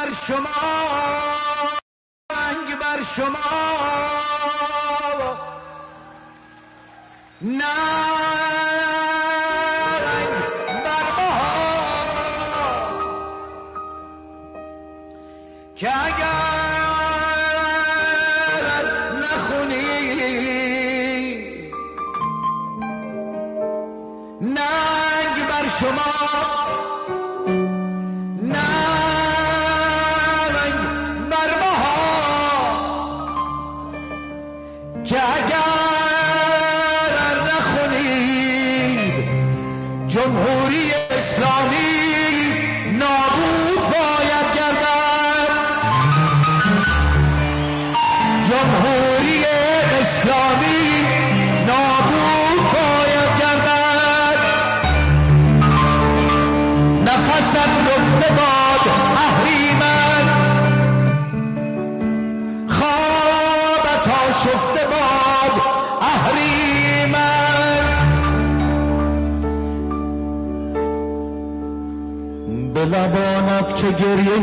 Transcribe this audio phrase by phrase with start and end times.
[0.00, 0.48] بر شما
[2.32, 3.38] ننگ بر شما.
[7.42, 8.19] ننگ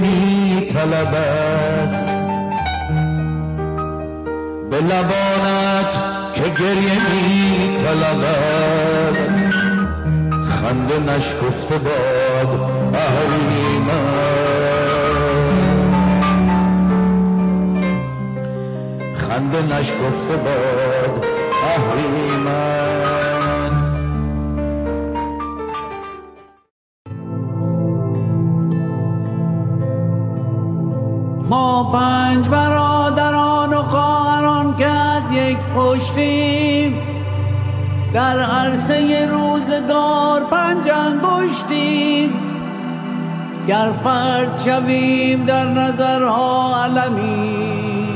[0.01, 1.91] می طلبد.
[4.69, 5.93] به لبانت
[6.33, 9.17] که گریه می طلبد.
[10.45, 14.27] خنده نشکفته باد اهریمن.
[19.13, 21.25] خنده نشکفته باد
[21.63, 22.96] اهریمن.
[31.49, 36.97] ما پنج برادران و خواهران که از یک پشتیم.
[38.13, 42.33] در عرصه روزگار پنج انگشتیم
[43.67, 48.07] گر فرد شویم در نظرها علمی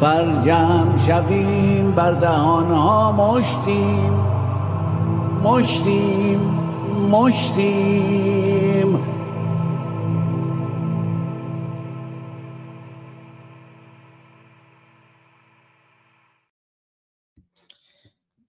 [0.00, 4.12] بر جمع شویم بر دهانها مشتیم.
[5.44, 6.40] مشتیم
[7.10, 8.59] مشتیم.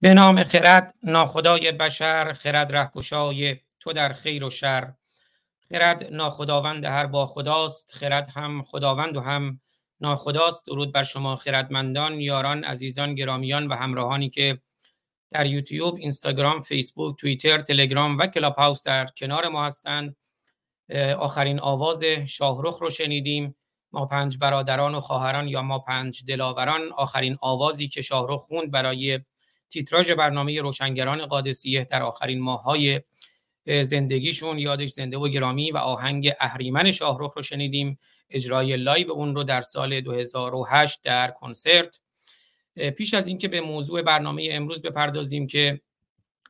[0.02, 4.92] به نام خرد ناخدای بشر خرد رهگشای تو در خیر و شر.
[5.68, 9.60] خرد ناخداوند هر با خداست خرد هم خداوند و هم
[10.00, 10.66] ناخداست.
[10.66, 14.58] درود بر شما خردمندان یاران عزیزان گرامیان و همراهانی که
[15.30, 20.16] در یوتیوب اینستاگرام فیسبوک توییتر تلگرام و کلاب هاوس در کنار ما هستند.
[21.18, 23.56] آخرین آواز شاهرخ رو شنیدیم.
[23.92, 26.92] ما پنج برادران و خواهران یا ما پنج دلاوران.
[26.92, 29.20] آخرین آوازی که شاهرخ خوند برای
[29.72, 33.00] تیتراژ برنامه روشنگران قادسیه در آخرین ماههای
[33.82, 37.98] زندگیشون یادش زنده و گرامی و آهنگ اهریمن شاهرخ رو شنیدیم.
[38.30, 42.00] اجرای live اون رو در سال 2008 در کنسرت.
[42.96, 45.80] پیش از اینکه به موضوع برنامه امروز بپردازیم که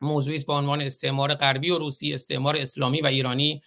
[0.01, 3.63] موضوعی است با عنوان استعمار غربی و روسی استعمار اسلامی و ایرانی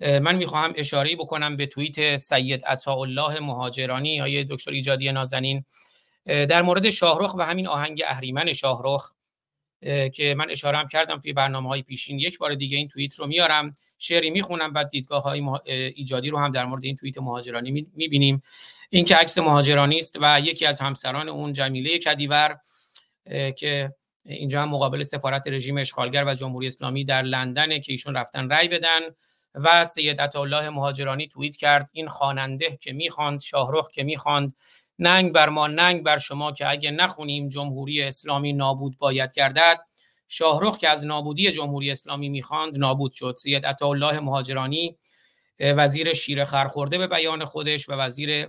[0.00, 5.64] من می‌خواهم اشاره بکنم به توییت سید الله مهاجرانی یا دکتر ایجادی نازنین.
[6.26, 9.12] در مورد شاهرخ و همین آهنگ اهریمن شاهرخ
[10.12, 12.18] که من اشاره هم کردم توی برنامه های پیشین.
[12.18, 16.52] یک بار دیگه این توییت رو میارم شعری می‌خونم بعد دیدگاه های ایجادی رو هم
[16.52, 18.42] در مورد این توییت مهاجرانی می‌بینیم.
[18.90, 22.58] این که عکس مهاجرانی است و یکی از همسران اون جمیله کدیور
[23.56, 23.94] که
[24.24, 28.68] اینجا هم مقابل سفارت رژیم اشغالگر و جمهوری اسلامی در لندن که ایشون رفتن رأی
[28.68, 29.00] بدن
[29.54, 34.54] و سید الله مهاجرانی توییت کرد این خواننده که می‌خواند شاهرخ که می‌خواند
[35.00, 39.78] ننگ بر ما ننگ بر شما که اگه نخونیم جمهوری اسلامی نابود باید گردد.
[40.28, 43.34] شاهرخ که از نابودی جمهوری اسلامی می‌خواند نابود شد.
[43.38, 44.96] سید الله مهاجرانی
[45.60, 48.48] وزیر شیر خرخورده به بیان خودش و وزیر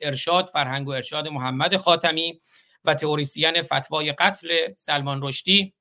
[0.00, 2.40] ارشاد فرهنگ و ارشاد محمد خاتمی
[2.84, 5.74] و تئوریسین فتوای قتل سلمان رشدی.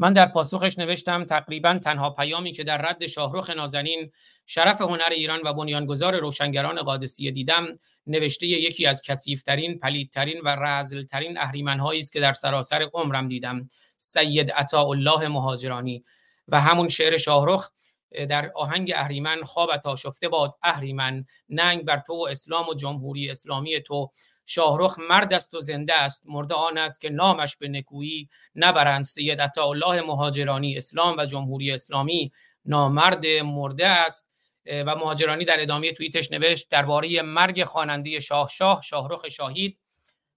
[0.00, 4.10] من در پاسخش نوشتم تقریبا تنها پیامی که در رد شاهرخ نازنین
[4.46, 7.66] شرف هنر ایران و بنیانگذار روشنگران قادسیه دیدم
[8.06, 13.66] نوشته یکی از کثیفترین پلیدترین و رزلترین اهریمنهایی است که در سراسر عمرم دیدم
[13.96, 16.04] سید الله مهاجرانی.
[16.48, 17.70] و همون شعر شاهرخ
[18.28, 23.30] در آهنگ اهریمن خواب تا شفته باد اهریمن ننگ بر تو و اسلام و جمهوری
[23.30, 24.10] اسلامی تو.
[24.50, 26.24] شاهرخ مرد است و زنده است.
[26.26, 29.04] مرده آن است که نامش به نکویی نبرند.
[29.04, 32.32] سید الله مهاجرانی اسلام و جمهوری اسلامی
[32.64, 34.30] نامرد مرده است.
[34.66, 39.78] و مهاجرانی در ادامه توییتش نوشت درباره مرگ خواننده شاه شاه شاهرخ شاهید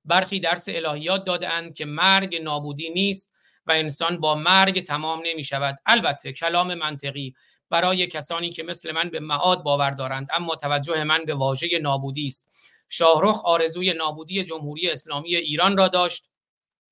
[0.06, 3.34] برخی درس الهیات دادهاند که مرگ نابودی نیست
[3.66, 7.36] و انسان با مرگ تمام نمی شود البته کلام منطقی
[7.70, 12.28] برای کسانی که مثل من به معاد باور دارند اما توجه من به واژه نابودی
[12.28, 12.53] است.
[12.94, 16.30] شاهرخ آرزوی نابودی جمهوری اسلامی ایران را داشت.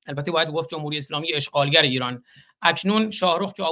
[0.07, 2.24] البته باید گفت جمهوری اسلامی اشغالگر ایران.
[2.62, 3.63] اکنون شاهرخ که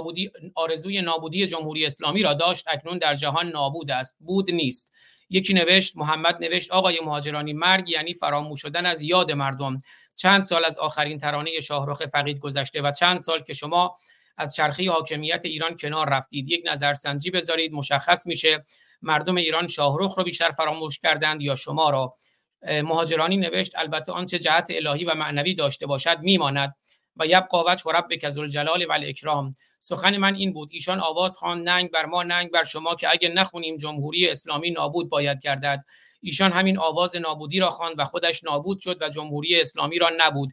[0.56, 4.18] آرزوی نابودی جمهوری اسلامی را داشت اکنون در جهان نابود است.
[4.20, 4.94] بود نیست.
[5.30, 9.80] یکی نوشت محمد نوشت آقای مهاجرانی مرگ یعنی فراموش شدن از یاد مردم.
[10.16, 13.98] چند سال از آخرین ترانه شاهرخ فقید گذشته و چند سال که شما
[14.38, 16.50] از چرخی حاکمیت ایران کنار رفتید.
[16.50, 18.66] یک نظرسنجی بذارید مشخص میشه.
[19.02, 22.16] مردم ایران شاهرخ رو بیشتر فراموش کردند یا شما را.
[22.62, 26.76] مهاجرانی نوشت البته آنچه جهت الهی و معنوی داشته باشد میماند.
[27.18, 31.92] و یبقا وجه ربک ذوالجلال و الاکرام سخن من این بود ایشان آواز خوان ننگ
[31.92, 35.84] بر ما ننگ بر شما که اگه نخونیم جمهوری اسلامی نابود باید گردد.
[36.22, 40.52] ایشان همین آواز نابودی را خواند و خودش نابود شد و جمهوری اسلامی را نبود.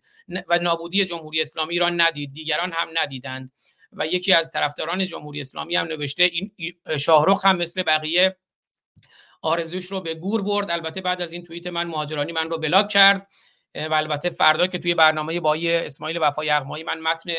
[0.49, 3.53] و نابودی جمهوری اسلامی را ندید دیگران هم ندیدند.
[3.97, 6.51] و یکی از طرفداران جمهوری اسلامی هم نوشته این
[6.99, 8.37] شاهرخ هم مثل بقیه
[9.43, 10.71] آرزوش رو به گور برد.
[10.71, 13.29] البته بعد از این توییت من مهاجرانی من رو بلاک کرد.
[13.91, 17.31] و البته فردا که توی برنامه بای اسماعیل وفای یغمایی من متن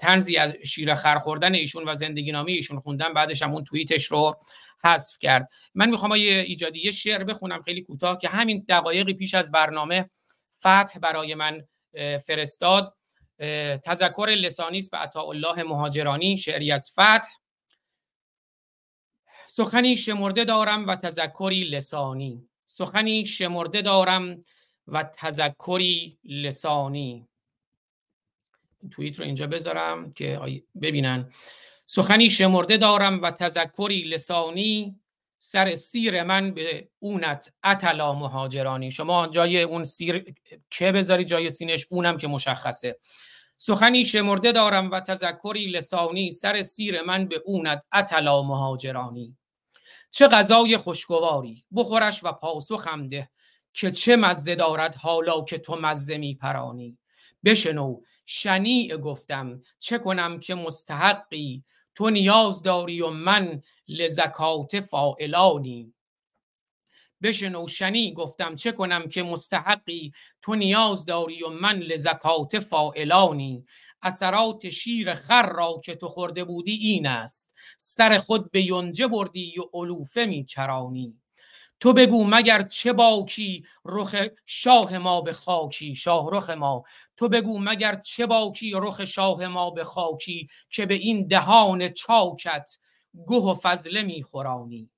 [0.00, 3.14] تنزی از شیر خر خوردن ایشون و زندگی نامه ایشون خوندم.
[3.14, 4.36] بعدش هم اون توییتش رو
[4.84, 5.48] حذف کرد.
[5.74, 10.10] من می‌خوام یه ایجادی یه شعر بخونم خیلی کوتاه که همین دقایقی پیش از برنامه
[10.58, 11.64] فتح برای من
[12.26, 12.94] فرستاد.
[13.84, 17.28] تذکر لسانی است به عطا الله مهاجرانی شعری از فتح.
[19.46, 22.48] سخنی شمرده دارم و تذکری لسانی.
[22.66, 24.40] سخنی شمرده دارم
[24.88, 27.28] و تذکری لسانی.
[28.90, 31.32] توییت رو اینجا بذارم که ببینن.
[31.86, 35.00] سخنی شمرده دارم و تذکری لسانی.
[35.44, 38.90] سر سیر من به اونت اتلا مهاجرانی.
[38.90, 40.34] شما جای اون سیر
[40.70, 42.98] که بذاری؟ جای سینش اونم که مشخصه.
[43.56, 49.36] سخنی شمرده دارم و تذکری لسانی سر سیر من به اونت اتلا مهاجرانی.
[50.10, 53.30] چه غذای خوشگواری بخورش و پاسخم ده
[53.72, 56.98] که چه مزه دارد حالا که تو مزه می پرانی
[57.44, 61.64] بشنو شنیع گفتم چه کنم که مستحقی
[61.94, 65.94] تو نیاز داری و من لزکات فائلانی
[67.22, 70.12] بشنو شنی گفتم چه کنم که مستحقی؟
[70.42, 73.64] تو نیاز داری و من لزکات فائلانی
[74.02, 77.54] اثرات شیر خر را که تو خورده بودی این است.
[77.78, 81.23] سر خود به یونجه بردی و علوفه می چرانی.
[81.84, 84.14] تو بگو مگر چه باکی رخ
[84.46, 86.82] شاه ما به خاکی شاه رخ ما.
[87.16, 92.78] تو بگو مگر چه باکی رخ شاه ما به خاکی که به این دهان چاکت
[93.28, 94.90] گه و فضله میخورانی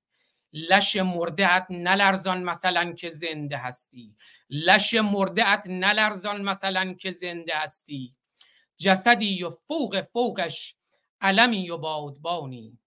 [0.53, 4.15] لش مردهت نلرزان مثلا که زنده هستی.
[4.49, 8.15] لش مردهت نلرزان مثلا که زنده هستی.
[8.77, 10.75] جسدی و فوق فوقش
[11.21, 12.79] علمی و بادبانی.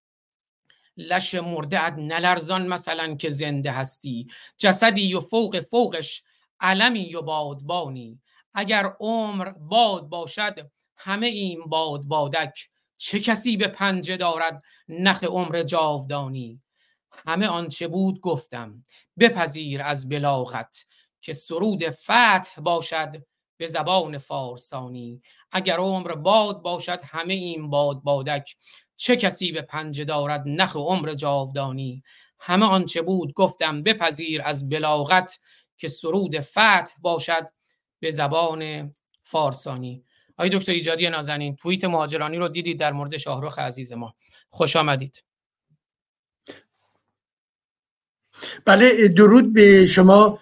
[1.00, 4.26] لش مرده نلرزان مثلا که زنده هستی.
[4.58, 6.23] جسدی و فوق فوقش
[6.61, 8.20] علمی و بادبانی.
[8.55, 12.69] اگر عمر باد باشد همه این باد بادک.
[12.97, 16.62] چه کسی به پنجه دارد نخ عمر جاودانی؟
[17.26, 18.85] همه آنچه بود گفتم.
[19.19, 20.87] بپذیر از بلاغت
[21.20, 23.25] که سرود فتح باشد
[23.56, 25.23] به زبان فارسانی.
[25.52, 28.56] اگر عمر باد باشد همه این باد بادک.
[29.00, 32.02] چه کسی به پنجه دارد نخ عمر جاودانی؟
[32.38, 35.38] همه آنچه بود گفتم بپذیر از بلاغت
[35.76, 37.49] که سرود فتح باشد
[38.00, 40.04] به زبان فارسانی.
[40.38, 44.14] آقای دکتر ایجادی نازنین توییت مهاجرانی رو دیدید در مورد شاهرخ عزیز ما.
[44.49, 45.25] خوش آمدید.
[48.64, 50.38] بله درود به شما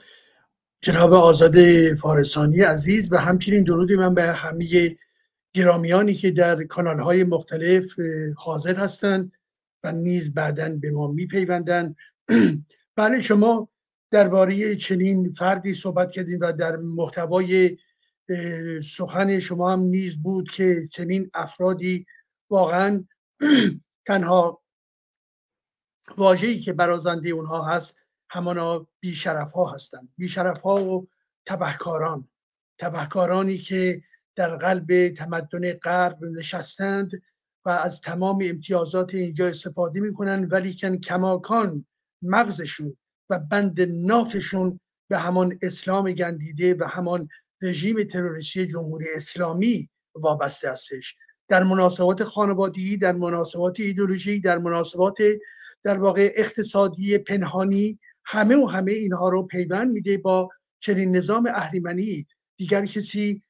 [0.81, 1.55] جناب آزاد
[1.95, 4.97] فارسانی عزیز و همچنین درودی من به همه
[5.55, 7.85] گرامیانی که در کانال های مختلف
[8.37, 9.33] حاضر هستند
[9.85, 11.97] و نیز بعدا به ما میپیوندند.
[12.97, 13.69] بله شما
[14.11, 17.79] درباره چنین فردی صحبت کردیم و در محتوای
[18.85, 22.07] سخن شما هم نیز بود که چنین افرادی
[22.51, 23.05] واقعا
[24.07, 24.63] تنها
[26.17, 27.97] واجهی که برازنده اونها هست
[28.31, 30.09] همانا بیشرف ها هستند.
[30.17, 31.09] بیشرف ها و
[31.47, 32.29] تبهکاران.
[32.79, 34.03] تبهکارانی که
[34.39, 37.23] در قلب تمدن غرب نشستند
[37.65, 40.73] و از تمام امتیازات اینجا استفاده می‌کنن ولی
[41.05, 41.87] کماکان
[42.23, 42.97] مغزشون
[43.31, 44.81] و بند نافشون
[45.11, 47.29] به همان اسلام گندیده و همان
[47.63, 51.17] رژیم تروریستی جمهوری اسلامی وابسته هستش.
[51.49, 55.17] در مناسبات خانوادگی در مناسبات ایدولوژی در مناسبات
[55.85, 60.49] در واقع اقتصادی پنهانی همه و همه اینها رو پیوند میده با
[60.81, 62.27] چنین نظام اهریمنی.
[62.57, 63.43] دیگر کسی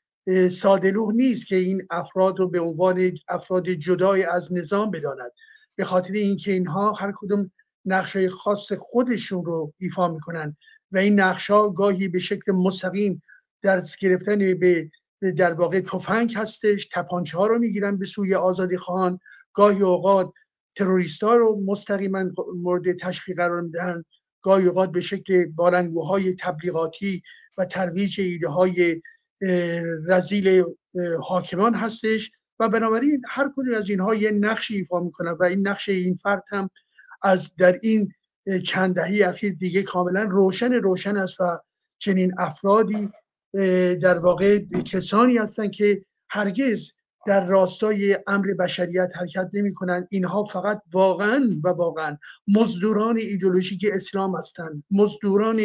[0.51, 5.33] سادلوه نیست که این افراد رو به عنوان افراد جدای از نظام بداند.
[5.77, 7.51] به خاطر اینکه اینها هر کدوم
[7.85, 10.57] نقشه خاص خودشون رو ایفا می‌کنن
[10.93, 13.23] و این نقشه گاهی به شکل مستقیم
[13.63, 14.91] در گرفتن به
[15.37, 19.21] در واقع تفنگ هستش تپانچه ها رو می‌گیرن به سوی آزادی خواهان.
[19.53, 20.33] گاهی اوقات
[20.77, 24.05] تروریست ها رو مستقیما مورد تشویق قرار میدن
[24.43, 27.23] گاهی اوقات به شکل بارنگوهای تبلیغاتی
[27.59, 29.03] و ترویج ایده های
[30.07, 30.65] رزیل
[31.23, 35.89] حاکمان هستش و بنابراین هر کدوم از اینها یه نقشی ایفا می‌کنن و این نقش
[35.89, 36.71] این فرد هم
[37.23, 38.13] از در این
[38.67, 41.59] چند دهه اخیر دیگه کاملا روشن روشن است و
[41.99, 43.11] چنین افرادی
[44.03, 46.91] در واقع کسانی هستند که هرگز
[47.27, 52.19] در راستای امر بشریت حرکت نمی کنند اینها فقط واقعا و واقعا
[52.49, 54.85] مزدوران ایدولوژیک اسلام هستند.
[54.91, 55.61] مزدوران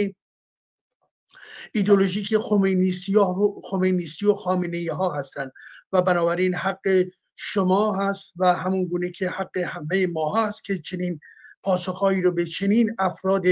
[1.76, 3.26] ایدولوژیک خمینیستی و
[3.64, 5.52] خمینیستی و خامنه ها هستند
[5.92, 11.20] و بنابراین حق شما هست و همون گونه که حق همه ما هست که چنین
[11.64, 13.44] پاسخهایی رو به چنین افراد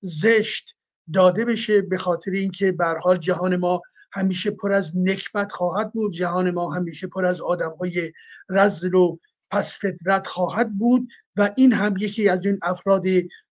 [0.00, 0.76] زشت
[1.12, 3.82] داده بشه به خاطر اینکه به حال جهان ما
[4.12, 6.12] همیشه پر از نکبت خواهد بود.
[6.12, 8.12] جهان ما همیشه پر از آدم های
[8.48, 9.18] رزل و
[9.50, 13.04] پس فطرت خواهد بود و این هم یکی از این افراد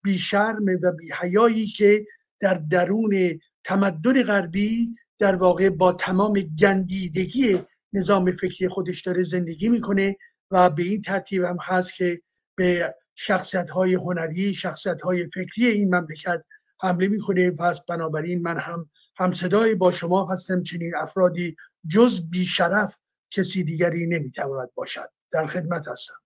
[0.03, 2.07] بیشرم و بیحیایی که
[2.41, 7.59] در درون تمدن غربی در واقع با تمام گندیدگی
[7.93, 10.17] نظام فکری خودش داره زندگی می‌کنه
[10.51, 12.21] و به این ترتیب هم هست که
[12.57, 16.45] به شخصیت های هنری شخصیت های فکری این مملکت
[16.81, 21.57] حمله می‌کنه پس بنابراین من هم همصدای با شما هستم چنین افرادی
[21.89, 22.99] جز بیشرف
[23.31, 25.11] کسی دیگری نمی‌تواند باشد.
[25.33, 26.24] در خدمت هستم.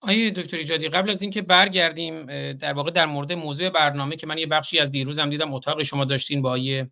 [0.00, 4.38] آیه دکتر ایجادی قبل از اینکه برگردیم در واقع در مورد موضوع برنامه که من
[4.38, 6.90] یه بخشی از دیروزم دیدم اتاق شما داشتین با آیه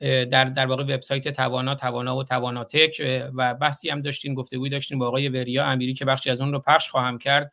[0.00, 3.02] در در واقع وبسایت توانا توانا و تواناتک
[3.34, 6.58] و بحثی هم داشتین گفتگوی داشتین با آقای وریا امیری که بخشی از اون رو
[6.58, 7.52] پخش خواهم کرد.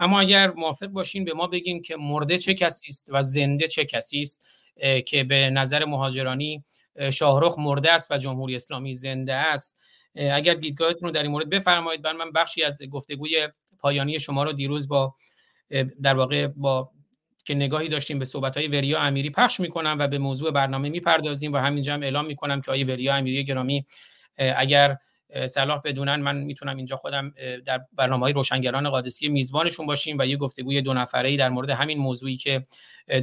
[0.00, 3.84] اما اگر موافق باشین به ما بگین که مرده چه کسی است و زنده چه
[3.84, 4.48] کسی است
[5.06, 6.64] که به نظر مهاجرانی
[7.12, 9.78] شاهرخ مرده است و جمهوری اسلامی زنده است.
[10.16, 14.52] اگر دیدگاهتون رو در این مورد بفرمایید بر من بخشی از گفتگوی پایانی شما رو
[14.52, 15.14] دیروز با
[16.02, 16.90] در واقع با
[17.44, 21.52] که نگاهی داشتیم به صحبت های وریا امیری پخش می‌کنم و به موضوع برنامه می‌پردازیم
[21.52, 23.86] و همینجا هم اعلام می‌کنم که آیه وریا امیری گرامی
[24.38, 24.96] اگر
[25.46, 27.34] صلاح بدونن من می‌تونم اینجا خودم
[27.66, 31.98] در برنامه های روشنگران قادسی میزبانشون باشیم و یه گفتگوی دو نفره در مورد همین
[31.98, 32.66] موضوعی که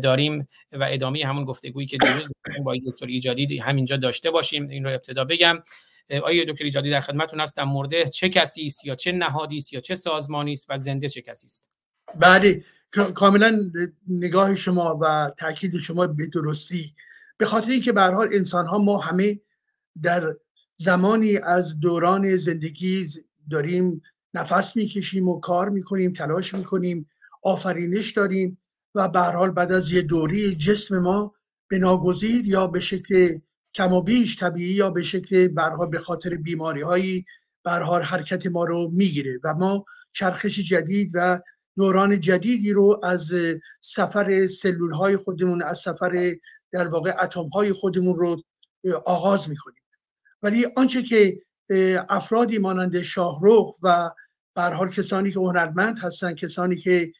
[0.03, 2.31] داریم و ادامه همون گفتگویی که دیروز
[2.63, 4.69] با دکتر ایجادی همینجا داشته باشیم.
[4.69, 5.63] این رو ابتدا بگم.
[6.23, 9.79] آیا دکتر ایجادی در خدمتتون هستم؟ مورد چه کسی است یا چه نهادی است یا
[9.79, 11.67] چه سازمانی است و زنده چه کسی است؟
[12.19, 12.63] بله
[13.15, 13.59] کاملا
[14.07, 16.95] نگاه شما و تاکید شما به درستی.
[17.37, 19.39] به خاطر اینکه به حال انسان ها ما همه
[20.01, 20.33] در
[20.77, 23.07] زمانی از دوران زندگی
[23.51, 24.01] داریم
[24.33, 27.09] نفس می‌کشیم و کار می‌کنیم تلاش می‌کنیم
[27.43, 28.57] آفرینش داریم
[28.95, 31.33] و به حال بعد از یه دوری جسم ما
[31.67, 33.37] به ناگزیر یا به شکل
[33.75, 37.25] کم و بیش طبیعی یا به شکل برها به خاطر بیماری هایی
[37.63, 41.39] برها حرکت ما رو می‌گیره و ما چرخش جدید و
[41.77, 43.31] دوران جدیدی رو از
[43.81, 46.35] سفر سلول های خودمون از سفر
[46.71, 48.43] در واقع اتم های خودمون رو
[49.05, 49.83] آغاز می‌کنیم.
[50.43, 51.41] ولی آنچه که
[52.09, 54.09] افرادی مانند شاهروخ و
[54.55, 57.11] حال کسانی که هنرمند هستن کسانی که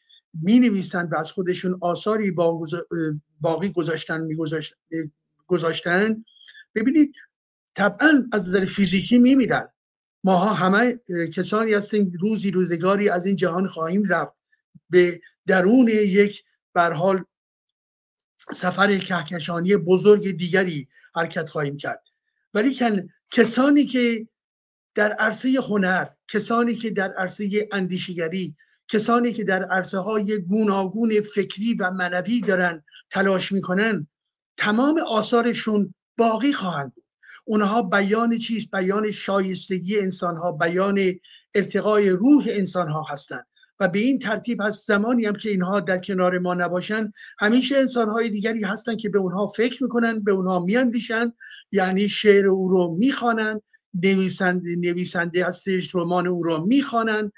[0.42, 2.32] می نویسند و از خودشون آثاری
[3.42, 4.36] باقی گذاشتن می
[5.48, 6.26] گذاشتن
[6.76, 7.16] ببینید
[7.76, 9.68] طبعا از نظر فیزیکی می میرن
[10.24, 11.00] ماها همه
[11.36, 14.34] کسانی هستیم روزی روزگاری از این جهان خواهیم رفت.
[14.90, 17.26] به درون یک برحال
[18.54, 22.04] سفر کهکشانی بزرگ دیگری حرکت خواهیم کرد.
[22.54, 22.80] ولی
[23.32, 24.28] کسانی که
[24.96, 28.56] در عرصه هنر کسانی که در عرصه اندیشگری
[28.88, 34.08] کسانی که در عرصه های گوناگون فکری و منوی دارن تلاش می‌کنن
[34.58, 37.04] تمام آثارشون باقی خواهند بود.
[37.46, 41.00] اونها بیان چیست؟ بیان شایستگی انسان ها بیان
[41.56, 43.46] ارتقای روح انسان ها هستند.
[43.80, 48.10] و به این ترتیب هست زمانی هم که اینها در کنار ما نباشن همیشه انسان
[48.10, 51.34] های دیگری هستن که به اونها فکر می‌کنن به اونها میاندیشن
[51.72, 53.62] یعنی شعر او رو می‌خوانند
[53.94, 57.32] نویسنده نویسنده هستش رمان او رو می‌خوانند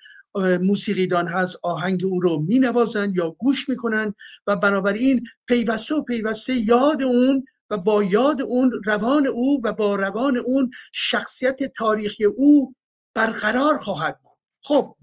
[0.61, 4.13] موسیقیدان هست آهنگ او رو مینوازند یا گوش می‌کنن
[4.47, 9.95] و بنابراین پیوسته و پیوسته یاد اون و با یاد اون روان او و با
[9.95, 12.73] روان اون شخصیت تاریخی او
[13.13, 14.37] برقرار خواهد بود.
[14.63, 14.95] خب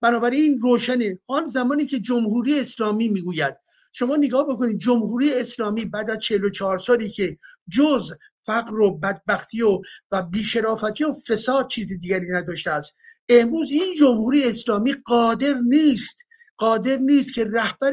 [0.00, 1.18] بنابراین روشنه.
[1.28, 3.56] حال زمانی که جمهوری اسلامی می‌گوید.
[3.92, 7.36] شما نگاه بکنید جمهوری اسلامی بعد از 44 سالی که
[7.68, 8.12] جز
[8.46, 12.96] فقر و بدبختی و و بیشرافتی و فساد چیز دیگری نداشته است.
[13.28, 16.18] امروز این جمهوری اسلامی قادر نیست.
[16.56, 17.92] قادر نیست که رهبر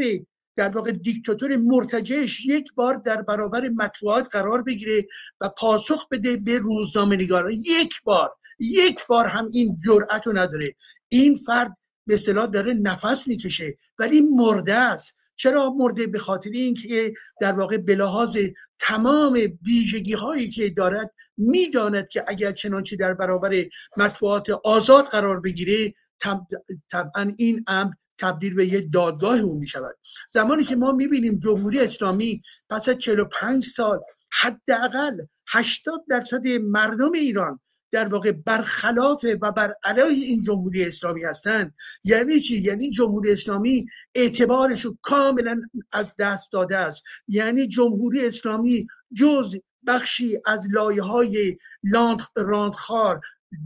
[0.58, 5.08] در واقع دیکتاتور مرتجعش یک بار در برابر مطبوعات قرار بگیره
[5.42, 7.52] و پاسخ بده به روزنامه نگاران.
[7.52, 10.74] یک بار یک بار هم این جرأت رو نداره.
[11.10, 15.16] این فرد به اصطلاح داره نفس می‌کشه ولی مرده است.
[15.36, 18.38] چرا مرده؟ به خاطر اینکه در واقع به لحاظ
[18.80, 23.66] تمام ویژگی هایی که دارد می‌داند که اگر چنانچه در برابر
[23.98, 25.94] مطبوعات آزاد قرار بگیره
[26.92, 29.98] طبعا این امر تبدیل به یک دادگاه او می شود
[30.30, 34.00] زمانی که ما می‌بینیم جمهوری اسلامی پس از 45 سال
[34.42, 37.60] حداقل 80 درصد مردم ایران
[37.92, 41.74] در واقع برخلاف و بر علیه این جمهوری اسلامی هستند.
[42.04, 47.04] یعنی چی؟ یعنی جمهوری اسلامی اعتبارش رو کاملا از دست داده است.
[47.28, 49.56] یعنی جمهوری اسلامی جز
[49.88, 51.58] بخشی از لایه های
[52.36, 53.22] راندخار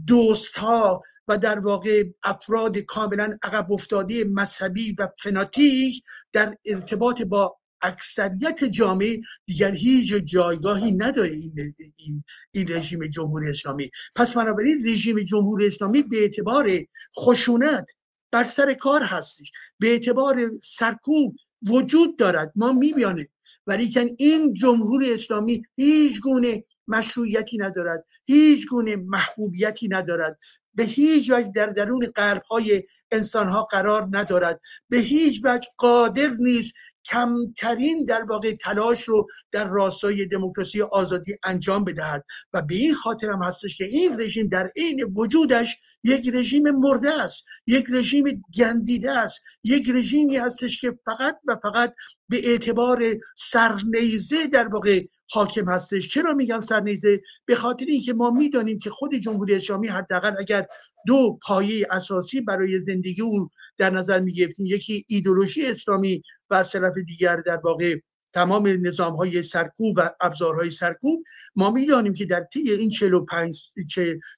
[0.06, 6.02] دوست ها و در واقع افراد کاملا عقب افتاده مذهبی و فناتیک
[6.32, 13.90] در ارتباط با اکثریت جامعه دیگر هیچ جایگاهی نداره این, این, این رژیم جمهوری اسلامی.
[14.16, 16.70] پس بنابراین رژیم جمهوری اسلامی به اعتبار
[17.18, 17.86] خشونت
[18.32, 19.50] بر سر کار هستش.
[19.78, 21.36] به اعتبار سرکوب
[21.68, 22.52] وجود دارد.
[22.56, 23.28] ما میبیانیم
[23.66, 28.04] ولی این جمهوری اسلامی هیچ گونه مشروعیتی ندارد.
[28.26, 30.38] هیچ گونه محبوبیتی ندارد.
[30.74, 34.60] به هیچ وجه در درون قلب های انسان ها قرار ندارد.
[34.88, 36.72] به هیچ وجه قادر نیست
[37.04, 42.24] کمترین در واقع تلاش رو در راستای دموکراسی آزادی انجام بدهد.
[42.52, 47.22] و به این خاطر هم هستش که این رژیم در عین وجودش یک رژیم مرده
[47.22, 51.94] است یک رژیم گندیده است یک رژیمی هستش که فقط و فقط
[52.28, 53.02] به اعتبار
[53.36, 56.08] سرنیزه در واقع حاکم هستش.
[56.08, 60.66] چرا میگم سرنیزه؟ به خاطر اینکه ما می‌دانیم که خود جمهوری اسلامی حداقل اگر
[61.06, 63.48] دو پایه اساسی برای زندگی او
[63.78, 67.98] در نظر می‌گرفتیم یکی ایدولوژی اسلامی و از طرف دیگر در واقع
[68.32, 71.24] تمام نظام های سرکوب و ابزارهای سرکوب
[71.56, 73.72] ما می‌دانیم که در طی این 45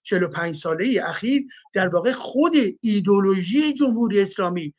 [0.02, 4.74] 45 ساله اخیر در واقع خود ایدولوژی جمهوری اسلامی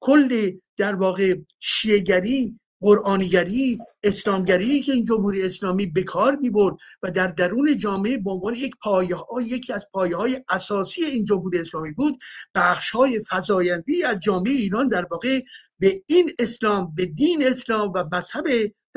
[0.00, 7.26] کل در واقع شیعگری قرآنگری اسلامگری که این جمهوری اسلامی به کار برد و در
[7.26, 12.18] درون جامعه به عنوان یک پایه یکی از پایه های اساسی این جمهوری اسلامی بود
[12.54, 15.40] بخش های فضایندی از جامعه ایران در واقع
[15.78, 18.44] به این اسلام به دین اسلام و مذهب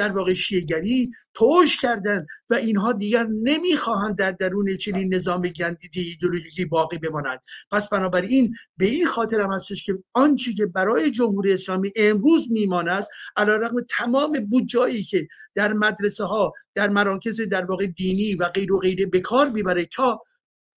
[0.01, 6.65] در واقع شیعگری توش کردن و اینها دیگر نمی‌خواهند در درون چنین نظام گندیده ایدولوژیکی
[6.65, 7.39] باقی بمانند
[7.71, 13.07] پس بنابراین به این خاطر هم هستش که آنچه که برای جمهوری اسلامی امروز میماند
[13.35, 18.79] علیرغم تمام بودجایی که در مدرسه ها در مراکز در واقع دینی و غیر و
[18.79, 20.21] غیره به کار می‌بره تا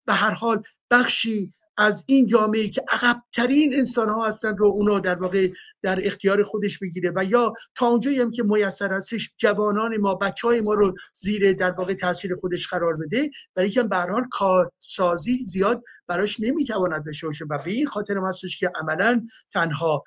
[0.08, 5.16] به هر حال بخشی از این جامعه که عقبترین انسان ها هستند رو اونا در
[5.16, 5.50] واقع
[5.82, 10.48] در اختیار خودش بگیره و یا تا اونجایی هم که میسر هستش جوانان ما بچه
[10.48, 13.30] های ما رو زیر در واقع تاثیر خودش قرار بده.
[13.56, 18.26] ولی که به حال کارسازی زیاد براش نمی‌تواند داشته باشه و به این خاطر هم
[18.26, 20.04] هستش که عملا تنها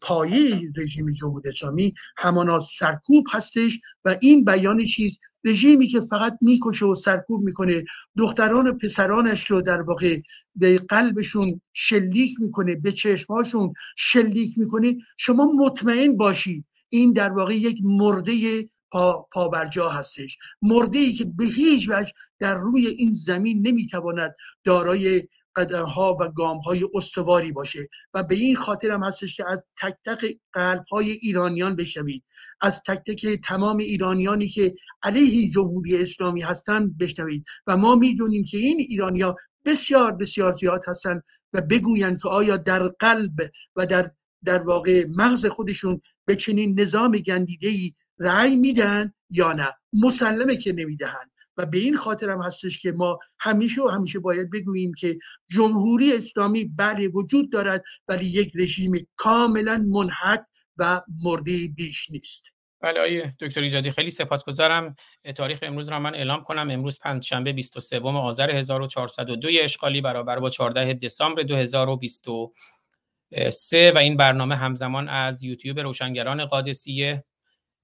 [0.00, 6.86] پایه رژیم جمهوری اسلامی همانا سرکوب هستش و این بیان چیز رژیمی که فقط می‌کشه
[6.86, 7.84] و سرکوب می‌کنه
[8.16, 10.20] دختران و پسرانش رو در واقع
[10.54, 14.96] به قلبشون شلیک می‌کنه به چشمهاشون شلیک می‌کنه.
[15.16, 20.38] شما مطمئن باشید این در واقع یک مرده پا, پابرجا هستش.
[20.62, 25.22] مرده ای که به هیچ وجه در روی این زمین نمی‌تواند دارای
[25.58, 29.94] قدمها و گام های استواری باشه و به این خاطر هم هستش که از تک
[30.06, 32.24] تک قلب های ایرانیان بشنوید.
[32.60, 38.58] از تک تک تمام ایرانیانی که علیه جمهوری اسلامی هستند بشنوید و ما می‌دونیم که
[38.58, 44.10] این ایرانیا بسیار بسیار زیاد هستند و بگویند که آیا در قلب و در
[44.44, 49.68] در واقع مغز خودشون به چنین نظام گندیده ای رأی میدن یا نه.
[49.92, 51.30] مسلمه که نمی‌دهند.
[51.58, 56.12] و به این خاطر هم هستش که ما همیشه و همیشه باید بگوییم که جمهوری
[56.12, 60.44] اسلامی بله وجود دارد ولی یک رژیم کاملا منحط
[60.76, 62.44] و مرده بیش نیست.
[62.80, 64.96] بله آیه دکتر ایجادی خیلی سپاسگزارم.
[65.36, 66.70] تاریخ امروز را من اعلام کنم.
[66.70, 75.08] امروز پنجشنبه 23 آذر 1402 اشغالی برابر با 14 دسامبر 2023 و این برنامه همزمان
[75.08, 77.24] از یوتیوب روشنگران قادسیه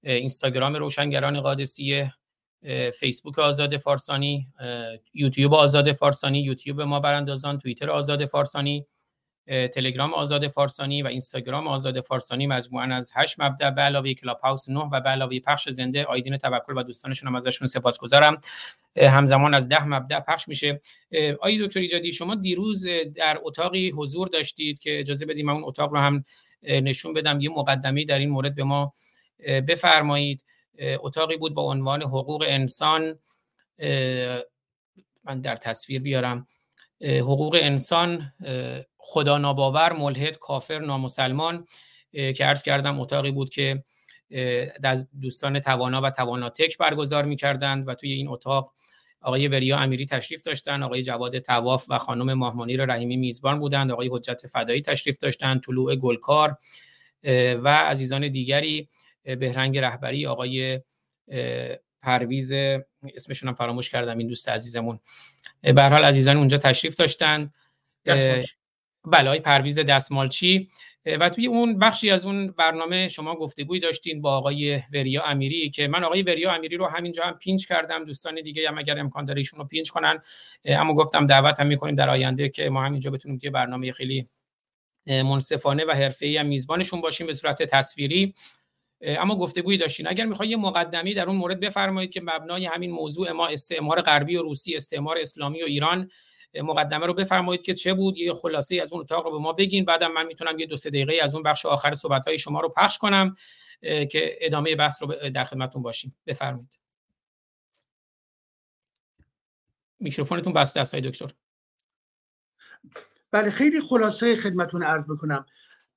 [0.03, 2.13] اینستاگرام روشنگران قادسیه
[2.99, 4.47] فیسبوک آزاد فارسانی
[5.13, 8.85] یوتیوب آزاد فارسانی یوتیوب ما براندازان توییتر آزاد فارسانی
[9.47, 14.69] تلگرام آزاد فارسانی و اینستاگرام آزاد فارسانی مجموعا از هشت مبدا به علاوه کلاب هاوس
[14.69, 18.37] 9 و به علاوه پخش زنده آیدین توکل و دوستانشون هم ازشون سپاسگزارم
[18.97, 20.81] همزمان از ده مبدا پخش میشه.
[21.33, 25.91] آقای دکتر ایجادی شما دیروز در اتاقی حضور داشتید که اجازه بدیم من اون اتاق
[25.91, 26.23] رو هم
[26.63, 27.41] نشون بدم.
[27.41, 28.93] یه مقدمه در این مورد به ما
[29.67, 30.45] بفرمایید.
[30.79, 33.19] اتاقی بود با عنوان حقوق انسان
[35.23, 36.47] من در تصویر بیارم.
[37.01, 38.33] حقوق انسان
[38.97, 41.67] خدا ناباور ملحد کافر نامسلمان
[42.11, 43.83] که عرض کردم اتاقی بود که
[45.21, 48.73] دوستان توانا و تواناتک برگزار می‌کردند و توی این اتاق
[49.21, 54.09] آقای وریا امیری تشریف داشتند آقای جواد تواف و خانم ماهمانی رحیمی میزبان بودند آقای
[54.11, 56.57] حجت فدایی تشریف داشتند طلوع گلکار
[57.63, 58.89] و عزیزان دیگری.
[59.25, 60.81] بهرنگ رهبری آقای
[62.01, 62.53] پرویز
[63.15, 64.99] اسمشون هم فراموش کردم این دوست عزیزمون.
[65.61, 67.51] به حال عزیزان اونجا تشریف داشتن.
[69.05, 70.69] بله آقای پرویز دستمالچی.
[71.19, 75.87] و توی اون بخشی از اون برنامه شما گفتگوی داشتین با آقای وریا امیری که
[75.87, 78.03] من آقای وریا امیری رو همینجا هم ping کردم.
[78.03, 80.21] دوستان دیگه هم اگر امکان داره ایشون رو ping کنن.
[80.65, 84.29] اما گفتم دعوت هم می‌کنیم در آینده که ما همینجا بتونیم که برنامه خیلی
[85.07, 88.33] منصفانه و حرفه‌ای هم میزبانشون باشیم به صورت تصویری.
[89.01, 90.07] اما گفتگویی داشتین.
[90.07, 94.35] اگر می‌خواید یه مقدمی در اون مورد بفرمایید که مبنای همین موضوع ما استعمار غربی
[94.35, 96.09] و روسی استعمار اسلامی و ایران
[96.55, 99.85] مقدمه رو بفرمایید که چه بود یه خلاصه از اون اتاق رو به ما بگین.
[99.85, 102.69] بعدم من می‌تونم یه دو سه دقیقه از اون بخش آخر صحبت های شما رو
[102.69, 103.35] پخش کنم
[103.81, 106.15] که ادامه بحث رو در خدمتتون باشیم.
[106.25, 106.79] بفرمایید.
[109.99, 111.31] میکروفونتون بسته است دکتر.
[113.31, 115.45] بله خیلی خلاصه خدمتون عرض بکنم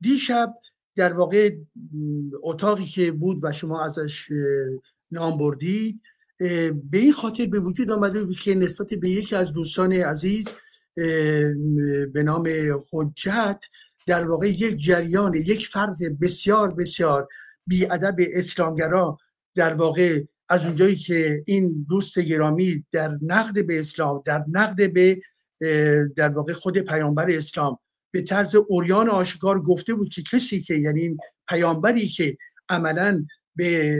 [0.00, 0.54] دیشب
[0.98, 1.50] در واقع
[2.42, 4.28] اتاقی که بود و شما ازش
[5.10, 6.00] نام بردید
[6.90, 10.48] به این خاطر به وجود آمده بود که نسبت به یکی از دوستان عزیز
[12.12, 12.48] به نام
[12.92, 13.60] حجت
[14.06, 17.28] در واقع یک جریان یک فرد بسیار بسیار
[17.66, 19.18] بیادب اسلامگرا
[19.54, 25.20] در واقع از اونجایی که این دوست گرامی در نقد به اسلام در نقد به
[26.16, 27.78] در واقع خود پیامبر اسلام
[28.10, 31.16] به طرز اوریان آشکار گفته بود که کسی که یعنی
[31.48, 32.36] پیامبری که
[32.68, 33.24] عملا
[33.56, 33.94] به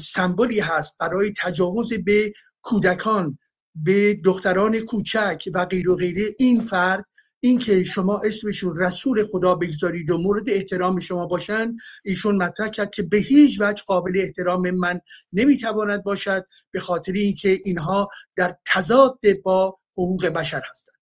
[0.00, 3.38] سمبولی هست برای تجاوز به کودکان
[3.74, 7.04] به دختران کوچک و غیر و غیره این فرد
[7.40, 13.02] اینکه شما اسمشون رسول خدا بگذارید و مورد احترام شما باشن ایشون مطرح کرد که
[13.02, 15.00] به هیچ وجه قابل احترام من
[15.32, 20.97] نمی‌تواند باشد به خاطر اینکه اینها در تضاد با حقوق بشر هستند.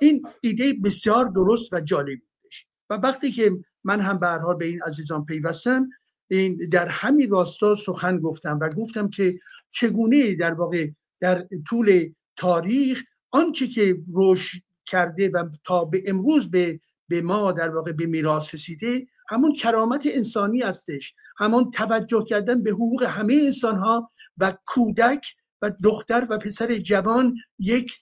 [0.00, 2.66] این ایده بسیار درست و جالب بودش.
[2.90, 3.52] و وقتی که
[3.84, 5.88] من هم به حال به این عزیزان پیوستم
[6.30, 9.38] این در همین راستا سخن گفتم و گفتم که
[9.72, 10.88] چگونه در واقع
[11.20, 17.68] در طول تاریخ آنچه که روش کرده و تا به امروز به به ما در
[17.68, 21.14] واقع به میراث رسیده همون کرامت انسانی هستش.
[21.38, 25.26] همون توجه کردن به حقوق همه انسان ها و کودک
[25.62, 27.92] و دختر و پسر جوان یک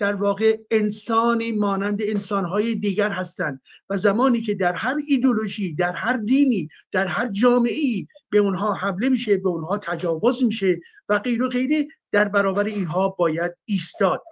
[0.00, 6.16] در واقع انسانی مانند انسانهای دیگر هستند و زمانی که در هر ایدولوژی در هر
[6.16, 11.48] دینی در هر جامعه به اونها حمله میشه به اونها تجاوز میشه و غیر و
[11.48, 14.22] غیره در برابر اینها باید ایستاد.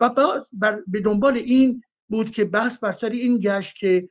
[0.00, 0.10] و
[0.52, 4.08] بر به دنبال این بود که بحث بر سر این گشت که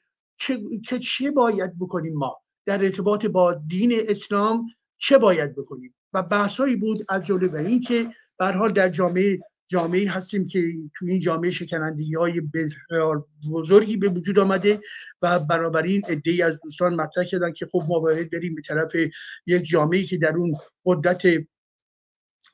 [0.85, 6.75] چه, چه باید بکنیم ما؟ در ارتباط با دین اسلام چه باید بکنیم؟ و بحثهایی
[6.75, 8.09] بود از جمله به این که
[8.39, 12.41] حال در جامعه جامعه هستیم که تو این جامعه شکنندگی های
[13.51, 14.82] بزرگی به وجود آمده
[15.21, 15.39] و
[15.84, 18.91] این عده از دوستان مطرح کردن که خب ما باید بریم به طرف
[19.45, 21.21] یک جامعه که در اون قدرت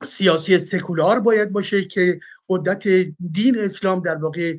[0.04, 2.88] سیاسی سکولار باید باشه که قدرت
[3.34, 4.58] دین اسلام در واقع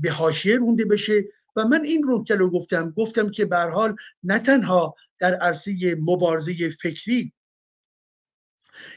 [0.00, 1.24] به حاشیه رونده بشه.
[1.56, 7.32] و من این رو گفتم گفتم که به حال نه تنها در عرصه مبارزه فکری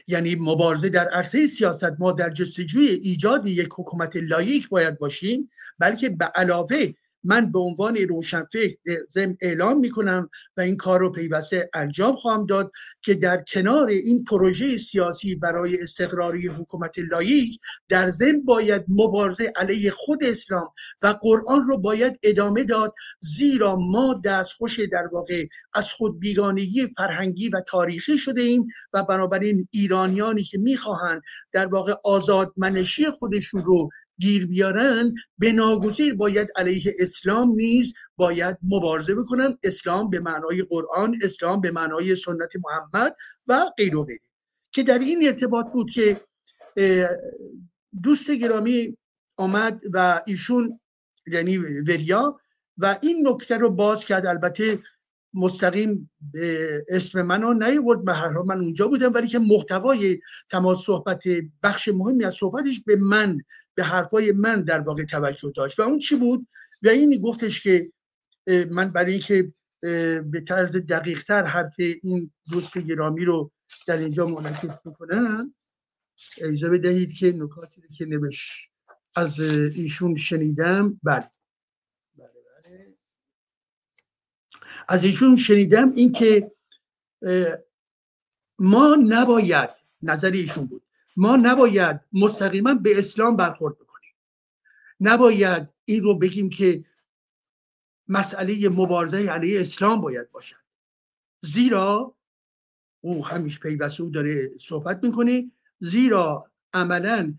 [0.06, 6.08] یعنی مبارزه در عرصه سیاست ما در جستجوی ایجاد یک حکومت لایک باید باشیم بلکه
[6.08, 6.92] به علاوه
[7.24, 8.70] من به عنوان روشنفکر
[9.08, 14.24] زم اعلام می‌کنم و این کار رو پیوسته انجام خواهم داد که در کنار این
[14.24, 17.58] پروژه سیاسی برای استقراری حکومت لایک
[17.88, 24.20] در زم باید مبارزه علیه خود اسلام و قرآن رو باید ادامه داد زیرا ما
[24.24, 30.58] دستخوش در واقع از خود بیگانگی فرهنگی و تاریخی شده ایم و بنابراین ایرانیانی که
[30.58, 35.52] می‌خواهند در واقع آزادمنشی خودشون رو گیر بیارن به
[36.16, 39.58] باید علیه اسلام نیز باید مبارزه بکنن.
[39.62, 44.20] اسلام به معنای قرآن اسلام به معنای سنت محمد و غیر و غیره.
[44.72, 46.20] که در این ارتباط بود که
[48.02, 48.96] دوست گرامی
[49.36, 50.80] آمد و ایشون
[51.26, 52.40] یعنی وریا
[52.78, 54.26] و این نکته رو باز کرد.
[54.26, 54.78] البته
[55.34, 56.10] مستقیم
[56.88, 60.20] اسم منو نیورد به هر حال من اونجا بودم ولی که محتوای
[60.50, 61.22] تماس صحبت
[61.62, 63.40] بخش مهمی از صحبتش به من
[63.74, 65.78] به حرفای من در واقع توجه داشت.
[65.78, 66.46] و اون چی بود؟
[66.82, 67.92] و این گفتش که
[68.70, 69.52] من برای اینکه
[70.22, 73.50] به طرز دقیق تر حرف این دوست گرامی رو
[73.86, 75.54] در اینجا منعکس بکنم
[76.40, 78.70] اجازه بدهید که نکاتی که نوشت
[79.16, 81.00] از ایشون شنیدم.
[81.02, 81.30] بله.
[84.88, 86.52] از ایشون شنیدم اینکه
[88.58, 89.70] ما نباید
[90.02, 90.82] نظر ایشون بود
[91.16, 94.14] ما نباید مستقیما به اسلام برخورد بکنیم.
[95.00, 96.84] نباید این رو بگیم که
[98.08, 100.56] مسئله مبارزه علیه اسلام باید باشد.
[101.42, 102.16] زیرا
[103.00, 105.50] او همیش پیوسته او داره صحبت می‌کنه.
[105.78, 107.34] زیرا عملا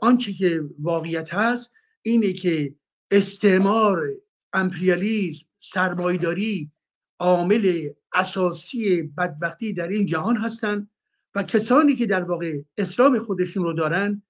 [0.00, 2.74] آنچه که واقعیت هست اینه که
[3.10, 4.08] استعمار
[4.52, 6.70] امپریالیزم سرمایداری
[7.18, 10.90] عامل اساسی بدبختی در این جهان هستند
[11.34, 14.22] و کسانی که در واقع اسلام خودشون رو دارن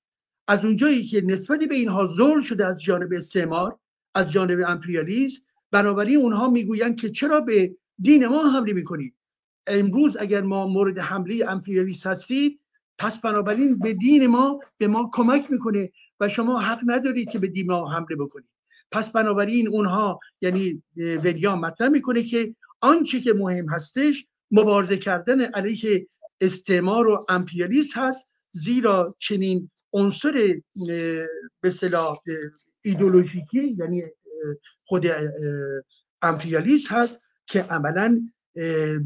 [0.48, 3.78] از اونجایی که نسبت به اینها ظلم شده از جانب استعمار
[4.14, 9.14] از جانب امپریالیزم بنابراین اونها می‌گویند که چرا به دین ما حمله می‌کنید؟
[9.66, 12.60] امروز اگر ما مورد حمله امپریالیست هستیم
[12.98, 17.46] پس بنابراین به دین ما به ما کمک می‌کنه و شما حق ندارید که به
[17.46, 18.56] دین ما حمله بکنید.
[18.90, 26.06] پس بنابراین اونها یعنی وریا مطرح می‌کنه که آنچه که مهم هستش مبارزه کردن علیه
[26.40, 30.60] استعمار و امپریالیسم هست زیرا چنین عنصر
[31.60, 32.18] به صلاح
[32.84, 34.02] ایدولوژیکی یعنی
[34.84, 35.06] خود
[36.22, 38.28] امپریالیسم هست که عملا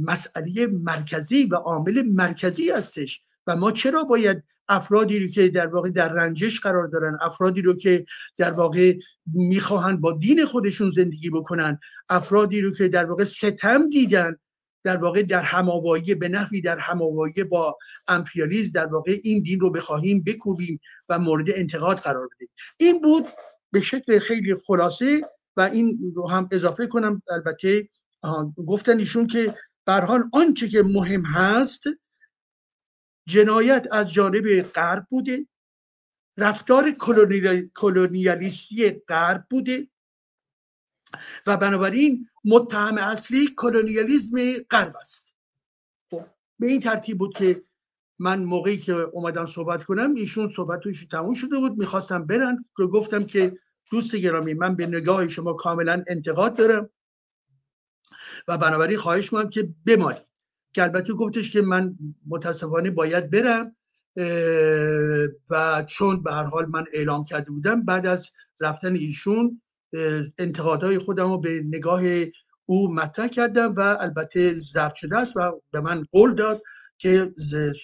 [0.01, 3.23] مسئله مرکزی و عامل مرکزی هستش.
[3.47, 7.77] و ما چرا باید افرادی رو که در واقع در رنجش قرار دارن افرادی رو
[7.77, 8.05] که
[8.37, 8.99] در واقع
[9.35, 11.79] می‌خواهند با دین خودشون زندگی بکنن
[12.09, 14.37] افرادی رو که در واقع ستم دیدن
[14.85, 17.79] در واقع در هماوایی به نحوی در هماوایی با
[18.09, 23.27] امپریالیز در واقع این دین رو بخواهیم بکوبیم و مورد انتقاد قرار بدیم این بود
[23.73, 25.21] به شکل خیلی خلاصه
[25.57, 27.23] و این رو هم اضافه کنم.
[27.31, 27.89] البته
[28.67, 29.55] گفتن ایشون که
[29.87, 31.83] برحال آنچه که مهم هست
[33.31, 35.47] جنایت از جانب غرب بوده.
[36.37, 36.91] رفتار
[37.75, 39.89] کلونیالیستی غرب بوده.
[41.47, 44.37] و بنابراین متهم اصلی کلونیالیزم
[44.71, 45.37] غرب است.
[46.11, 46.25] خب
[46.59, 47.65] به این ترتیب بود که
[48.19, 51.79] من موقعی که اومدم صحبت کنم ایشون صحبتش تموم شده بود.
[51.79, 53.59] می‌خواستم برن که گفتم که
[53.91, 56.91] دوست گرامی من به نگاه شما کاملا انتقاد دارم
[58.49, 60.30] و بنابراین خواهش کنم که بمانید.
[60.73, 61.97] که البته گفتش که من
[62.29, 63.77] متاسفانه باید برم
[65.51, 68.31] و چون به هر حال من اعلام کرده بودم بعد از
[68.61, 69.63] رفتن ایشون
[70.39, 72.03] انتقادهای خودم رو به نگاه
[72.67, 76.63] او مطرح کردم و البته ضبط شده است و به من قول داد
[76.99, 77.35] که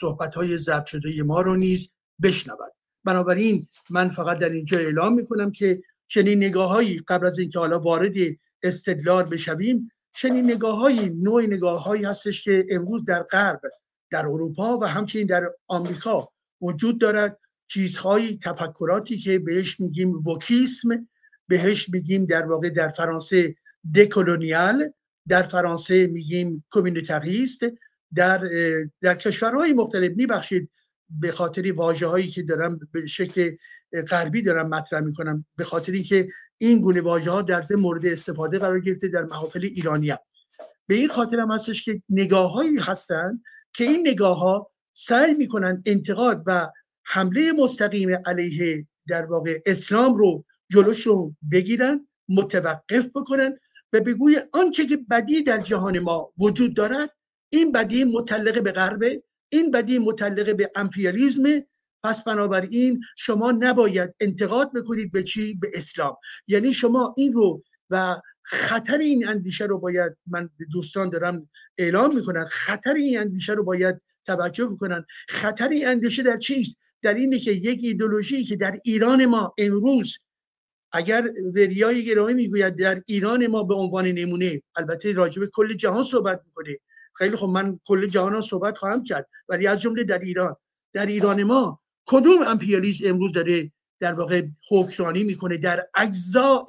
[0.01, 1.89] صحبت های ضبط شده ما رو نیز
[2.23, 2.73] بشنود.
[3.05, 8.15] بنابراین من فقط در اینجا اعلام می‌کنم که چنین نگاههایی قبل از اینکه حالا وارد
[8.63, 13.61] استدلال بشویم چنین نگاه های نوع نگاه هایی هستش که امروز در غرب
[14.11, 17.39] در اروپا و همچنین در آمریکا وجود دارد.
[17.69, 21.09] چیزهایی تفکراتی که بهش میگیم وکیسم
[21.49, 23.55] بهش میگیم در واقع در فرانسه
[23.95, 24.93] دکولونیال
[25.29, 27.61] در فرانسه میگیم کمیونیتریست
[28.15, 28.49] در
[29.01, 30.71] در کشورهای مختلف میبخشید
[31.11, 33.51] به خاطر واجه هایی که دارم به شکل
[34.09, 38.81] غربی دارم مطرح می‌کنم به خاطر اینکه این گونه واژه ها در مورد استفاده قرار
[38.81, 40.19] گرفته در محافل ایرانی هم.
[40.87, 43.43] به این خاطر هم هستش که نگاه هایی هستند
[43.73, 46.71] که این نگاه ها سعی می‌کنن انتقاد و
[47.05, 53.59] حمله مستقیم علیه در واقع اسلام رو جلوشون بگیرن متوقف بکنن
[53.93, 57.11] و بگوی آنچه که بدی در جهان ما وجود دارد
[57.53, 61.43] این بدی متعلق به غربه این بدی متعلق به امپریالیزم
[62.03, 66.17] پس بنابراین شما نباید انتقاد بکنید به چی؟ به اسلام.
[66.49, 71.43] یعنی شما این رو و خطر این اندیشه رو باید من دوستان دارم
[71.79, 75.05] اعلام می‌کنن خطر این اندیشه رو باید توجه بکنن.
[75.29, 80.19] خطر این اندیشه در چیست در اینه که یک ایدولوژی که در ایران ما امروز
[80.93, 86.43] اگر وریای گرامی می‌گوید در ایران ما به عنوان نمونه البته راجب کل جهان صحبت
[86.47, 86.79] می‌کنه.
[87.15, 90.57] خیلی خب من کل جهان صحبت خواهم کرد ولی از جمله در ایران.
[90.93, 96.65] در ایران ما کدوم امپریالیسم امروز داره در واقع حکمرانی می‌کنه در اجزاء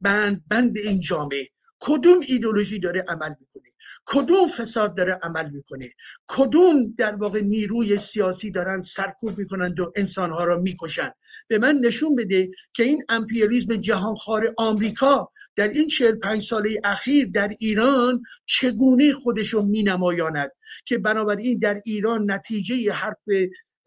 [0.00, 1.48] بند بند این جامعه؟
[1.80, 3.68] کدوم ایدولوژی داره عمل می‌کنه؟
[4.06, 5.90] کدوم فساد داره عمل می‌کنه؟
[6.26, 11.14] کدوم در واقع نیروی سیاسی دارن سرکوب می‌کنند و انسانها را می‌کشند؟
[11.48, 17.50] به من نشون بده که این امپریالیزم جهانخوار آمریکا در این 45 ساله اخیر در
[17.58, 20.50] ایران چگونه خودش رو مینمایاند؟
[20.86, 23.18] که بنابراین در ایران نتیجه حرف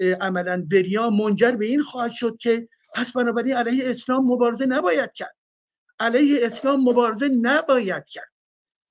[0.02, 5.36] عملا وریا منجر به این خواهد شد که پس بنابراین علیه اسلام مبارزه نباید کرد.
[6.00, 8.32] علیه اسلام مبارزه نباید کرد.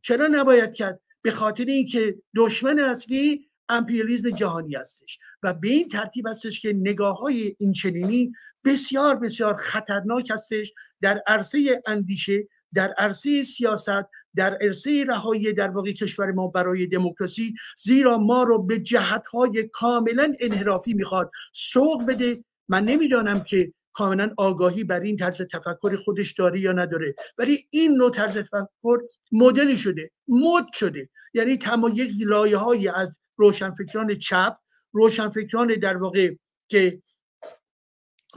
[0.02, 6.26] چرا نباید کرد؟ به خاطر اینکه دشمن اصلی امپریالیزم جهانی هستش و به این ترتیب
[6.26, 8.32] هستش که نگاه های این
[8.64, 10.72] بسیار بسیار خطرناک هستش.
[11.00, 14.04] در عرصه اندیشه در عرصه سیاست
[14.36, 20.32] در عرصه رهایی در واقع کشور ما برای دموکراسی زیرا ما رو به جهتهای کاملا
[20.40, 21.30] انحرافی می‌خواد.
[21.52, 22.44] سوق بده.
[22.68, 27.14] من نمی‌دانم که کاملا آگاهی بر این طرز تفکر خودش داره یا نداره.
[27.38, 28.98] ولی این نوع طرز تفکر
[29.32, 30.10] مدلی شده.
[30.28, 31.08] مد شده.
[31.34, 34.56] یعنی تمام یک لایه های از روشنفکران چپ
[34.92, 36.34] روشنفکران در واقع
[36.68, 37.02] که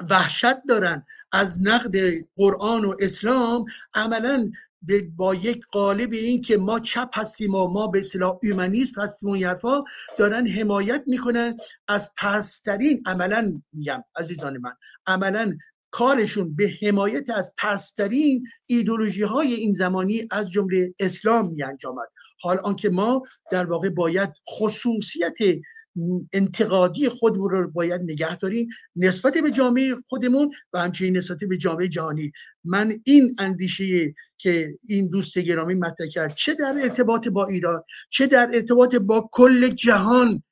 [0.10, 1.96] وحشت دارن از نقد
[2.36, 4.52] قرآن و اسلام عملا
[5.16, 9.36] با یک قالب این که ما چپ هستیم و ما به اصطلاح ایمانیست هستیم و
[9.36, 9.84] حرفا
[10.18, 11.58] دارن حمایت می‌کنن.
[11.88, 14.74] از پسترین عملا میگم عزیزان من
[15.08, 15.58] عملا
[15.92, 22.08] کارشون به حمایت از پسترین ایدولوژی های این زمانی از جمله اسلام می انجامد
[22.42, 25.38] حال آنکه ما در واقع باید خصوصیت
[26.34, 31.88] انتقادی خودمون رو باید نگه داریم نسبت به جامعه خودمون و همچنین نسبت به جامعه
[31.88, 32.32] جهانی.
[32.64, 38.28] من این اندیشه که این دوست گرامی مطرح کرد چه در ارتباط با ایران چه
[38.28, 40.44] در ارتباط با کل جهان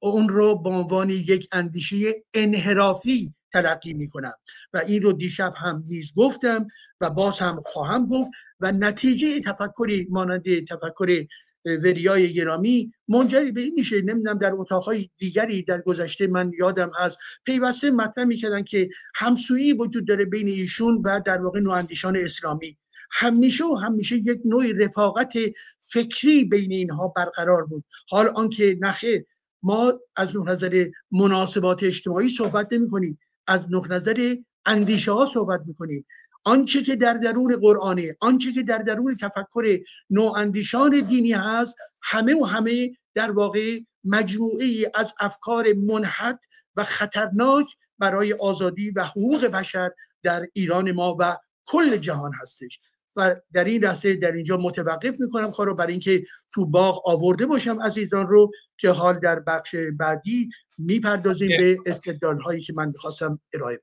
[0.00, 1.96] اون رو به عنوان یک اندیشه
[2.34, 4.34] انحرافی تلقی می‌کنم.
[4.72, 6.66] و این رو دیشب هم نیز گفتم
[7.00, 11.26] و باز هم خواهم گفت و نتیجه تفکری مانند تفکر
[11.64, 17.16] وریای گرامی منجری به این میشه نمی‌دونم در اتاقهای دیگری در گذشته من یادم از
[17.44, 22.78] پیوسته مطرح می‌کردن که همسویی وجود داره بین ایشون و در واقع نواندیشان اسلامی.
[23.10, 25.32] همیشه و همیشه یک نوع رفاقت
[25.80, 27.84] فکری بین اینها برقرار بود.
[28.08, 29.26] حال آنکه نخه
[29.62, 34.34] ما از نظر مناسبات اجتماعی صحبت نمی کنیم از نظر
[34.66, 36.06] اندیشه ها صحبت می‌کنیم.
[36.44, 39.78] آنچه که در درون قرآنه آنچه که در درون تفکر
[40.10, 46.38] نواندیشان دینی هست همه و همه در واقع مجموعه ای از افکار منحط
[46.76, 47.66] و خطرناک
[47.98, 49.90] برای آزادی و حقوق بشر
[50.22, 52.80] در ایران ما و کل جهان هستش.
[53.16, 56.24] و در این لحظه در اینجا متوقف می‌کنم کارو برای اینکه
[56.54, 60.48] تو باغ آورده باشم عزیزان رو که حال در بخش بعدی
[60.78, 63.80] می‌پردازیم به استدلال هایی که من می‌خواستم ارائه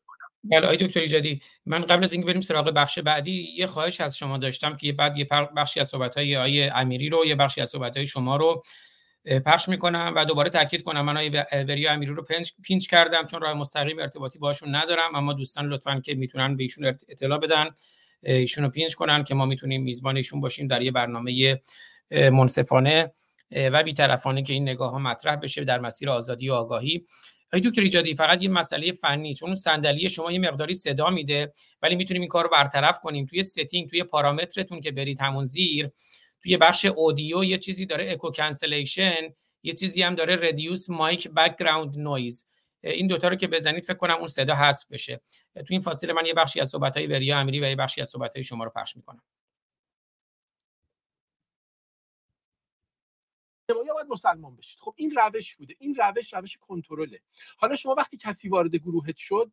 [0.51, 4.17] بله آقای دکتر ایجادی من قبل از اینکه بریم سراغ بخش بعدی یه خواهش از
[4.17, 5.27] شما داشتم که بعد یه
[5.57, 8.63] بخشی از صحبت های آقای امیری رو یه بخشی از صحبت های شما رو
[9.45, 11.01] پخش می‌کنم و دوباره تاکید کنم.
[11.01, 15.67] من بریا امیری رو پنج پینچ کردم چون راه مستقیم ارتباطی باشون ندارم اما دوستان
[15.67, 17.69] لطفا که می‌تونن به ایشون اطلاع بدن
[18.23, 21.61] ایشون پینچ کنن که ما می‌تونیم میزبان ایشون باشیم در یه برنامه
[22.11, 23.11] منصفانه
[23.51, 27.05] و بیطرفانه که این نگاه ها مطرح بشه در مسیر آزادی و آگاهی.
[27.53, 31.53] آقای دکتر ایجادی فقط یه مسئله فنی چون اون صندلی شما یه مقداری صدا میده
[31.81, 33.25] ولی می‌تونیم این کار برطرف کنیم.
[33.25, 35.89] توی setting توی پارامترتون که برید همون زیر
[36.43, 41.97] توی بخش audio یه چیزی داره echo cancellation یه چیزی هم داره reduce mic background
[41.97, 42.47] noise
[42.83, 45.21] این دوتا رو که بزنید فکر کنم اون صدا حذف بشه.
[45.55, 48.41] تو این فاصله من یه بخشی از صحبت وریا امیری و یه بخشی از صحبت
[48.41, 49.21] شما رو پخش می‌کنم.
[53.69, 54.79] یا باید مسلمان بشید.
[54.81, 55.75] خب این روش بوده.
[55.79, 57.21] این روش روش کنترله.
[57.57, 59.51] حالا شما وقتی کسی وارد گروهت شد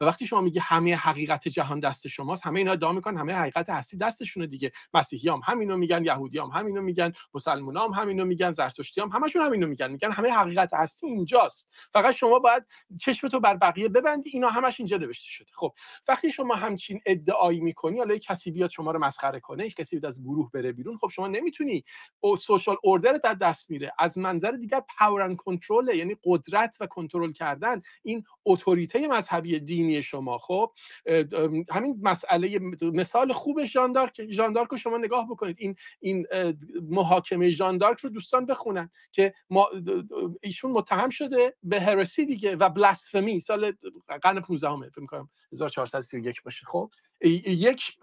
[0.00, 3.70] و وقتی شما میگه همه حقیقت جهان دست شماست همه اینا ادعا می‌کنن همه حقیقت
[3.70, 4.72] هستی دستشونه دیگه.
[4.94, 9.42] مسیحی هم همینو میگن یهودی هم همینو میگن مسلمان هم همینو میگن زرتشتی هم همشون
[9.42, 9.90] همینو میگن.
[9.90, 11.68] میگن همه حقیقت هستی اینجاست.
[11.92, 12.66] فقط شما باید
[13.00, 15.48] چشمتو بر بقیه ببندی اینا همش اینجا نوشته شده.
[15.54, 15.74] خب
[16.08, 20.22] وقتی شما همچین ادعایی می‌کنی حالا کسی بیاد شما رو مسخره کنه کسی بیاد از
[20.22, 21.84] گروه بره بیرون خب شما نمی‌تونی
[22.20, 23.92] او سوشال اوردر در دست میره.
[23.98, 30.02] از منظر دیگر پاور اند کنترل یعنی قدرت و کنترل کردن این اتوریته مذهبی دینی
[30.02, 30.38] شما.
[30.38, 30.72] خب
[31.70, 35.56] همین مسئله مثال خوب ژاندارک ژاندارک رو شما نگاه بکنید.
[35.58, 36.26] این این
[36.88, 39.68] محاکمه ژاندارک رو دوستان بخونن که ما
[40.42, 43.40] ایشون متهم شده به هرسی دیگه و بلاسفمی.
[43.40, 43.72] سال
[44.22, 46.66] قرن 15 فکر می‌کنم 1431 باشه.
[46.66, 46.90] خب
[47.46, 47.98] یک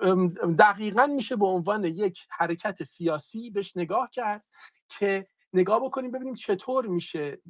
[0.60, 4.46] دقیقا میشه به عنوان یک حرکت سیاسی بهش نگاه کرد
[4.90, 7.41] که نگاه بکنیم ببینیم چطور میشه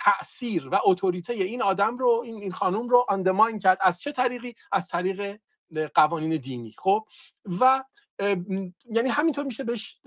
[0.00, 3.78] تاثیر و اتوریته این آدم رو این این خانم رو اندماین کرد.
[3.80, 5.40] از چه طریقی؟ از طریق
[5.94, 6.74] قوانین دینی.
[6.78, 7.06] خب؟
[7.60, 7.84] و
[8.90, 10.00] یعنی همینطور میشه بهش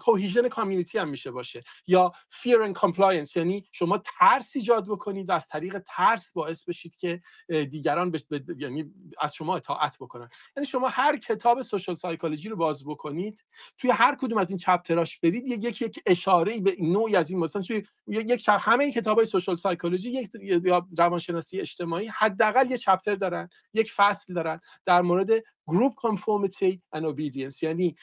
[0.00, 1.64] کوهیژن کامیونیتی هم میشه باشه.
[1.86, 6.96] یا fear and compliance یعنی شما ترس ایجاد بکنید و از طریق ترس باعث بشید
[6.96, 8.24] که دیگران بش...
[8.58, 10.28] یعنی از شما اطاعت بکنن.
[10.56, 13.44] یعنی شما هر کتاب سوشال سایکولوژی رو باز بکنید
[13.78, 17.62] توی هر کدوم از این چپتراش برید یک یک اشاره به نوعی از این مثلا
[17.62, 23.14] توی یک همه این کتاب های سوشال سایکولوژی یک یا روانشناسی اجتماعی حداقل یه چپتر
[23.14, 25.30] دارن یک فصل دارن در مورد
[25.68, 27.62] گروپ conformity and obedience.
[27.62, 27.96] یعنی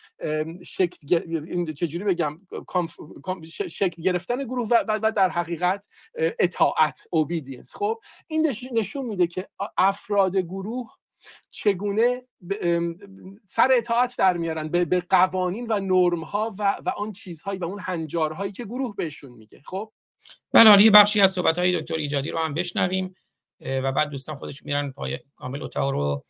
[0.66, 1.07] شکل
[1.74, 2.41] چجوری بگم؟
[3.68, 7.74] شکل گرفتن گروه و در حقیقت اطاعت obedience.
[7.74, 9.47] خب این نشون میده که
[9.78, 10.89] افراد گروه
[11.51, 12.28] چگونه
[13.45, 17.80] سر اطاعت در میارن به قوانین و نرم ها و, و آن چیزهایی و اون
[17.80, 19.61] هنجارهایی که گروه بهشون میگه.
[19.66, 19.91] خب؟
[20.51, 23.16] بله حالا یه بخشی از صحبت های دکتر ایجادی رو هم بشنویم
[23.59, 26.26] و بعد دوستان خودش میرن پای کامل اتاق رو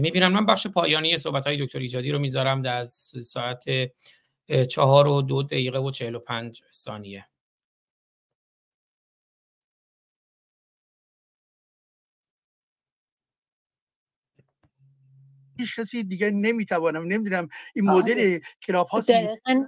[0.00, 0.32] می‌بینم.
[0.32, 3.64] من بخش پایانی صحبت های دکتر ایجادی رو می‌ذارم در از ساعت
[4.70, 7.26] چهار و دو دقیقه و چهل و پنج ثانیه.
[15.58, 17.02] هیچ کسی دیگه نمی‌توانم.
[17.02, 18.40] نمی‌دونم این مدل آره.
[18.62, 19.00] کلاب ها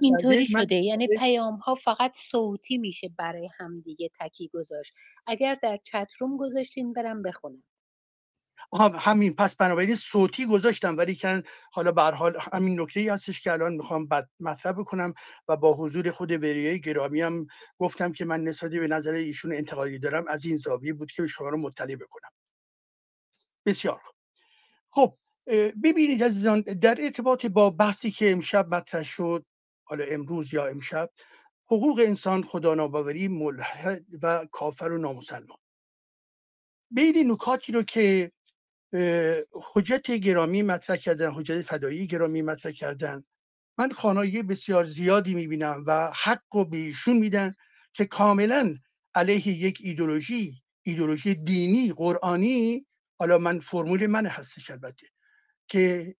[0.01, 0.75] اینطوری شده.
[0.75, 4.93] یعنی پیام ها فقط صوتی میشه برای هم دیگه تکی گذاشت.
[5.27, 7.63] اگر در چتروم گذاشتین برم بخونم.
[8.73, 13.51] همین پس بنابراین صوتی گذاشتم ولی کن حالا به حال همین نکته ای هستش که
[13.51, 14.07] الان می‌خوام
[14.39, 15.13] مطرح بکنم
[15.47, 17.47] و با حضور خود وریای گرامی هم
[17.79, 21.49] گفتم که من نسبت به نظر ایشون انتقادی دارم از این زاویه بود که شما
[21.49, 22.29] رو مطلع بکنم.
[23.65, 24.01] بسیار
[24.89, 25.17] خب
[25.83, 29.45] ببینید عزیزان در ارتباط با بحثی که امشب مطرح شد
[29.83, 31.09] حالا امروز یا امشب
[31.65, 35.57] حقوق انسان خدا ناباوری ملحد و کافر و نامسلمان.
[36.91, 38.31] بین نکاتی رو که
[39.73, 43.23] حجت گرامی مطرح کردن حجت فدایی گرامی مطرح کردن.
[43.77, 47.53] من خانایی بسیار زیادی می‌بینم و حق و به ایشون میدن
[47.93, 48.75] که کاملا
[49.15, 52.85] علیه یک ایدولوژی ایدولوژی دینی قرآنی
[53.19, 55.07] حالا من فرمول من هستش البته
[55.67, 56.15] که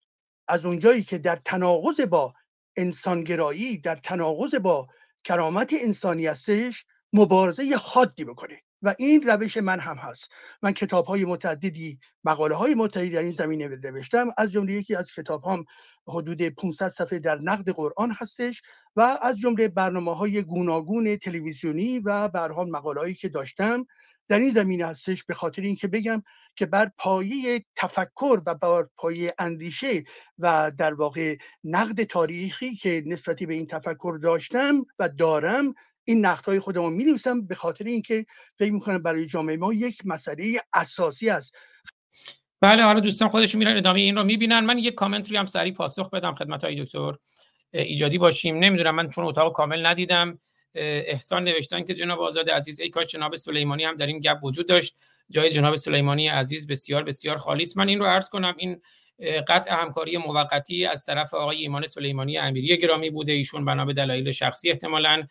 [0.48, 2.34] از اونجایی که در تناقض با
[2.76, 4.88] انسانگرایی در تناقض با
[5.24, 8.62] کرامت انسانی هستش مبارزه حادی بکنه.
[8.82, 10.32] و این روش من هم هست.
[10.62, 14.28] من کتاب های متعددی مقاله های متعددی در این زمینه نوشتم.
[14.38, 15.64] از جمله یکی از کتاب هم
[16.08, 18.62] حدود 500 صفحه در نقد قرآن هستش
[18.96, 23.86] و از جمله برنامه های گوناگون تلویزیونی و برهان مقاله هایی که داشتم
[24.28, 25.24] در این زمینه هستش.
[25.24, 26.22] به خاطر اینکه بگم
[26.56, 30.04] که بر پایه تفکر و بر پایه اندیشه
[30.38, 35.74] و در واقع نقد تاریخی که نسبتی به این تفکر داشتم و دارم
[36.08, 38.26] این های خودمون می نویسم به خاطر اینکه
[38.58, 41.56] فکر می‌کنم برای جامعه ما یک مسئله اساسی است.
[42.60, 44.60] بله حالا دوستان خودشون میرن ادامه این رو می‌بینن.
[44.60, 47.14] من یک کامنت رو هم سریع پاسخ بدم خدمت های دکتر
[47.72, 48.58] ایجادی باشیم.
[48.58, 50.38] نمی‌دونم من چون اتاق کامل ندیدم.
[50.74, 54.68] احسان نوشتن که جناب آزاد عزیز ای کاش جناب سلیمانی هم در این گپ وجود
[54.68, 54.96] داشت.
[55.30, 57.76] جای جناب سلیمانی عزیز بسیار بسیار خالی است.
[57.76, 58.80] من این رو عرض کنم این
[59.48, 63.32] قطع همکاری موقتی از طرف آقای ایمان سلیمانی امیری گرامی بوده.
[63.32, 65.26] ایشون بنا به دلایل شخصی احتمالاً.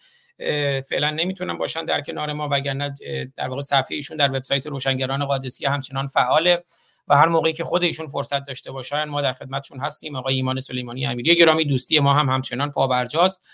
[0.89, 2.95] فعلا نمی‌تونن باشن در کنار ما وگرنه
[3.35, 6.63] در واقع صفحه ایشون در وبسایت روشنگران قادسی همچنان فعاله
[7.07, 10.15] و هر موقعی که خود ایشون فرصت داشته باشن ما در خدمتشون هستیم.
[10.15, 13.47] آقای ایمان سلیمانی امیری گرامی دوستی ما هم همچنان پابرجاست.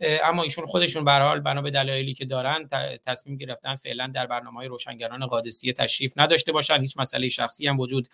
[0.00, 2.68] اما ایشون خودشون به حال بنا به دلایلی که دارن
[3.06, 6.80] تصمیم گرفتن فعلا در برنامه های روشنگران قادسی تشریف نداشته باشن.
[6.80, 8.08] هیچ مسئله شخصی هم وجود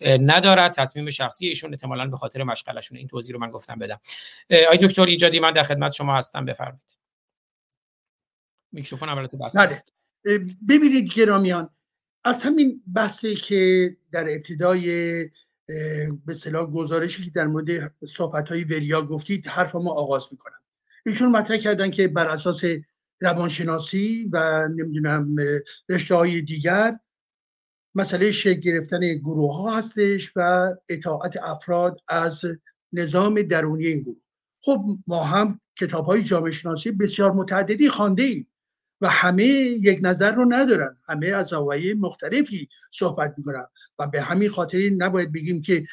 [0.00, 0.72] ندارد.
[0.72, 4.00] تصمیم شخصی ایشون احتمالاً به خاطر مشغلشون این توضیح رو من گفتم بدم.
[4.66, 6.44] آقای دکتر ایجادی من در خدمت شما هستم.
[6.44, 6.99] بفرمایید.
[8.72, 9.68] میکروفون البته بسته بله.
[9.68, 9.92] است.
[10.68, 11.70] ببینید گرامیان
[12.24, 14.84] از همین بحثی که در ابتدای
[16.26, 20.58] به صلاح گزارشی که در مورد صحبت های وریا گفتید حرف ما آغاز می‌کنم.
[21.06, 22.64] ایشون مطرح کردن که بر اساس
[23.20, 25.36] روانشناسی و نمی‌دونم
[25.88, 26.98] رشته های دیگر
[27.94, 32.44] مسئله شکل گرفتن گروه ها هستش و اطاعت افراد از
[32.92, 34.22] نظام درونی این گروه.
[34.62, 38.46] خب ما هم کتاب های جامعه شناسی بسیار متعددی خانده ایم.
[39.00, 40.96] و همه یک نظر رو ندارن.
[41.08, 43.66] همه از زوایای مختلفی صحبت می‌کنن
[43.98, 45.84] و به همین خاطر نباید بگیم که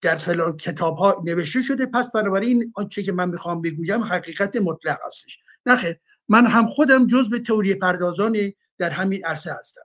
[0.00, 4.98] در فلان کتاب ها نوشته شده پس بنابراین آنچه که من می‌خوام بگویم حقیقت مطلق
[5.06, 5.38] هستش.
[5.66, 5.96] نخیر
[6.28, 8.36] من هم خودم جز به تئوری پردازان
[8.78, 9.82] در همین عرصه هستم.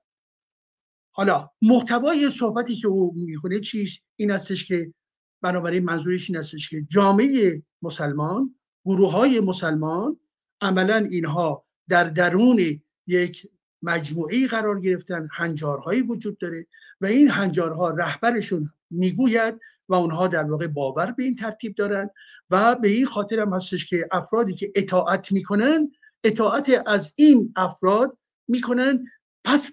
[1.12, 4.94] حالا محتوای صحبتی که او می‌خونه چیست؟ این هستش که
[5.42, 8.56] بنابراین منظورش این هستش که جامعه مسلمان
[8.86, 10.20] گروه های مسلمان
[10.62, 13.48] عملا اینها در درون یک
[13.82, 16.66] مجموعه قرار گرفتن هنجارهایی وجود داره
[17.02, 19.60] و این هنجارها رهبرشون می‌گوید
[19.90, 22.10] و اونها در واقع باور به این ترتیب دارن
[22.50, 25.92] و به این خاطر هم هستش که افرادی که اطاعت می‌کنن
[26.24, 28.18] اطاعت از این افراد
[28.48, 29.06] می‌کنن.
[29.44, 29.72] پس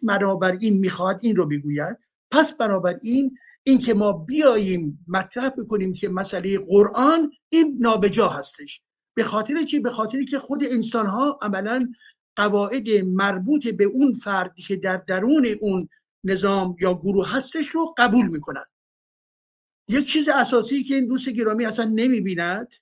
[0.60, 1.98] این می‌خواد این رو بگوید
[2.30, 8.82] پس بنابراین این که ما بیاییم مطرح بکنیم که مسئله قرآن این نابجا هستش.
[9.14, 11.92] به خاطر چی؟ به خاطری که خود انسان ها عملا
[12.36, 15.88] قواعد مربوط به اون فردی که در درون اون
[16.24, 18.64] نظام یا گروه هستش رو قبول می‌کنن.
[19.88, 22.74] یک چیز اساسی که این دوست گرامی اصلا نمی‌بیند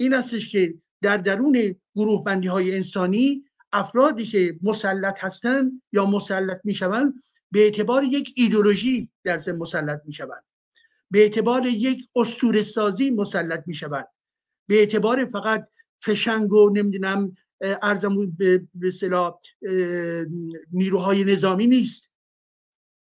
[0.00, 6.60] این هستش که در درون گروه بندی های انسانی افرادی که مسلط هستند یا مسلط
[6.64, 10.44] می‌شوند به اعتبار یک ایدولوژی در مسلط می‌شوند.
[11.10, 14.06] به اعتبار یک اسطوره سازی مسلط می‌شوند.
[14.72, 15.68] به اعتبار فقط
[16.04, 19.34] فشنگ و نمی‌دونم ارزمون به اصطلاح
[20.72, 22.12] نیروهای نظامی نیست.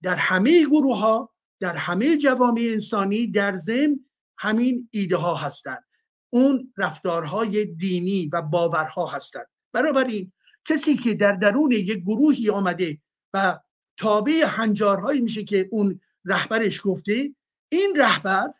[0.03, 4.01] در همه گروه ها در همه جوامع انسانی در ضمن
[4.39, 5.85] همین ایده ها هستند
[6.31, 10.33] اون رفتارهای دینی و باورها هستند بنابراین
[10.65, 12.99] کسی که در درون یک گروهی آمده
[13.35, 13.59] و
[13.97, 17.35] تابع هنجارهایی میشه که اون رهبرش گفته
[17.69, 18.55] این رهبر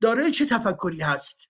[0.00, 1.49] داره چه تفکری هست؟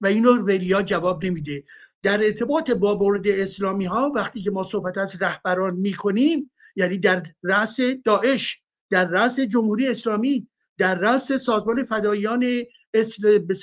[0.00, 1.64] و اینو وریا جواب نمیده.
[2.02, 7.22] در ارتباط با برد اسلامی ها وقتی که ما صحبت از رهبران می‌کنیم یعنی در
[7.42, 12.44] رأس داعش در رأس جمهوری اسلامی در رأس سازمان فدایان
[13.40, 13.54] به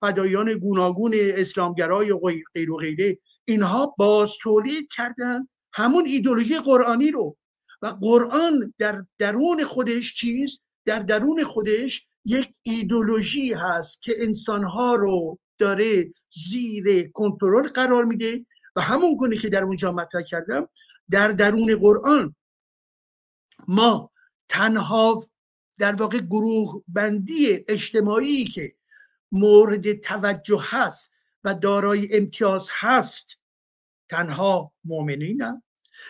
[0.00, 2.20] فدایان گوناگون اسلامگرای و
[2.54, 3.18] غیر و غیره.
[3.44, 7.36] اینها باز تولید کردن همون ایدولوژی قرآنی رو.
[7.82, 15.38] و قرآن در درون خودش چیز در درون خودش یک ایدولوژی هست که انسانها رو
[15.58, 16.12] داره
[16.48, 18.46] زیر کنترل قرار میده
[18.76, 20.68] و همون گونه که در اونجا مطرح کردم
[21.10, 22.34] در درون قرآن
[23.68, 24.10] ما
[24.48, 25.24] تنها
[25.78, 28.72] در واقع گروه بندی اجتماعی که
[29.32, 31.12] مورد توجه هست
[31.44, 33.28] و دارای امتیاز هست
[34.10, 35.62] تنها مؤمنین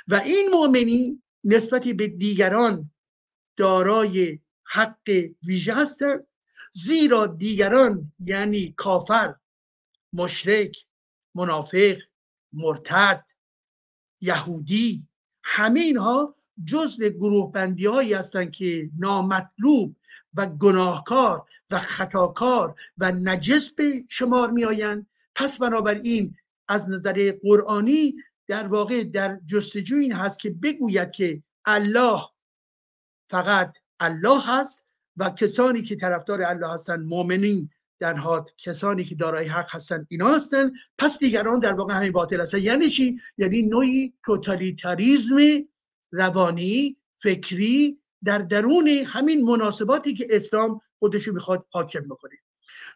[0.08, 2.90] و این مؤمنین نسبت به دیگران
[3.56, 4.38] دارای
[4.72, 5.10] حق
[5.42, 6.26] ویژه هستند
[6.72, 9.34] زیرا دیگران یعنی کافر
[10.12, 10.76] مشرک
[11.34, 11.96] منافق
[12.52, 13.24] مرتد
[14.20, 15.08] یهودی
[15.44, 19.96] همه اینها جزء گروه بندی هایی هستند که نامطلوب
[20.34, 26.36] و گناهکار و خطاکار و نجس به شمار می آیند پس بنابراین
[26.68, 28.14] از نظر قرآنی
[28.46, 32.20] در واقع در جستجو این هست که بگوید که الله
[33.30, 34.86] فقط الله هست
[35.16, 40.34] و کسانی که طرفدار الله هستند مؤمنین در حال کسانی که دارای حق هستند اینا
[40.34, 45.36] هستند پس دیگران در واقع همین باطل هستند یعنی چی؟ یعنی نوعی توتالیتاریزم
[46.12, 52.34] روانی فکری در درون همین مناسباتی که اسلام خودشو می‌خواد حاکم بکنه.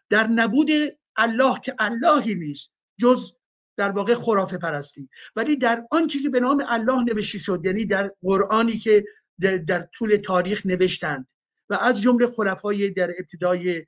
[0.09, 0.69] در نبود
[1.15, 3.31] الله که اللهی نیست جز
[3.77, 5.09] در واقع خرافه پرستی.
[5.35, 9.03] ولی در آنچه که به نام الله نوشته شد یعنی در قرآنی که
[9.39, 11.27] در طول تاریخ نوشتند
[11.69, 13.85] و از جمله خرفای در ابتدای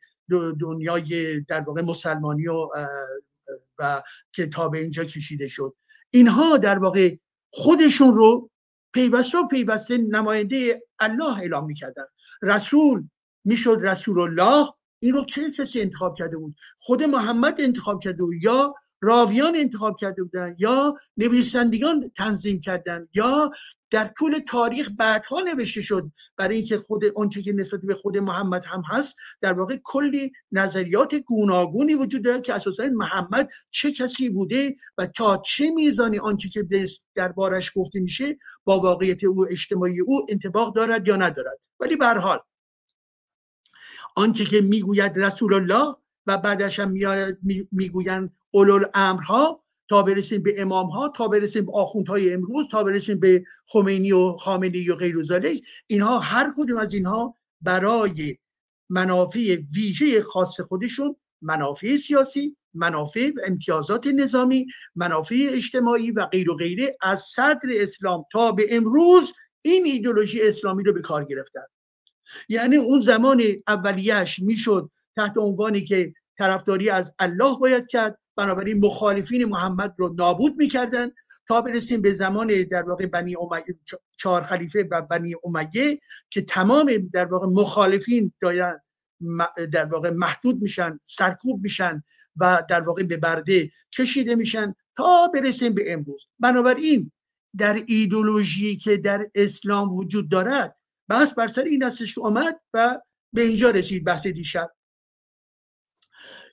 [0.62, 2.70] دنیای در واقع مسلمانی و
[3.80, 5.76] و که تا به اینجا کشیده شد.
[6.10, 7.16] اینها در واقع
[7.50, 8.50] خودشون رو
[8.94, 12.06] پیوسته و پیوسته نماینده الله اعلام می‌کردن
[12.42, 13.08] رسول
[13.46, 18.44] می‌شد رسول الله این رو چه کسی انتخاب کرده بود؟ خود محمد انتخاب کرده بود
[18.44, 23.52] یا راویان انتخاب کرده بودن یا نویسندگان تنظیم کردن یا
[23.92, 28.66] در طول تاریخ بعدها نوشته شد برای اینکه خود آنچه که نسبت به خود محمد
[28.66, 34.76] هم هست در واقع کلی نظریات گوناگونی وجود داره که اساسا محمد چه کسی بوده
[34.98, 36.64] و تا چه میزانی آنچه که
[37.16, 41.60] دربارش گفته میشه با واقعیت او اجتماعی او انتباق دارد یا ندارد.
[41.80, 42.40] ولی به حال
[44.16, 45.96] آنچه که می‌گوید رسول الله
[46.28, 46.94] و بعدش هم
[47.72, 53.20] می‌گویند اولو امرها تا برسیم به امام ها تا برسیم به آخوندهای امروز تا برسیم
[53.20, 58.38] به خمینی و خامنی و غیر ذالک اینها هر کدوم از اینها برای
[58.90, 66.56] منافع ویژه خاص خودشون منافع سیاسی منافع و امتیازات نظامی منافع اجتماعی و غیر و
[66.56, 71.66] غیره از صدر اسلام تا به امروز این ایدولوژی اسلامی رو به کار گرفتن.
[72.50, 78.20] یعنی اون زمان اولیش می‌شد تحت عنوانی که طرفداری از الله باید کرد.
[78.36, 81.12] بنابراین مخالفین محمد رو نابود می‌کردن.
[81.48, 83.80] تا برسیم به زمان در واقع بنی امیه
[84.18, 86.00] چهار خلیفه و بنی امیه
[86.30, 88.80] که تمام در واقع مخالفین دارن
[89.72, 92.04] در واقع محدود میشن سرکوب میشن
[92.36, 96.28] و در واقع به برده کشیده میشن تا برسیم به امروز.
[96.40, 97.12] بنابراین
[97.58, 100.76] در ایدولوژی که در اسلام وجود دارد
[101.10, 103.00] بس بر سر این هستش که آمد و
[103.34, 104.72] به اینجا رسید بحث دیشب.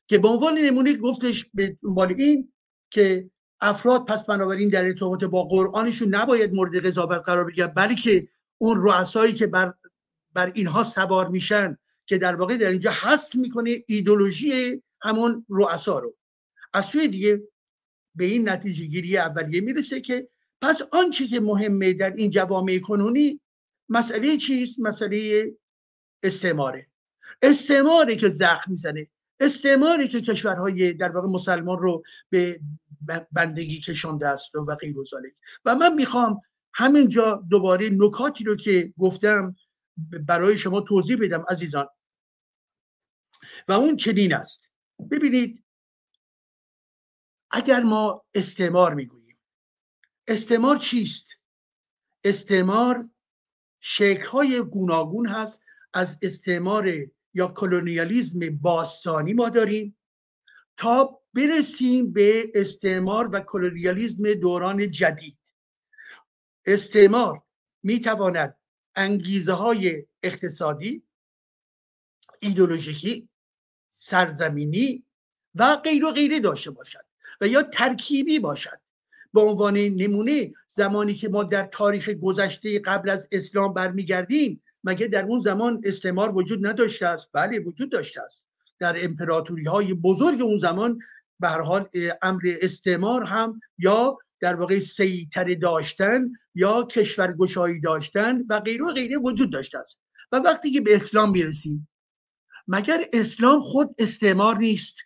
[0.06, 2.52] که به عنوان نمونه گفتش به دنبال این
[2.90, 3.30] که
[3.60, 8.28] افراد پس بنابراین در ارتباط با قرآنشون نباید مورد قضاوت قرار بگیرن بلکه
[8.58, 9.74] اون رؤسایی که بر
[10.34, 16.16] بر اینها سوار میشن که در واقع در اینجا حس می‌کنه ایدولوژی همون رؤسا رو.
[16.74, 17.42] از سوی دیگه
[18.14, 20.28] به این نتیجه گیری اولیه می‌رسه که
[20.60, 23.40] پس آنچه که مهمه در این جوامع کنونی
[23.88, 25.50] مسئله چیست؟ مسئله
[26.22, 26.86] استعماره.
[27.42, 29.10] استعماره که زخم می‌زنه.
[29.44, 32.60] استعماری که کشورهای در واقع مسلمان رو به
[33.32, 35.04] بندگی کشانده است و غیر و
[35.64, 36.40] و من می‌خوام
[36.74, 39.56] همینجا دوباره نکاتی رو که گفتم
[40.26, 41.88] برای شما توضیح بدم عزیزان.
[43.68, 44.72] و اون چنین است.
[45.10, 45.64] ببینید
[47.50, 49.38] اگر ما استعمار می‌گوییم
[50.28, 51.40] استعمار چیست؟
[52.24, 53.10] استعمار
[53.80, 55.60] شکل‌های گوناگون هست
[55.94, 56.92] از استعمار
[57.34, 59.96] یا کلونیالیزم باستانی ما داریم
[60.76, 65.38] تا برسیم به استعمار و کلونیالیزم دوران جدید.
[66.66, 67.42] استعمار
[67.82, 68.56] می‌تواند
[68.96, 71.02] انگیزه های اقتصادی
[72.40, 73.28] ایدولوژیکی
[73.90, 75.04] سرزمینی
[75.54, 77.04] و غیر و غیره داشته باشد
[77.40, 78.80] و یا ترکیبی باشد.
[79.34, 85.24] به عنوان نمونه زمانی که ما در تاریخ گذشته قبل از اسلام برمیگردیم مگه در
[85.24, 88.44] اون زمان استعمار وجود نداشته است؟ بله وجود داشته است.
[88.78, 90.98] در امپراتوری های بزرگ اون زمان
[91.40, 91.88] به حال
[92.22, 99.16] امر استعمار هم یا در واقع سیطره داشتن یا کشورگشایی داشتن و غیره و غیره
[99.18, 100.00] وجود داشته است.
[100.32, 101.88] و وقتی که به اسلام می‌رسیم
[102.68, 104.96] مگر اسلام خود استعمار نیست؟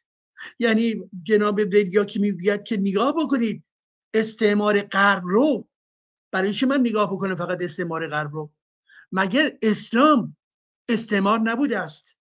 [0.58, 3.64] یعنی جناب ولیا که می‌گوید که نگاه بکنید
[4.14, 5.68] استعمار غرب رو
[6.32, 8.52] برای چه من نگاه بکنم فقط استعمار غرب رو؟
[9.12, 10.36] مگر اسلام
[10.88, 12.16] استعمار نبوده است؟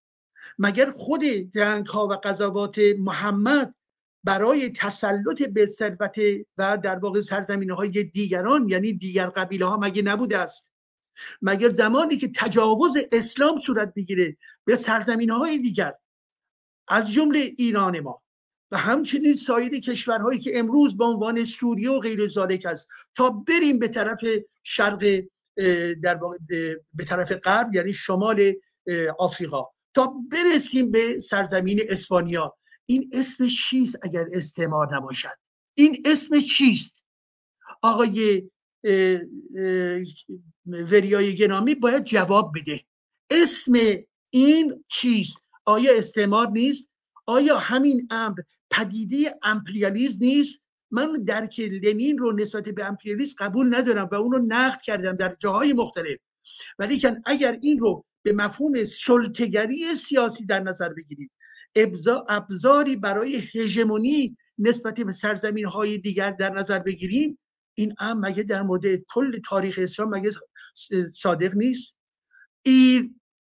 [0.60, 1.26] مگر خود
[1.56, 3.76] جنگ ها و قضاوات محمد
[4.24, 6.16] برای تسلط به ثروت
[6.58, 10.72] و در واقع سرزمین های دیگران یعنی دیگر قبیله ها مگه نبوده است؟
[11.42, 15.94] مگر زمانی که تجاوز اسلام صورت بگیره به سرزمین های دیگر
[16.88, 18.24] از جمله ایران ما
[18.72, 23.80] و همچنین سایر کشورهایی که امروز به عنوان سوریه و غیر ذالک است تا بریم
[23.80, 24.20] به طرف
[24.64, 25.22] شرق
[26.04, 26.38] در واقع
[26.94, 28.54] به طرف غرب یعنی شمال
[29.20, 29.66] آفریقا.
[29.94, 32.58] تا برسیم به سرزمین اسپانیا.
[32.86, 35.38] این اسم چیست اگر استعمار نباشد؟
[35.74, 37.06] این اسم چیست؟
[37.82, 38.50] آقای
[40.66, 42.82] وریای گنامی باید جواب بده.
[43.30, 43.74] اسم
[44.30, 46.90] این چیست؟ آیا استعمار نیست؟
[47.26, 48.40] آیا همین امر
[48.72, 54.46] پدیده امپریالیز نیست؟ من درک لنین رو نسبت به امپریالیسم قبول ندارم و اون رو
[54.48, 56.18] نقد کردم در جاهای مختلف.
[56.80, 61.32] ولی اگر این رو به مفهوم سلطگری سیاسی در نظر بگیریم
[62.30, 67.40] ابزاری برای هژمونی نسبت به سرزمین های دیگر در نظر بگیریم
[67.78, 70.32] این هم مگه در مورد کل تاریخ اسلام مگه
[71.14, 71.98] صادق نیست؟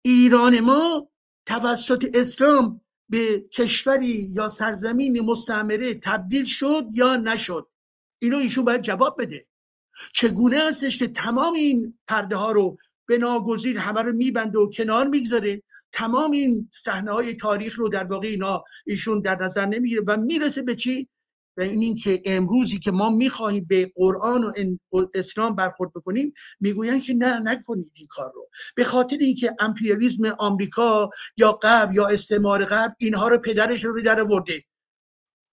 [0.02, 1.10] ایران ما
[1.46, 7.68] توسط اسلام به کشوری یا سرزمین مستعمره تبدیل شد یا نشد؟
[8.22, 9.44] اینو ایشون باید جواب بده.
[10.12, 12.76] چگونه هستش که تمام این پرده ها رو
[13.06, 18.04] به ناگزیر همه رو میبنده و کنار می‌گذاره؟ تمام این صحنه های تاریخ رو در
[18.04, 21.08] واقع اینا ایشون در نظر نمی‌گیره و می‌رسه به چی؟
[21.56, 24.52] و این اینکه امروزی که ما می‌خواهیم به قرآن و
[25.14, 28.48] اسلام برخورد بکنیم می‌گویند که نه نکنید این کار رو.
[28.76, 34.20] به خاطر اینکه امپریالیسم آمریکا یا غرب یا استعمار غرب اینها رو پدرش رو در
[34.20, 34.64] آورده.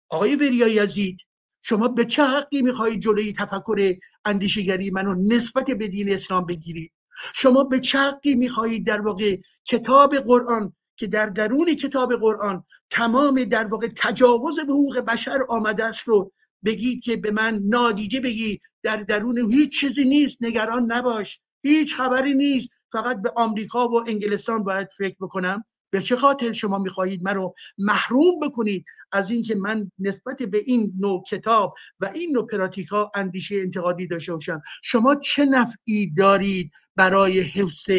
[0.09, 1.17] آقای وریا یزید
[1.63, 3.95] شما به چه حقی می‌خواهید جلوی تفکر
[4.25, 6.91] اندیشگری منو نسبت به دین اسلام بگیرید؟
[7.35, 13.43] شما به چه حقی می‌خواهید در واقع کتاب قرآن که در درون کتاب قرآن تمام
[13.43, 16.31] در واقع تجاوز به حقوق بشر آمده است رو
[16.65, 20.37] بگید که به من نادیده بگی در درون هیچ چیزی نیست.
[20.41, 21.39] نگران نباش.
[21.63, 22.69] هیچ خبری نیست.
[22.91, 25.63] فقط به آمریکا و انگلستان باید فکر بکنم.
[25.91, 30.93] به چه خاطر شما می‌خواهید من رو محروم بکنید؟ از اینکه من نسبت به این
[30.99, 34.61] نوع کتاب و این نوع پراتیکا اندیشه انتقادی داشته باشم.
[34.83, 37.89] شما چه نفعی دارید برای حفظ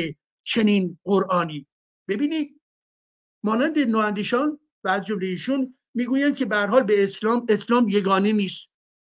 [0.45, 1.67] چنین قرآنی؟
[2.09, 2.62] ببینید
[3.43, 8.69] مانند نواندیشان و از جمله ایشون می‌گویند که به حال به اسلام اسلام یگانه نیست.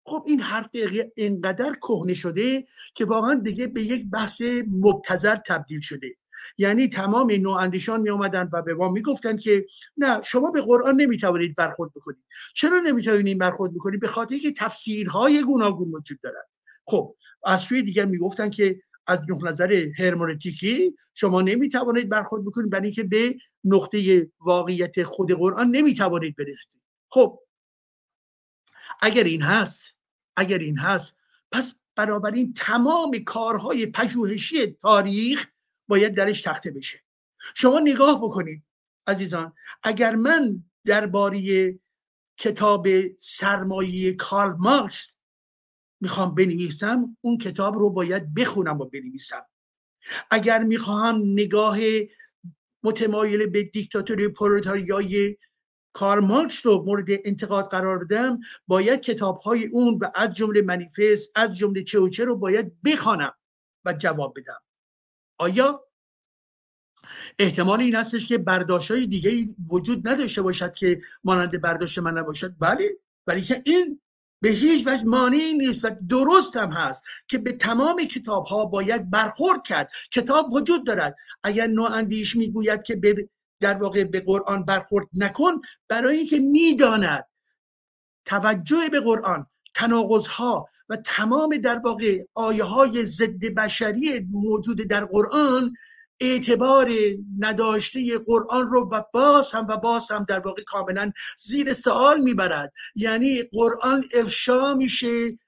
[0.06, 0.70] خب این حرف
[1.16, 2.66] اینقدر کهنه شده
[2.96, 6.08] که واقعا دیگه به یک بحث مبتذر تبدیل شده.
[6.58, 9.66] یعنی تمام نواندیشان می آمدن و به ما می‌گفتند که
[9.98, 12.26] نه شما به قرآن نمی‌توانید برخورد بکنید.
[12.56, 16.50] چرا نمی‌توانید برخورد بکنید؟ به خاطر که تفسیرهای گوناگون وجود دارد.
[16.86, 17.16] خب
[17.46, 23.36] از سوی دیگر می‌گفتن که از نظر هرمونتیکی شما نمی‌توانید برخورد بکنید برای اینکه به
[23.64, 26.84] نقطه واقعیت خود قرآن نمی‌توانید برسید.
[27.10, 27.40] خب
[29.02, 30.00] اگر این هست
[30.36, 31.18] اگر این هست
[31.52, 35.48] پس بنابراین تمام کارهای پژوهشی تاریخ
[35.88, 37.04] باید درش تخته بشه.
[37.56, 38.64] شما نگاه بکنید
[39.08, 39.54] عزیزان
[39.84, 41.40] اگر من درباره
[42.38, 42.88] کتاب
[43.18, 45.15] سرمایه کارل مارکس
[46.02, 49.46] می‌خوام بنویسم اون کتاب رو باید بخونم و بنویسم.
[50.32, 51.78] اگر می‌خواهم نگاه
[52.84, 55.38] متمایل به دیکتاتوری پرولتاریای
[55.94, 61.32] کار مارکس رو مورد انتقاد قرار بدم باید کتاب های اون و از جمله منیفست
[61.36, 63.34] از جمله چه و چه رو باید بخوانم
[63.86, 64.62] و جواب بدم.
[65.38, 65.86] آیا؟
[67.40, 72.56] احتمال این هستش که برداشت های دیگه وجود نداشته باشد که مانند برداشت من نباشد؟
[72.60, 72.90] بله
[73.28, 74.02] ولی که این
[74.46, 79.10] به هیچ وجه مانعی نیست و درست هم هست که به تمام کتاب ها باید
[79.10, 79.92] برخورد کرد.
[80.12, 81.16] کتاب وجود دارد.
[81.44, 83.30] اگر نواندیش می‌گوید که به
[83.60, 87.28] در واقع به قرآن برخورد نکن برای اینکه می‌داند
[88.26, 95.06] توجه به قرآن تناقض ها و تمام در واقع آیه های ضد بشری موجود در
[95.06, 95.74] قرآن
[96.20, 96.92] اعتبار
[97.40, 102.74] نداشته قرآن رو و باز هم و باز هم در واقع کاملا زیر سوال می‌برد.
[102.96, 105.08] یعنی قرآن افشا میشه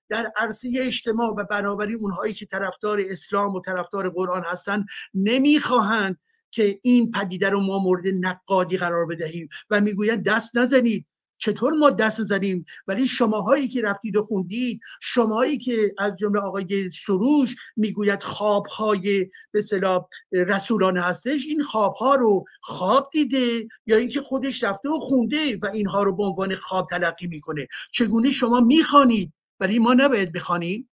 [0.09, 6.17] در عرصه اجتماع و بنابراین اونهایی که طرفدار اسلام و طرفدار قرآن هستند نمی‌خواهند
[6.51, 11.05] که این پدیده رو ما مورد نقادی قرار بدهیم و می‌گویند دست نزنید.
[11.37, 16.91] چطور ما دست زدیم؟ ولی شماهایی که رفتید و خوندید شماهایی که از جمله آقای
[16.91, 24.63] سروش می‌گوید خوابهای به صلاح رسولانه هستش این خوابها رو خواب دیده یا اینکه خودش
[24.63, 29.79] رفته و خونده و اینها رو به عنوان خواب تلقی می‌کنه؟ چگونه شما می‌خوانید؟ ولی
[29.79, 30.89] ما نباید بخوانیم.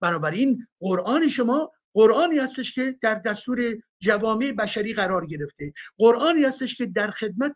[0.00, 3.58] بنابراین قرآن شما قرآنی هستش که در دستور
[4.02, 5.72] جوامع بشری قرار گرفته.
[5.96, 7.54] قرآنی هستش که در خدمت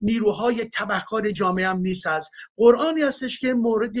[0.00, 3.96] نیروهای تبهکار جامعه هم نیست است قرآنی هستش که مورد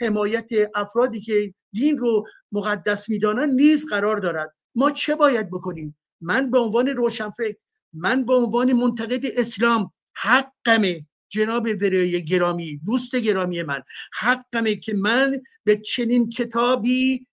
[0.00, 4.54] حمایت افرادی که دین رو مقدس می‌دانن نیز قرار دارد.
[4.74, 7.56] ما چه باید بکنیم؟ من به عنوان روشنفکر
[7.92, 13.82] من به عنوان منتقد اسلام حقمه جناب ورای گرامی دوست گرامی من
[14.18, 17.26] حقمه که من به چنین کتابی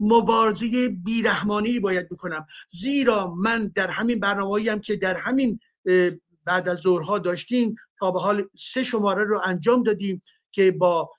[0.00, 2.46] مبارزه بیرحمانی باید بکنم.
[2.68, 5.60] زیرا من در همین برنامه هم که در همین
[6.44, 10.22] بعد از ظهرها داشتیم تا به حال سه شماره رو انجام دادیم
[10.52, 11.10] که با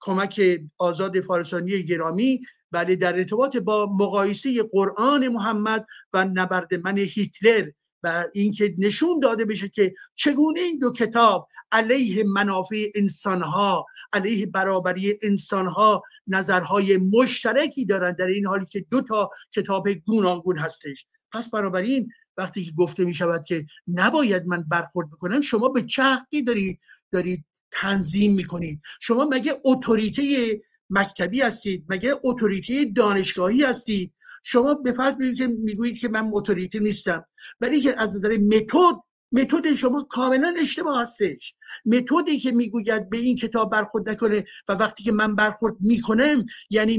[0.00, 7.70] کمک آزاد فارسانی گرامی بله در ارتباط با مقایسه قرآن محمد و نبرد من هیتلر
[8.02, 15.18] و اینکه نشون داده بشه که چگونه این دو کتاب علیه منافع انسانها علیه برابری
[15.22, 21.06] انسانها نظرهای مشترکی دارند در این حالی که دو تا کتاب گوناگون هستش.
[21.32, 26.02] پس بنابراین وقتی که گفته می شود که نباید من برخورد بکنم شما به چه
[26.02, 26.80] حقی دارید
[27.12, 28.80] دارید تنظیم می‌کنید.
[29.00, 34.12] شما مگه اتوریته مکتبی هستید؟ مگه اتوریته دانشگاهی هستید؟
[34.42, 37.24] شما به فرض که می‌گویید که من اتوریته نیستم
[37.60, 38.96] ولی که از نظر متد
[39.32, 41.54] متد شما کاملا اشتباه هستش.
[41.86, 46.98] متدی که می‌گوید به این کتاب برخورد نکنه و وقتی که من برخورد می‌کنم یعنی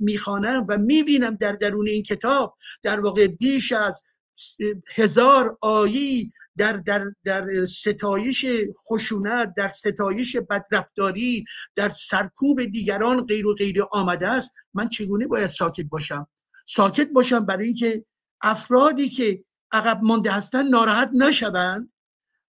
[0.00, 4.02] می‌خوانم و می‌بینم در درون این کتاب در واقع بیش از
[4.94, 8.46] هزار آیی در, در, در ستایش
[8.88, 11.44] خشونت در ستایش بدرفتاری
[11.74, 14.52] در سرکوب دیگران غیر و غیر آمده است.
[14.74, 16.26] من چگونه باید ساکت باشم؟
[16.64, 18.04] ساکت باشم برای اینکه
[18.40, 21.92] افرادی که عقب مانده هستن ناراحت نشوند.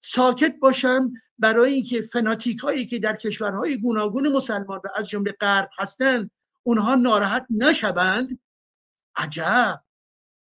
[0.00, 5.70] ساکت باشم برای اینکه فناتیک هایی که در کشورهای گوناگون مسلمان و از جمله غرب
[5.78, 6.30] هستند
[6.62, 8.40] اونها ناراحت نشوند.
[9.16, 9.84] عجب!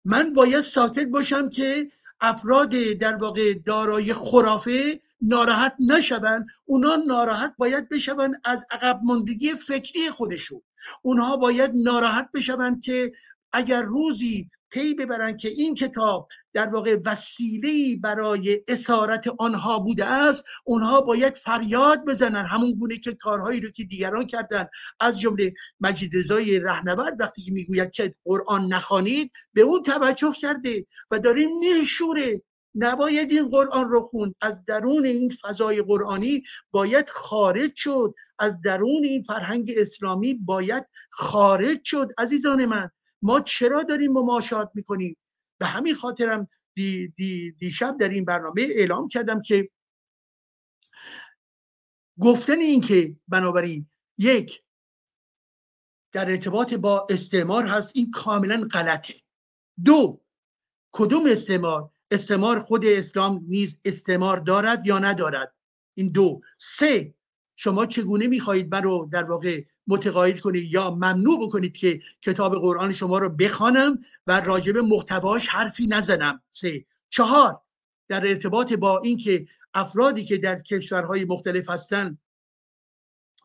[0.05, 1.89] من باید ساکت باشم که
[2.21, 6.47] افراد در واقع دارای خرافه ناراحت نشوند.
[6.65, 10.63] اونا ناراحت باید بشوند از عقب ماندگی فکری خودشون.
[11.03, 13.13] اونها باید ناراحت بشوند که
[13.53, 20.45] اگر روزی پی ببرن که این کتاب در واقع وسیله برای اسارت آنها بوده است
[20.65, 22.47] اونها باید فریاد بزنن.
[22.47, 24.67] همون گونه که کارهایی رو که دیگران کردن.
[25.01, 30.87] از جمله مجید رضای رهنورد وقتی که می‌گوید که قرآن نخوانید به اون توجه کرده
[31.11, 32.43] و داره میشوره.
[32.75, 34.35] نباید این قرآن رو خوند.
[34.41, 38.15] از درون این فضای قرآنی باید خارج شد.
[38.39, 42.09] از درون این فرهنگ اسلامی باید خارج شد.
[42.19, 42.91] عزیزان من
[43.23, 45.17] ما چرا داریم مماشات می‌کنیم؟
[45.59, 49.71] به همین خاطرم دی دی دیشب در این برنامه اعلام کردم که
[52.21, 54.63] گفتن این که بنابراین یک
[56.13, 59.15] در ارتباط با استعمار هست این کاملا غلطه.
[59.85, 60.21] دو
[60.93, 65.55] کدوم استعمار؟ استعمار خود اسلام نیز استعمار دارد یا ندارد؟
[65.95, 66.41] این دو.
[66.59, 67.15] سه
[67.61, 72.93] شما چگونه می‌خواهید من رو در واقع متقاعد کنید یا ممنوع بکنید که کتاب قرآن
[72.93, 76.85] شما رو بخوانم و راجب محتواش حرفی نزنم؟ سه.
[77.09, 77.61] چهار.
[78.09, 82.19] در ارتباط با اینکه افرادی که در کشورهای مختلف هستند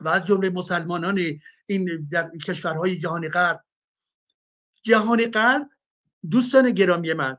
[0.01, 1.21] و از جمله مسلمانان
[1.65, 3.63] این در کشورهای جهان غرب
[4.83, 5.69] جهان غرب
[6.31, 7.37] دوستان گرامی من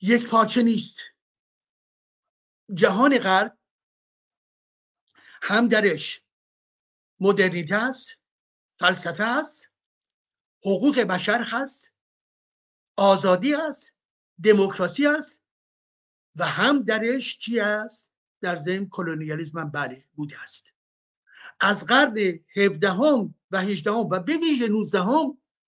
[0.00, 1.00] یک پارچه نیست.
[2.74, 3.57] جهان غرب
[5.42, 6.22] هم درش
[7.20, 8.18] مدرنیته است
[8.78, 9.70] فلسفه است
[10.60, 11.92] حقوق بشر هست
[12.96, 13.96] آزادی است
[14.44, 15.42] دموکراسی است
[16.36, 20.74] و هم درش چی است در ضمن کلونیالیسم هم بله بوده است.
[21.60, 22.92] از قرن 17
[23.50, 25.08] و 18 و به ویژه 19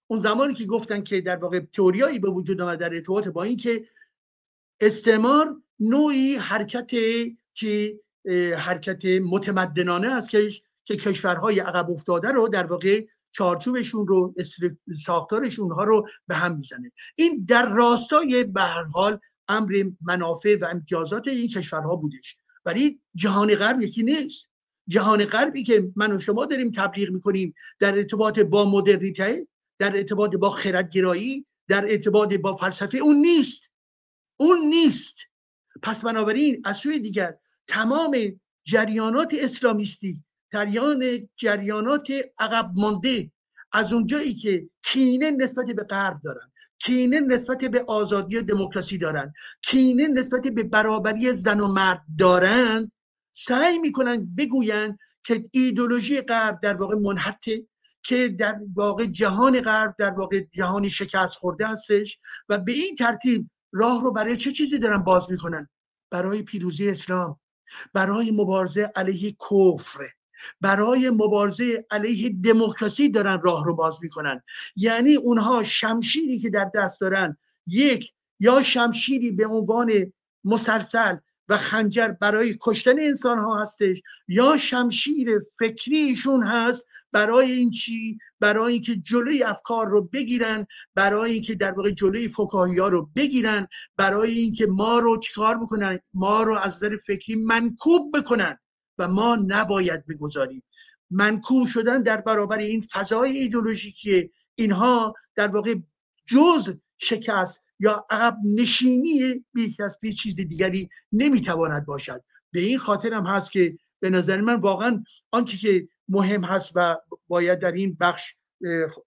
[0.06, 3.88] اون زمانی که گفتن که در واقع تئوریایی به وجود آمد در ارتباط با اینکه
[4.80, 6.90] استعمار نوعی حرکت
[7.54, 8.00] چی؟
[8.58, 10.50] حرکت متمدنانه است که
[10.84, 14.34] که کشورهای عقب افتاده رو در واقع چارچوبشون رو
[15.04, 16.92] ساختارشون ها رو به هم می‌زنه.
[17.16, 19.18] این در راستای به هر حال
[19.48, 22.36] امر منافع و امتیازات این کشورها بودش.
[22.64, 24.50] ولی جهان غرب یکی نیست.
[24.88, 29.48] جهان غربی که من و شما داریم تبلیغ می‌کنیم در ارتباط با مدرنیته
[29.78, 33.70] در ارتباط با خردگرایی در ارتباط با فلسفه اون نیست.
[34.36, 35.16] اون نیست.
[35.82, 37.36] پس بنابراین از سوی دیگر
[37.70, 38.16] تمام
[38.64, 42.08] جریانات اسلامیستی تریان جریانات
[42.38, 43.32] عقب مانده
[43.72, 49.32] از اونجایی که کینه نسبت به غرب دارن کینه نسبت به آزادی و دموکراسی دارن
[49.62, 52.92] کینه نسبت به برابری زن و مرد دارند
[53.32, 57.66] سعی می‌کنن بگویند که ایدولوژی غرب در واقع منحطه
[58.02, 62.18] که در واقع جهان غرب در واقع جهانی شکست خورده هستش
[62.48, 65.68] و به این ترتیب راه رو برای چه چیزی دارن باز می‌کنن؟
[66.10, 67.40] برای پیروزی اسلام.
[67.92, 70.08] برای مبارزه علیه کفر.
[70.60, 74.42] برای مبارزه علیه دموکراسی دارن راه رو باز می‌کنن.
[74.76, 80.12] یعنی اونها شمشیری که در دست دارن یک یا شمشیری به عنوان
[80.44, 81.16] مسلسل
[81.50, 85.28] و خنجر برای کشتن انسان ها هستش یا شمشیر
[85.58, 91.90] فکریشون هست برای این چی؟ برای اینکه جلوی افکار رو بگیرن برای اینکه در واقع
[91.90, 96.96] جلوی فکاهی ها رو بگیرن برای اینکه ما رو چیکار بکنن؟ ما رو از نظر
[97.06, 98.58] فکری منکوب بکنن
[98.98, 100.62] و ما نباید بگذاریم.
[101.10, 105.74] منکوب شدن در برابر این فضای ایدولوژیکی اینها در واقع
[106.26, 112.24] جز شکست یا عقب نشینی بیش از چیز دیگری نمی‌تواند باشد.
[112.52, 116.96] به این خاطر هم هست که به نظر من واقعا آنچه که مهم هست و
[117.28, 118.34] باید در این بخش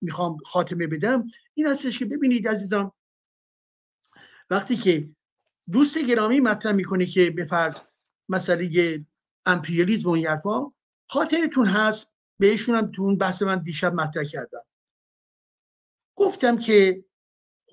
[0.01, 2.91] می‌خوام خاتمه بدم این هستش که ببینید عزیزان
[4.49, 5.09] وقتی که
[5.71, 7.75] دوست گرامی مطرح می‌کنه که به فرض
[8.29, 9.05] مسئله
[9.45, 10.71] امپریالیزم و
[11.09, 14.63] خاطرتون هست بهشون هم تو اون بحث من دیشب مطرح کردم.
[16.15, 17.05] گفتم که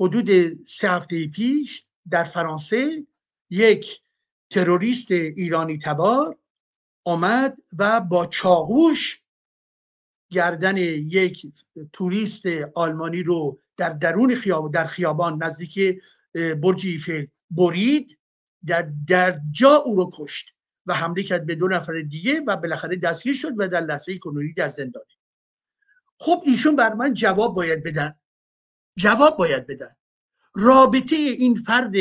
[0.00, 0.30] حدود
[0.64, 3.06] سه هفته پیش در فرانسه
[3.50, 4.00] یک
[4.50, 6.38] تروریست ایرانی تبار
[7.04, 9.22] آمد و با چاقوش
[10.30, 11.46] گردن یک
[11.92, 12.42] توریست
[12.74, 16.00] آلمانی رو در درون خیابان در خیابان نزدیک
[16.34, 18.18] برج ایفل برید
[18.66, 20.54] در, در جا او رو کشت
[20.86, 24.52] و حمله کرد به دو نفر دیگه و بالاخره دستگیر شد و در لحظه کنونی
[24.52, 25.06] در زندانه
[26.18, 28.19] خب ایشون بر من جواب باید بدن.
[28.96, 29.94] جواب باید بدن.
[30.54, 31.94] رابطه این فرد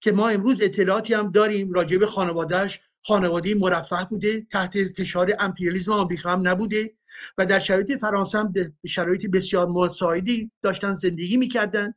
[0.00, 5.92] که ما امروز اطلاعاتی هم داریم راجع به خانوادهش خانواده مرفه بوده تحت فشار امپریالیسم
[5.92, 6.94] آمریکا هم نبوده
[7.38, 8.52] و در شرایط فرانسه هم
[8.86, 11.94] شرایط بسیار مساعدی داشتن زندگی می‌کردن.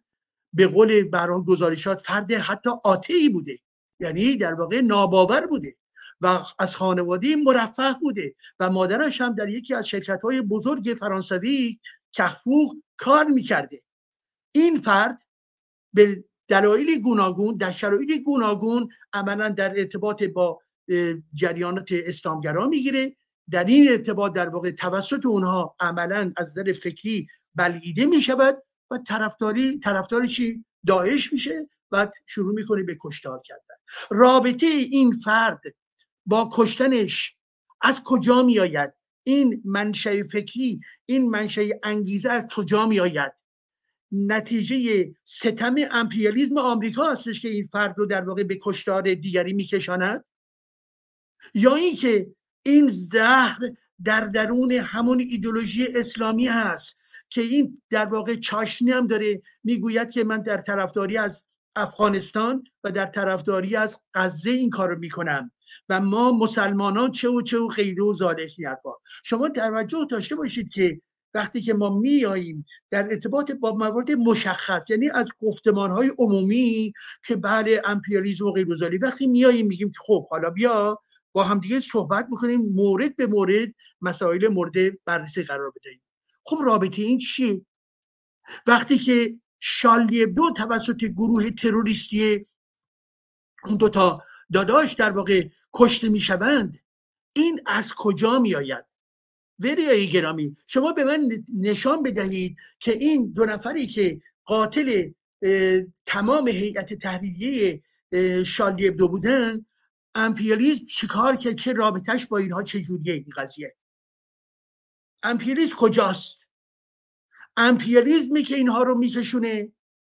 [0.54, 3.58] به قول بران گزارشات فرد حتی آتهی بوده.
[4.00, 5.76] یعنی در واقع ناباور بوده
[6.22, 11.80] و از خانواده مرفه بوده و مادرش هم در یکی از شرکت های بزرگ فرانسوی
[12.14, 13.82] کخفوق کار می‌کرده.
[14.52, 15.22] این فرد
[15.94, 20.60] به دلایل گوناگون در شرایط گوناگون عملا در ارتباط با
[21.34, 23.16] جریانات اسلامگرا می‌گیره.
[23.52, 29.80] در این ارتباط در واقع توسط اونها عملا از نظر فکری بلعیده می‌شود و طرفداری
[29.80, 33.76] طرفدار چی؟ داعش میشه و شروع می‌کنه به کشتار کردن.
[34.10, 35.62] رابطه این فرد
[36.26, 37.36] با کشتنش
[37.82, 38.94] از کجا میآید؟
[39.30, 43.32] این منشأ فکری این منشأ انگیزه از کجا میآید؟
[44.12, 50.26] نتیجه ستم امپریالیزم آمریکا هستش که این فرد رو در واقع به کشتار دیگری میکشاند؟
[51.54, 53.60] یا اینکه این زهر
[54.04, 56.98] در درون همون ایدولوژی اسلامی هست
[57.30, 61.44] که این در واقع چاشنی هم داره می‌گوید که من در طرفداری از
[61.76, 65.52] افغانستان و در طرفداری از غزه این کارو می‌کنم.
[65.90, 68.66] و ما مسلمانان چه و چه و خیلی و زالحی
[69.24, 71.02] شما توجه داشته باشید که
[71.34, 76.94] وقتی که ما میاییم در ارتباط با موارد مشخص یعنی از گفتمان های عمومی
[77.28, 78.68] که بله امپیالیزم و غیر
[79.02, 81.00] وقتی میاییم میگیم که خب حالا بیا
[81.32, 83.70] با همدیگه صحبت بکنیم مورد به مورد
[84.02, 84.74] مسائل مورد
[85.06, 86.02] بررسی قرار بدهیم.
[86.46, 87.66] خب رابطه این چیه؟
[88.68, 92.46] وقتی که شالی دو توسط گروه تروریستی
[93.66, 94.22] اون دوتا
[94.54, 96.80] داداش در واقع کشته می‌شوند.
[97.34, 98.86] این از کجا میآید؟
[99.60, 105.12] وریای گرامی شما به من نشان بدهید که این دو نفری که قاتل
[106.06, 107.84] تمام هیئت تحریریه
[108.46, 109.66] شالی دو بودن
[110.16, 113.76] امپیالیزم چیکار کرد که رابطش با اینها چجوریه این قضیه؟
[115.24, 116.50] امپیالیزم کجاست؟
[117.58, 119.72] امپیالیزمی که اینها رو میکشونه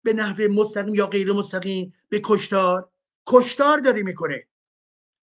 [0.03, 2.91] به نحو مستقیم یا غیر مستقیم به کشتار.
[3.27, 4.47] کشتار داره می‌کنه.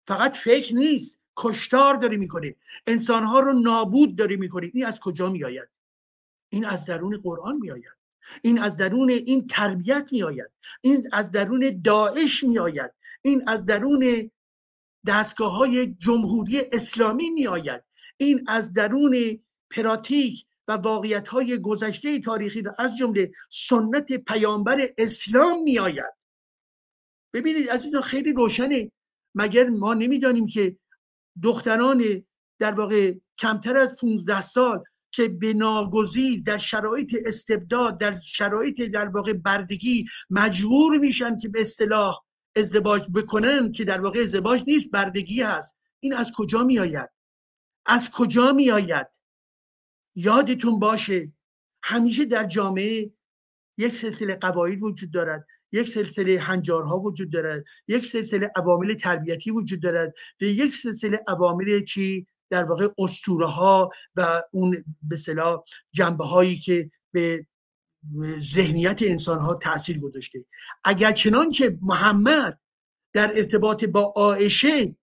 [0.09, 1.21] فقط فکر نیست.
[1.37, 2.57] کشتار داره می‌کنه
[2.87, 5.69] انسانها رو نابود داره می‌کنه این از کجا میآید؟
[6.53, 7.99] این از درون قرآن میآید.
[8.43, 10.51] این از درون این تربیت میآید.
[10.81, 12.91] این از درون داعش میآید.
[13.23, 14.31] این از درون
[15.07, 17.83] دستگاه های جمهوری اسلامی میآید.
[18.17, 19.41] این از درون
[19.71, 26.15] پراتیک و واقعیت های گذشته تاریخی و از جمله سنت پیامبر اسلام میآید.
[27.35, 28.91] ببینید عزیزان خیلی روشنه.
[29.35, 30.77] مگر ما نمی‌دانیم که
[31.43, 32.03] دختران
[32.59, 39.09] در واقع کمتر از 15 سال که به ناگزیر در شرایط استبداد در شرایط در
[39.09, 42.19] واقع بردگی مجبور میشن که به اصطلاح
[42.57, 45.79] ازدواج بکنن که در واقع ازدواج نیست بردگی هست.
[46.01, 47.09] این از کجا می آید
[47.87, 49.07] از کجا می آید
[50.15, 51.33] یادتون باشه
[51.83, 53.13] همیشه در جامعه
[53.79, 55.47] یک سلسله قواعد وجود دارد.
[55.73, 61.85] یک سلسله هنجارها وجود دارد یک سلسله عوامل تربیتی وجود دارد و یک سلسله عوامل
[61.85, 67.47] چی؟ در واقع اسطوره ها و اون به صلاح جنبه هایی که به
[68.41, 70.39] ذهنیت انسان ها تاثیر گذاشته.
[70.85, 72.61] اگر چنانچه محمد
[73.13, 74.97] در ارتباط با عایشه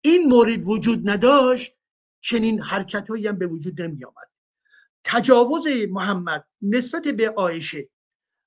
[0.00, 1.72] این مورد وجود نداشت
[2.20, 4.28] چنین حرکت هایی هم به وجود نمی آمد
[5.04, 7.88] تجاوز محمد نسبت به عایشه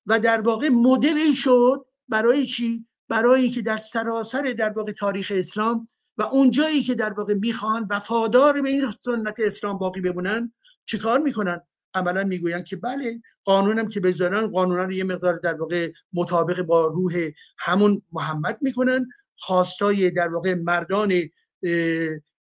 [0.05, 5.87] و در واقع مدلی شد برای چی؟ برای اینکه در سراسر در واقع تاریخ اسلام
[6.17, 10.53] و اونجایی که در واقع می‌خواهند وفادار به این سنت اسلام باقی بمونن
[10.85, 11.61] چیکار می‌کنن؟
[11.93, 16.85] عملا می‌گویند که بله قانونم که بذارن قانونا رو یه مقدار در واقع مطابق با
[16.85, 19.09] روح همون محمد می‌کنن.
[19.37, 21.09] خواستای در واقع مردان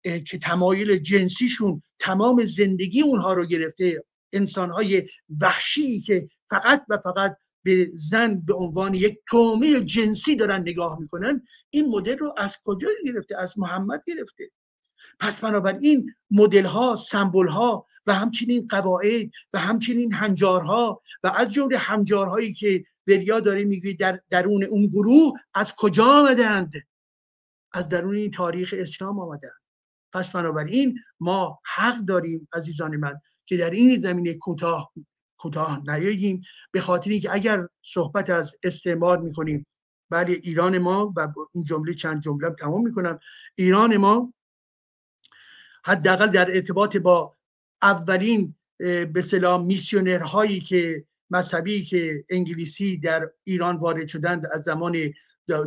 [0.02, 5.08] که تمایل جنسیشون تمام زندگی اونها رو گرفته انسانهای
[5.40, 11.42] وحشی که فقط و فقط به زن به عنوان یک تومه جنسی دارن نگاه می‌کنن
[11.70, 14.50] این مدل رو از کجا گرفته؟ از محمد گرفته.
[15.20, 21.78] پس بنابراین مدل ها سمبل ها و همچنین قواعد و همچنین هنجارها و از جمله
[21.78, 26.72] هنجارهایی که وریا داره میگه در درون اون گروه از کجا آمدند؟
[27.72, 29.60] از درون این تاریخ اسلام آمدند.
[30.12, 34.92] پس بنابراین ما حق داریم عزیزان من که در این زمینه کوتاه
[35.38, 36.42] کوتاه نیاییم.
[36.72, 39.66] به خاطر اینکه اگر صحبت از استعمار می‌کنیم
[40.10, 43.18] بله ایران ما و این جمله چند جمله تمام می‌کنم.
[43.54, 44.34] ایران ما
[45.84, 47.36] حداقل در ارتباط با
[47.82, 48.54] اولین
[49.12, 54.96] به سلام میسیونرهایی که مذهبی که انگلیسی در ایران وارد شدند از زمان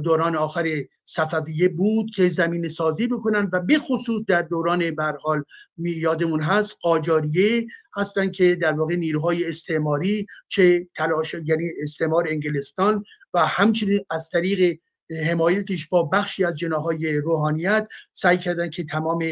[0.03, 0.65] دوران آخر
[1.03, 5.43] صفویه بود که زمین سازی بکنن و به خصوص در دوران برحال
[5.77, 13.03] یادمون هست قاجاریه هستن که در واقع نیروهای استعماری چه تلاش یعنی استعمار انگلستان
[13.33, 14.79] و همچنین از طریق
[15.25, 19.23] حمایتش با بخشی از جناهای روحانیت سعی کردن که تمام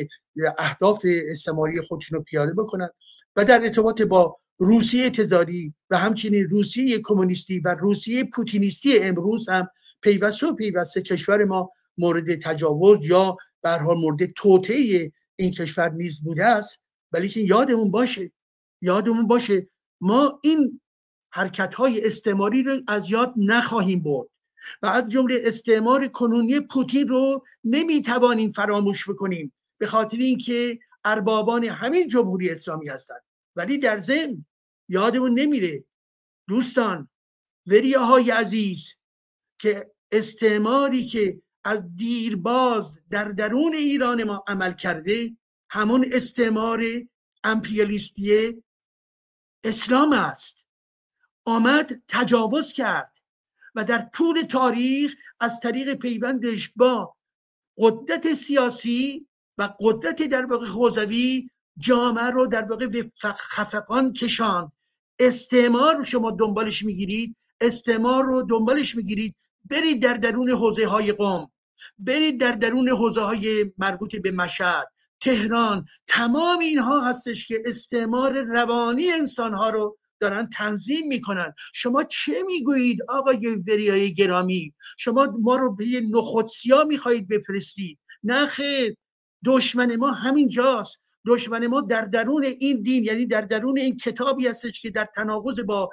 [0.57, 2.89] اهداف استعماری خودشون رو پیاده بکنن
[3.35, 9.69] و در ارتباط با روسیه تزاری و همچنین روسیه کمونیستی و روسیه پوتینیستی امروز هم
[10.01, 16.23] پیوسته و پیوسته کشور ما مورد تجاوز یا به حال مورد توطعه این کشور نیز
[16.23, 16.83] بوده است.
[17.11, 18.31] ولی که یادمون باشه
[18.81, 19.69] یادمون باشه
[20.01, 20.81] ما این
[21.31, 24.27] حرکت های استعماری رو از یاد نخواهیم برد
[24.81, 32.07] و از جمله استعمار کنونی پوتین رو نمی‌توانیم فراموش بکنیم به خاطر اینکه اربابان همین
[32.07, 33.21] جمهوری اسلامی هستند.
[33.55, 34.45] ولی در ضمن
[34.89, 35.83] یادمون نمیره
[36.47, 37.09] دوستان
[37.67, 38.93] وریاهای عزیز
[39.59, 45.37] که استعماری که از دیرباز در درون ایران ما عمل کرده
[45.69, 46.83] همون استعمار
[47.43, 48.63] امپریالیستی
[49.63, 50.57] اسلام است.
[51.45, 53.13] آمد تجاوز کرد
[53.75, 57.15] و در طول تاریخ از طریق پیوندش با
[57.77, 64.71] قدرت سیاسی و قدرت در واقع خوزوی جامعه رو در واقع به خفقان کشان
[65.19, 69.35] استعمار رو شما دنبالش می‌گیرید استعمار رو دنبالش می‌گیرید
[69.65, 71.51] برید در درون حوزه های قوم
[71.97, 74.87] برید در درون حوزه های مربوط به مشهد
[75.21, 81.53] تهران تمام اینها هستش که استعمار روانی انسان ها رو دارن تنظیم می‌کنن.
[81.73, 87.99] شما چه می‌گویید آقای وریای گرامی؟ شما ما رو به نخودسیا می‌خواهید بفرستید.
[88.23, 88.95] نه خیر
[89.45, 94.47] دشمن ما همین جاست دشمن ما در درون این دین یعنی در درون این کتابی
[94.47, 95.89] هستش که در تناقض با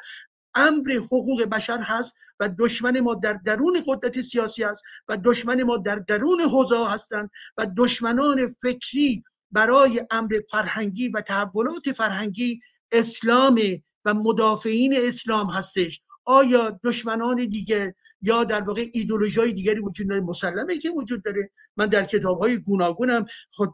[0.56, 5.76] امر حقوق بشر هست و دشمن ما در درون قدرت سیاسی است و دشمن ما
[5.76, 12.60] در درون حوزه هستند و دشمنان فکری برای امر فرهنگی و تحولات فرهنگی
[12.92, 13.60] اسلام
[14.04, 16.00] و مدافعین اسلام هستش.
[16.24, 17.92] آیا دشمنان دیگر
[18.22, 21.50] یا در واقع ایدولوژی های دیگری وجود داره؟ مسلمه که وجود داره.
[21.76, 23.26] من در کتاب های گوناگونم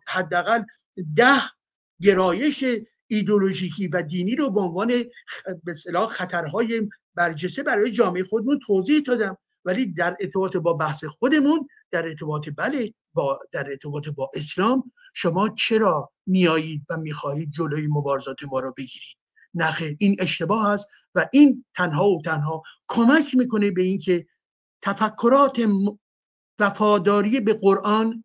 [0.07, 0.63] حداقل
[1.17, 1.43] ده
[2.01, 2.65] گرایش
[3.15, 5.05] ایدولوژیکی و دینی رو به عنوان
[5.65, 5.75] به
[6.11, 9.37] خطرهای برجسته برای جامعه خودمون توضیح دادم.
[9.65, 15.49] ولی در ارتباط با بحث خودمون در ارتباط بله با در ارتباط با اسلام شما
[15.49, 19.17] چرا میایید و می‌خواهید جلوی مبارزات ما رو بگیرید؟
[19.55, 24.27] نخیر این اشتباه است و این تنها و تنها کمک می‌کنه به اینکه
[24.83, 25.61] تفکرات
[26.59, 28.25] وفاداری به قرآن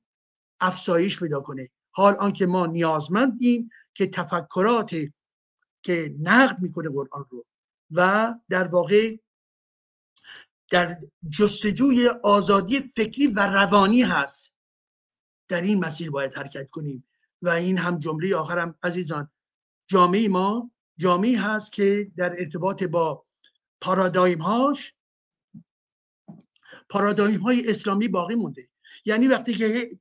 [0.59, 1.69] افزایش پیدا کنه.
[1.98, 4.89] حال آنکه ما نیازمندیم که تفکرات
[5.84, 7.45] که نقد می‌کنه قرآن رو
[7.91, 9.18] و در واقع
[10.72, 10.98] در
[11.30, 14.54] جستجوی آزادی فکری و روانی هست.
[15.48, 17.08] در این مسیر باید حرکت کنیم
[17.41, 19.32] و این هم جمله آخرم عزیزان.
[19.88, 23.26] جامعه ما جامعه هست که در ارتباط با
[23.82, 24.93] پارادایم هاش
[26.89, 28.68] پارادایم های اسلامی باقی مونده.
[29.06, 30.00] یعنی وقتی که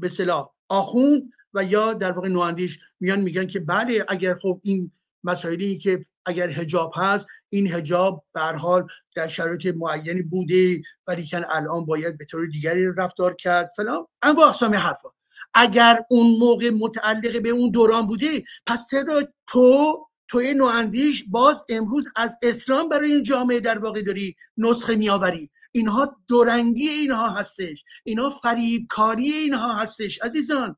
[0.00, 1.22] به صلاح آخوند
[1.54, 4.92] و یا در واقع نواندیش میان میگن که بله اگر خب این
[5.24, 8.86] مسائلی که اگر هجاب هست این هجاب به حال
[9.16, 14.46] در شرایط معینی بوده ولی که الان باید به طور دیگری رفتار کرد فلان اما
[14.46, 15.08] اقسام حرفا.
[15.54, 22.08] اگر اون موقع متعلق به اون دوران بوده پس چرا تو توی نواندیش باز امروز
[22.16, 25.50] از اسلام برای این جامعه در واقع داری نسخه میآوری.
[25.76, 27.84] اینها دورنگی اینها هستش.
[28.04, 30.22] اینها فریبکاری اینها هستش.
[30.22, 30.76] عزیزان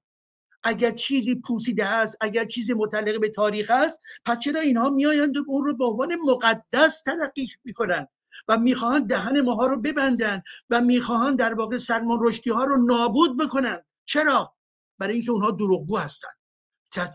[0.62, 5.44] اگر چیزی پوسیده است اگر چیزی متعلق به تاریخ است پس چرا اینها میآیند و
[5.46, 8.07] اون رو به عنوان مقدس تلقی می‌کنن
[8.49, 13.38] و می‌خواهند دهن ماها رو ببندن و می‌خواهند در واقع سلمان رشدی ها رو نابود
[13.38, 14.55] بکنن چرا؟
[14.99, 16.38] برای اینکه اونها دروغگو هستند.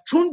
[0.07, 0.31] چون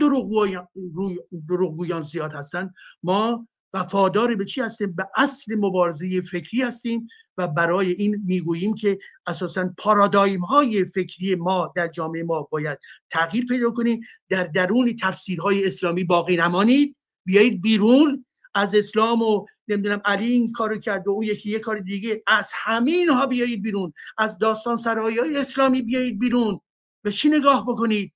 [1.49, 7.07] دروغگویان زیاد هستند ما وفادار به چی هستیم؟ به اصل مبارزه فکری هستیم
[7.39, 12.79] و برای این می‌گوییم که اساسا پارادایم های فکری ما در جامعه ما باید
[13.11, 14.01] تغییر پیدا کنیم.
[14.29, 16.97] در درون تفسیرهای اسلامی باقی نمانید.
[17.27, 21.79] بیایید بیرون از اسلام و نمی‌دونم علی این کارو کرد و اون یکی یه کار
[21.79, 22.23] دیگه.
[22.27, 23.93] از همین ها بیایید بیرون.
[24.19, 26.61] از داستان سرایی های اسلامی بیایید بیرون.
[27.03, 28.13] به چی نگاه بکنید؟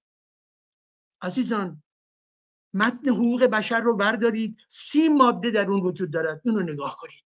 [1.22, 1.83] عزیزان
[2.74, 4.56] متن حقوق بشر رو بردارید.
[4.68, 6.40] سی ماده در اون وجود دارد.
[6.44, 7.24] اون رو نگاه کنید.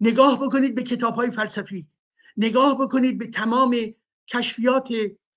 [0.00, 1.88] نگاه بکنید به کتاب های فلسفی.
[2.36, 3.76] نگاه بکنید به تمام
[4.26, 4.88] کشفیات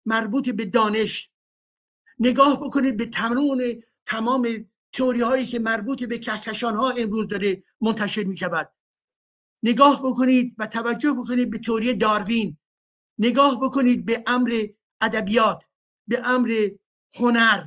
[0.06, 1.32] مربوط به دانش.
[2.20, 3.62] نگاه بکنید به تمام
[4.06, 4.48] تمام
[4.94, 8.72] تئوری هایی که مربوط به کهکشان ها امروز داره منتشر می شود
[9.64, 12.58] نگاه بکنید و توجه بکنید به تئوری داروین.
[13.18, 14.66] نگاه بکنید به امر
[15.02, 15.64] ادبیات
[16.08, 16.70] به امر
[17.14, 17.64] هنر.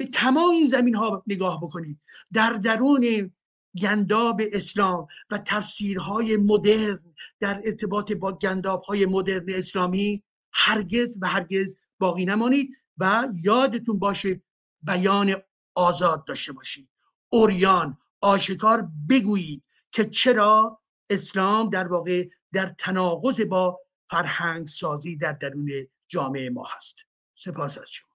[0.00, 2.00] به تمام این زمین ها نگاه بکنید
[2.32, 3.32] در درون
[3.78, 10.22] گنداب اسلام و تفسیرهای مدرن در ارتباط با گنداب های مدرن اسلامی
[10.52, 14.42] هرگز و هرگز باقی نمانید و یادتون باشه
[14.82, 15.34] بیان
[15.74, 16.90] آزاد داشته باشید.
[17.28, 25.70] اوریان آشکار بگویید که چرا اسلام در واقع در تناقض با فرهنگ سازی در درون
[26.08, 26.96] جامعه ما هست.
[27.34, 28.09] سپاس از شما.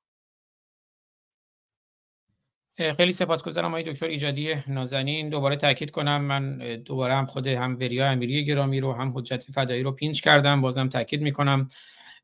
[2.77, 5.29] خیلی سپاسگزارم آقای دکتر ایجادی نازنین.
[5.29, 9.83] دوباره تاکید کنم من دوباره هم خود هم وریا امیری گرامی رو هم حجت فدایی
[9.83, 10.61] رو پینچ کردم.
[10.61, 11.67] بازم تاکید می‌کنم.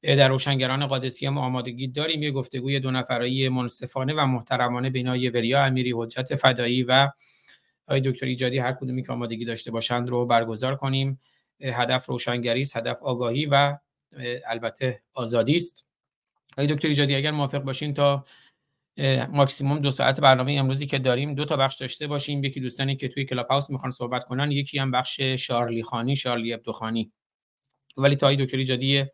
[0.03, 2.23] در روشنگران قادسیه ما آمادگی داریم.
[2.23, 7.09] یه گفتگوی دو نفرایی منصفانه و محترمانه بین وریا امیری حجت فدایی و
[7.87, 11.19] آقای دکتر ایجادی هر کدومی که آمادگی داشته باشند رو برگزار کنیم.
[11.61, 13.77] هدف روشنگری است هدف آگاهی و
[14.47, 15.85] البته آزادی است.
[16.53, 18.25] آقای دکتر ایجادی اگر موافق باشین تا
[19.31, 21.35] ماکسیموم دو ساعت برنامه امروزی که داریم.
[21.35, 22.43] دو تا بخش داشته باشیم.
[22.43, 26.57] یکی دوستانی که توی کلاب هاوس می‌خوان صحبت کنن یکی هم بخش شارلی خانی شارلی
[26.73, 27.11] خانی.
[27.97, 29.05] ولی تا دکتر ایجادی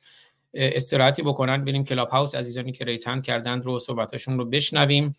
[0.54, 5.14] استراحتی بکنن بریم کلاب هاوس عزیزانی که raise hand کردند رو صحبتشون رو بشنویم.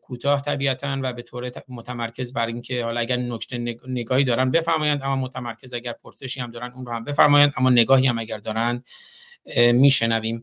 [0.00, 5.16] کوتاه طبیعتا و به طور متمرکز بر اینکه حالا اگر نکته نگاهی دارن بفرمایند اما
[5.16, 8.82] متمرکز اگر پرسشی هم دارن اون رو هم بفرمایند اما نگاهی هم اگر دارن
[9.72, 10.42] میشنویم.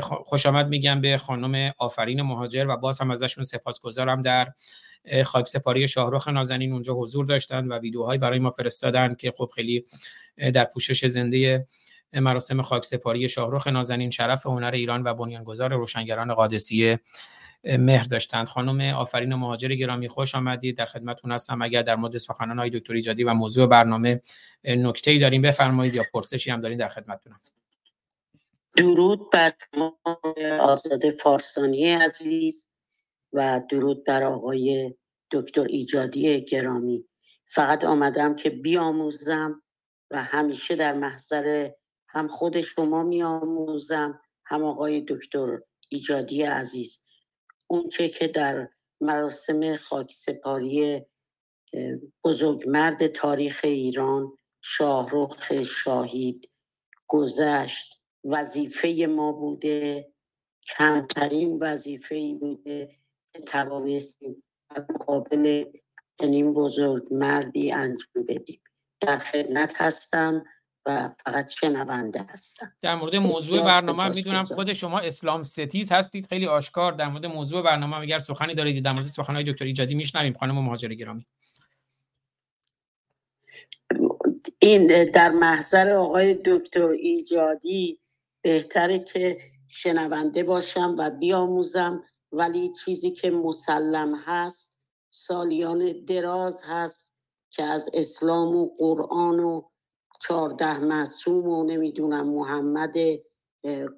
[0.00, 4.52] خوش آمد میگم به خانم آفرین مهاجر و باز هم ازشون سپاسگزارم در
[5.24, 6.72] خاک سپاری شاهرخ نازنین.
[6.72, 9.84] اونجا حضور داشتن و ویدیوهایی برای ما فرستادن که خب خیلی
[10.36, 11.66] در پوشش زنده
[12.12, 17.00] مراسم خاک سپاری شاهرخ نازنین شرف هنر ایران و بنیانگذار روشنگران قادسیه
[17.64, 18.48] مهر داشتند.
[18.48, 20.76] خانم آفرین مهاجر گرامی خوش آمدید.
[20.76, 21.62] در خدمتتون هستم.
[21.62, 24.20] اگر در مورد سخنان های دکتر ایجادی و موضوع برنامه
[24.64, 27.40] نکته ای داریم بفرمایید یا پرسشی هم دارین در خدمتتونم.
[28.76, 29.52] درود بر
[30.60, 32.68] آزاد فارسانی عزیز
[33.32, 34.94] و درود بر آقای
[35.32, 37.06] دکتر ایجادی گرامی.
[37.46, 39.62] فقط آمدم که بیاموزم
[40.10, 41.70] و همیشه در محضر
[42.08, 45.60] هم خود شما میآموزم هم آقای دکتر
[45.90, 47.00] ایجادی عزیز.
[47.68, 48.68] اون که که در
[49.00, 51.02] مراسم خاکسپاری
[52.24, 56.50] بزرگمرد تاریخ ایران شاهرخ شاهید
[57.08, 58.03] گذشت.
[58.24, 60.08] وظیفه ما بوده
[60.76, 62.96] کمترین وظیفه ای بوده
[63.32, 64.42] که توانستیم
[64.90, 65.64] مقابل
[66.20, 68.60] چنین بزرگ مردی انجام بدیم.
[69.00, 70.44] در خدمت هستم
[70.86, 72.72] و فقط شنونده هستم.
[72.80, 77.62] در مورد موضوع برنامه می‌دونم خود شما اسلام ستیز هستید خیلی آشکار در مورد موضوع
[77.62, 80.32] برنامه اگر سخنی دارید در مورد سخنهای دکتر ایجادی میشنویم.
[80.32, 81.26] خانم مهاجر گرامی.
[84.58, 87.98] این در محضر آقای دکتر ایجادی
[88.44, 89.38] بهتره که
[89.68, 92.04] شنونده باشم و بیاموزم.
[92.32, 94.78] ولی چیزی که مسلم هست
[95.10, 97.14] سالیان دراز هست
[97.50, 99.62] که از اسلام و قرآن و
[100.20, 102.94] چهارده معصوم و نمی‌دونم محمد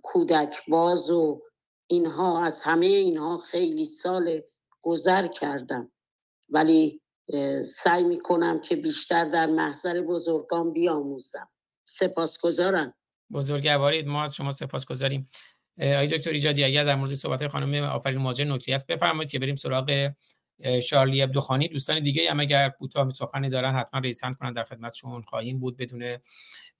[0.02, 1.42] کودکباز و
[1.86, 4.42] اینها از همه اینها خیلی سال
[4.82, 5.92] گذر کردم.
[6.48, 7.02] ولی
[7.64, 11.48] سعی می‌کنم که بیشتر در محضر بزرگان بیاموزم.
[11.84, 12.94] سپاسگزارم.
[13.32, 14.06] بزرگوارید.
[14.06, 15.28] ما از شما سپاسگزاریم.
[15.78, 19.54] آقای دکتر ایجادی اگر در مورد صحبت خانم آفرین ماجر نکته است بفرمایید که بریم
[19.54, 20.10] سراغ
[20.82, 24.52] شارلی ابدوخانی دوستان دیگه هم اگر کوتاه سخنی دارن حتما ریسند کنن.
[24.52, 25.76] در خدمتشون خواهیم بود.
[25.76, 26.18] بدون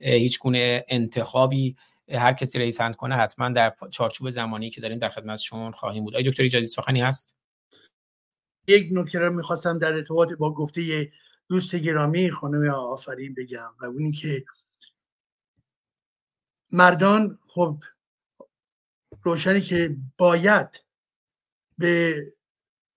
[0.00, 1.76] هیچ گونه انتخابی
[2.12, 6.14] هر کسی ریسند کنه حتما در چارچوب زمانی که داریم در خدمتشون خواهیم بود.
[6.14, 7.36] آقای دکتر ایجادی سخنی هست؟
[8.68, 11.10] یک نکته رو می‌خواستم در ارتباط با گفته
[11.48, 14.44] دوست گرامی خانم آفرین بگم و اونی که
[16.72, 17.82] مردان خب
[19.22, 20.68] روشنی که باید
[21.78, 22.22] به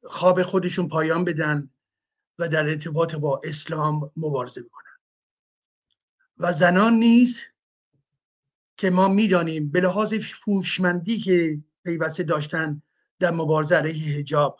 [0.04, 1.70] خواب خودشون پایان بدن
[2.40, 4.98] و در ارتباط با اسلام مبارزه بکنن.
[6.38, 7.40] و زنان نیز
[8.78, 12.82] که ما می‌دانیم به لحاظ فوشمندی که پیوسته داشتن
[13.20, 14.60] در مبارزه علیه حجاب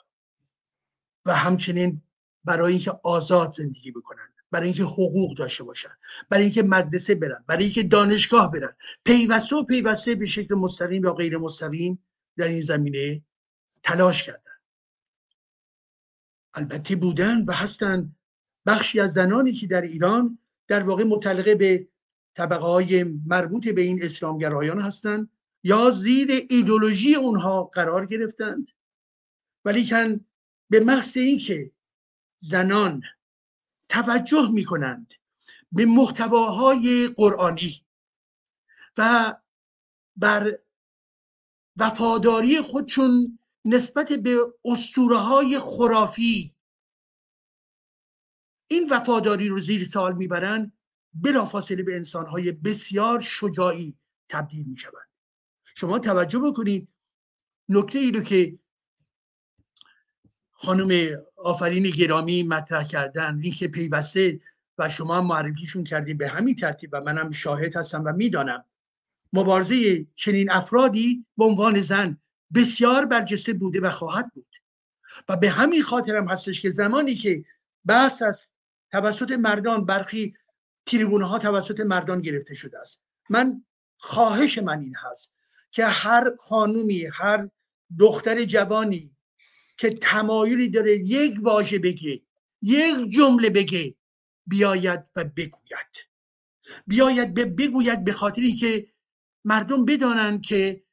[1.26, 2.02] و همچنین
[2.44, 4.34] برای اینکه آزاد زندگی بکنن.
[4.52, 5.90] برای اینکه حقوق داشته باشن
[6.30, 8.76] برای اینکه مدرسه برن برای اینکه دانشگاه برن.
[9.04, 12.06] پیوسته و پیوسته به شکل مستقیم یا غیر مستقیم
[12.38, 13.22] در این زمینه
[13.84, 14.52] تلاش کردن.
[16.54, 18.16] البته بودن و هستند
[18.66, 21.88] بخشی از زنانی که در ایران در واقع متعلقه به
[22.36, 25.30] طبقه های مربوط به این اسلامگرایان هستند
[25.64, 28.68] یا زیر ایدولوژی اونها قرار گرفتند.
[29.66, 30.26] ولیکن
[30.70, 31.72] به محض اینکه
[32.38, 33.04] زنان
[33.90, 35.14] توجه می کنند
[35.72, 37.86] به محتواهای قرآنی
[38.98, 39.36] و
[40.16, 40.52] بر
[41.78, 46.56] وفاداری خودشون نسبت به اسطوره های خرافی.
[48.68, 50.74] این وفاداری رو زیر سوال می‌برند
[51.14, 53.98] بلافاصله به انسانهای بسیار شجاعی
[54.30, 55.10] تبدیل می‌شوند.
[55.76, 56.88] شما توجه بکنید
[57.70, 58.60] نکته ای رو که
[60.52, 64.40] خانم آفرین گرامی مطرح کردن این که پیوسته
[64.78, 68.66] و شما معرفیشون کردید به همین ترتیب و منم شاهد هستم و می‌دانم.
[69.34, 72.18] مبارزه چنین افرادی به عنوان زن
[72.54, 74.56] بسیار برجسته بوده و خواهد بود.
[75.30, 77.46] و به همین خاطر هم هستش که زمانی که
[77.86, 78.52] بحث از
[78.92, 80.34] توسط مردان برخی
[80.86, 83.02] تریبونه ها توسط مردان گرفته شده است.
[83.30, 83.66] من
[83.98, 85.34] خواهش من این هست
[85.72, 87.50] که هر خانومی هر
[88.00, 89.16] دختر جوانی
[89.80, 92.22] که تمایلی داره یک واژه بگه
[92.62, 93.96] یک جمله بگه
[94.48, 96.10] بیاید و بگوید.
[96.88, 98.88] بیاید به بگوید به خاطری که
[99.46, 100.84] مردم بدانند که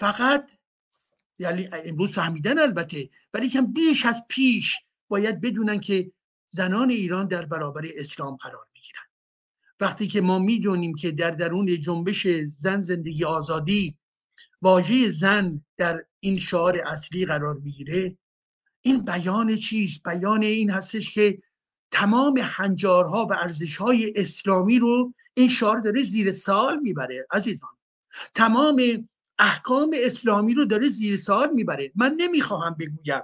[0.00, 0.50] فقط
[1.38, 4.76] یعنی امروز فهمیدن البته ولی کم بیش از پیش
[5.08, 6.12] باید بدونن که
[6.48, 9.06] زنان ایران در برابر اسلام قرار می‌گیرن.
[9.80, 12.26] وقتی که ما می‌دونیم که در درون جنبش
[12.56, 13.98] زن زندگی آزادی
[14.62, 18.18] واژه زن در این شعار اصلی قرار می‌گیره.
[18.82, 21.38] این بیان چیست؟ بیان این هستش که
[21.90, 27.70] تمام هنجارها و ارزشهای اسلامی رو این شعار داره زیر سال می‌بره عزیزان.
[28.34, 29.08] تمام
[29.38, 31.92] احکام اسلامی رو داره زیر سال می‌بره.
[31.94, 33.22] من نمی‌خواهم بگویم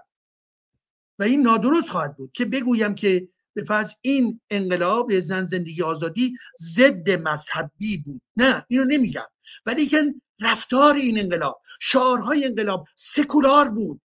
[1.18, 6.36] و این نادرست خواهد بود که بگویم که به فرض این انقلاب زن زندگی آزادی
[6.60, 8.22] ضد مذهبی بود.
[8.36, 9.26] نه اینو نمیگم.
[9.66, 14.00] ولی که رفتار این انقلاب شعارهای انقلاب سکولار بود.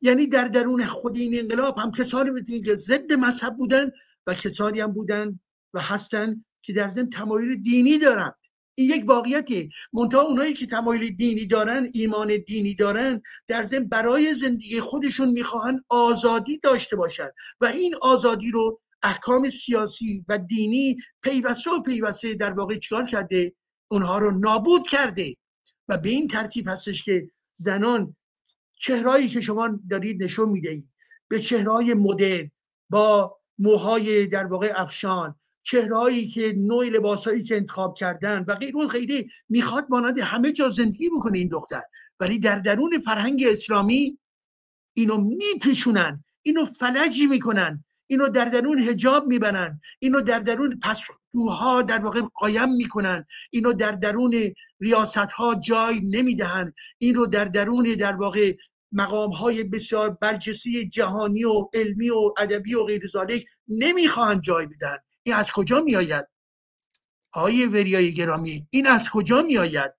[0.00, 3.90] یعنی در درون خود این انقلاب هم کسانی بودن که ضد مذهب بودن
[4.26, 5.40] و کسانی هم بودن
[5.74, 8.32] و هستن که در ضمن تمایل دینی دارن
[8.74, 9.70] این یک واقعیتی.
[9.92, 15.84] منتها اونایی که تمایل دینی دارن ایمان دینی دارن در ضمن برای زندگی خودشون می‌خواهن
[15.88, 17.28] آزادی داشته باشن
[17.60, 23.52] و این آزادی رو احکام سیاسی و دینی پیوسته و پیوسته در واقع چیکار کرده؟
[23.92, 25.34] اونها رو نابود کرده.
[25.88, 28.16] و به این ترتیب هستش که زنان
[28.78, 30.88] چهرهایی که شما دارید نشون می‌دهید.
[31.28, 32.50] به چهرهای مدرن
[32.90, 38.86] با موهای در واقع افشان چهرهایی که نوع لباسهایی که انتخاب کردن و غیر و
[38.86, 41.82] غیره می‌خواد مانند همه جا زندگی بکنه این دختر.
[42.20, 44.18] ولی در درون فرهنگ اسلامی
[44.94, 47.84] اینو میپیچونن اینو فلجی می‌کنن.
[48.12, 53.26] اینو در درون هجاب می‌برن اینو در درون پسوها در واقع قایم می‌کنن.
[53.50, 54.34] اینو در درون
[54.80, 56.72] ریاست ها جای نمی‌دهن.
[56.98, 58.56] اینو در درون در واقع
[58.92, 64.96] مقام های بسیار برجسته جهانی و علمی و ادبی و غیر ذالک نمی‌خواهند جای بدن.
[65.22, 66.26] این از کجا میآید؟
[67.32, 69.92] آقای وریای گرامی این از کجا میآید؟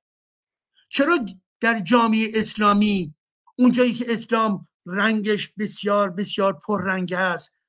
[0.90, 1.26] چرا
[1.61, 3.15] در جامعه اسلامی
[3.57, 7.62] اونجایی که اسلام رنگش بسیار بسیار پررنگ است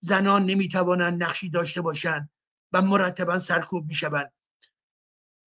[0.00, 2.30] زنان نمی‌توانند نقشی داشته باشند
[2.72, 4.32] و مرتبا سرکوب می‌شوند.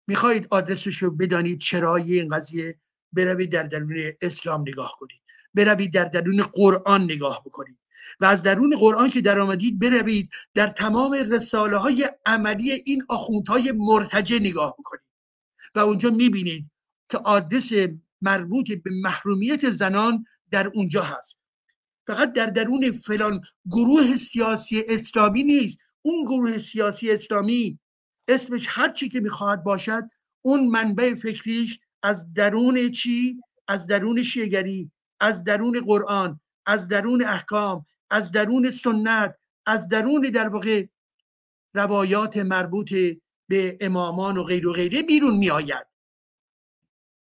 [0.08, 2.80] می‌خواهید آدرسش رو بدانید چرا این قضیه
[3.14, 5.24] بروید در درون اسلام نگاه کنید.
[5.54, 7.80] بروید در درون قرآن نگاه بکنید.
[8.20, 13.72] و از درون قرآن که در آمدید بروید در تمام رساله های عملی این آخوندهای
[13.72, 15.12] مرتجه نگاه بکنید.
[15.76, 16.72] و اونجا می‌بینید
[17.10, 17.70] که آدرس
[18.22, 21.43] مربوط به محرومیت زنان در اونجا هست.
[22.08, 25.80] فقط در درون فلان گروه سیاسی اسلامی نیست.
[26.02, 27.80] اون گروه سیاسی اسلامی
[28.28, 30.04] اسمش هر چی که می‌خواهد باشد
[30.42, 37.86] اون منبع فکریش از درون چی؟ از درون شیگری از درون قرآن از درون احکام
[38.10, 39.36] از درون سنت
[39.66, 40.86] از درون در واقع
[41.74, 42.94] روایات مربوط
[43.48, 45.88] به امامان و غیر و غیره بیرون می آید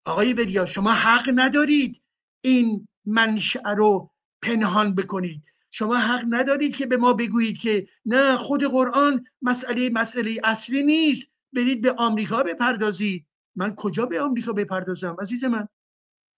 [0.04, 2.02] آقای وریا شما حق ندارید
[2.40, 4.10] این منشأ رو
[4.42, 10.40] پنهان بکنید شما حق ندارید که به ما بگویید که نه خود قرآن مسئله مسئله
[10.44, 11.32] اصلی نیست.
[11.52, 15.68] برید به آمریکا بپردازید من کجا به آمریکا بپردازم عزیز من؟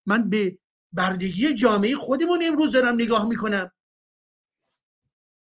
[0.06, 0.58] من به
[0.92, 3.70] بردگی جامعه خودمون امروز دارم نگاه می‌کنم.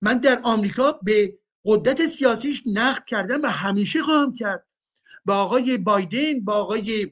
[0.02, 4.68] من در آمریکا به قدرت سیاسیش نقد کردم و همیشه خواهم کرد.
[5.26, 7.12] با آقای بایدن با آقای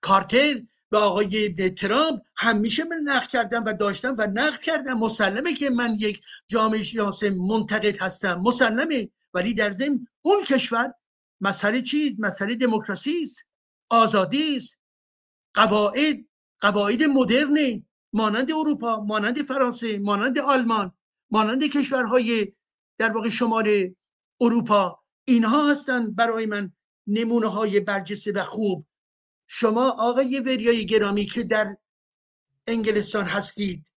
[0.00, 4.98] کارتر با آقای ترامپ همیشه من نقد کردم و داشتم و نقد کردم.
[4.98, 8.40] مسلمه که من یک جامعه شناس منتقد هستم.
[8.40, 9.08] مسلمه.
[9.34, 10.94] ولی در ضمن اون کشور
[11.40, 13.44] مسئله چیز مسئله دموکراسی است.
[13.90, 14.78] آزادی است.
[15.54, 16.16] قواعد
[16.60, 17.84] قواعد مدرنه.
[18.12, 20.92] مانند اروپا مانند فرانسه مانند آلمان
[21.30, 22.52] مانند کشورهای
[22.98, 23.94] در واقع شمال
[24.40, 25.02] اروپا.
[25.24, 26.72] اینها هستند برای من
[27.06, 28.86] نمونه های برجسته و خوب.
[29.50, 31.76] شما آقای وریای گرامی که در
[32.66, 33.92] انگلستان هستید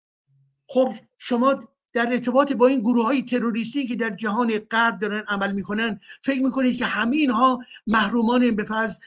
[0.67, 5.51] خب شما در ارتباط با این گروه های تروریستی که در جهان غرب دارن عمل
[5.51, 8.99] می‌کنن فکر می‌کنید که همه اینها محرومان به فرض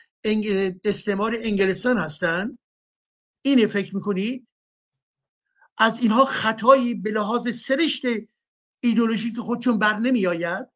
[0.85, 2.59] استعمار انگلستان هستند
[3.43, 4.47] اینه فکر می‌کنید؟
[5.79, 8.03] از اینها خطایی به لحاظ سرشت
[8.81, 10.69] ایدولوژی که خودشون بر نمی آید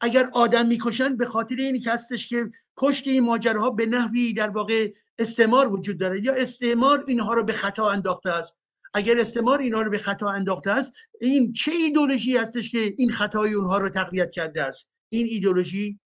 [0.00, 4.50] اگر آدم می‌کشن به خاطر اینی که هستش که پشت این ماجراها به نحوی در
[4.50, 6.24] واقع استعمار وجود داره.
[6.24, 8.56] یا استعمار اینها رو به خطا انداخته است.
[8.94, 13.52] اگر استعمار اینها رو به خطا انداخته است این چه ایدولوژی هستش که این خطای
[13.52, 16.00] اونها رو تقویت کرده است؟ این ایدولوژی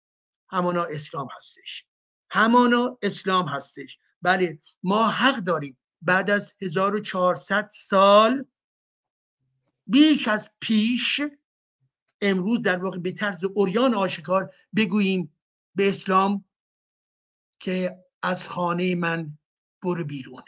[0.51, 1.85] همانا اسلام هستش.
[2.31, 3.99] همانا اسلام هستش.
[4.23, 8.44] بله ما حق داریم بعد از 1400 سال
[9.86, 11.20] بیش از پیش
[12.20, 15.36] امروز در واقع به طرز اوریان آشکار بگوییم
[15.74, 16.44] به اسلام
[17.62, 19.39] که از خانه من
[19.82, 20.43] برو بیرون.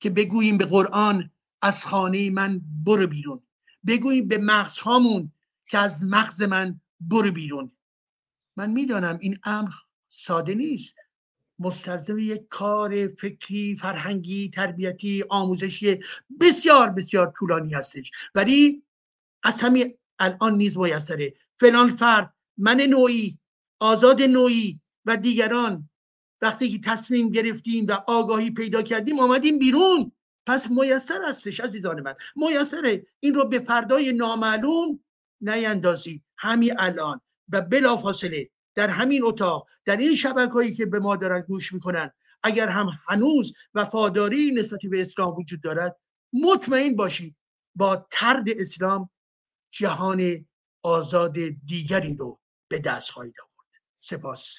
[0.00, 1.30] که بگوییم به قرآن
[1.62, 3.42] از خانه من برو بیرون.
[3.86, 5.32] بگوییم به مغزهامون
[5.66, 7.72] که از مغز من برو بیرون.
[8.56, 9.70] من می‌دانم این امر
[10.08, 10.94] ساده نیست.
[11.58, 15.98] مستلزم یک کار فکری فرهنگی تربیتی آموزشی
[16.40, 18.10] بسیار بسیار طولانی هستش.
[18.34, 18.82] ولی
[19.42, 21.34] از همین الان نیز میسره.
[21.60, 23.38] فلان فرد من نوعی
[23.80, 25.90] آزاد نوعی و دیگران.
[26.42, 30.12] وقتی که تصمیم گرفتیم و آگاهی پیدا کردیم آمدیم بیرون.
[30.46, 32.14] پس میسر هستش عزیزان من.
[32.36, 35.04] میسره این رو به فردای نامعلوم
[35.40, 36.22] نیندازی.
[36.36, 37.20] همین الان.
[37.48, 42.10] و بلافاصله در همین اتاق در این شبکه هایی که به ما دارن گوش می‌کنن
[42.42, 45.96] اگر هم هنوز وفاداری نسبت به اسلام وجود دارد
[46.32, 47.36] مطمئن باشید
[47.74, 49.10] با ترد اسلام
[49.70, 50.46] جهان
[50.82, 53.82] آزاد دیگری رو به دست خواهید آورد.
[53.98, 54.56] سپاس.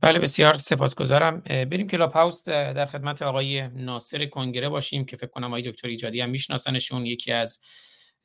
[0.00, 1.40] بله بسیار سپاسگزارم.
[1.40, 6.20] بریم کلاب هاوس در خدمت آقای ناصر کنگره باشیم که فکر کنم آقای دکتر ایجادی
[6.20, 7.06] هم میشناسنشون.
[7.06, 7.60] یکی از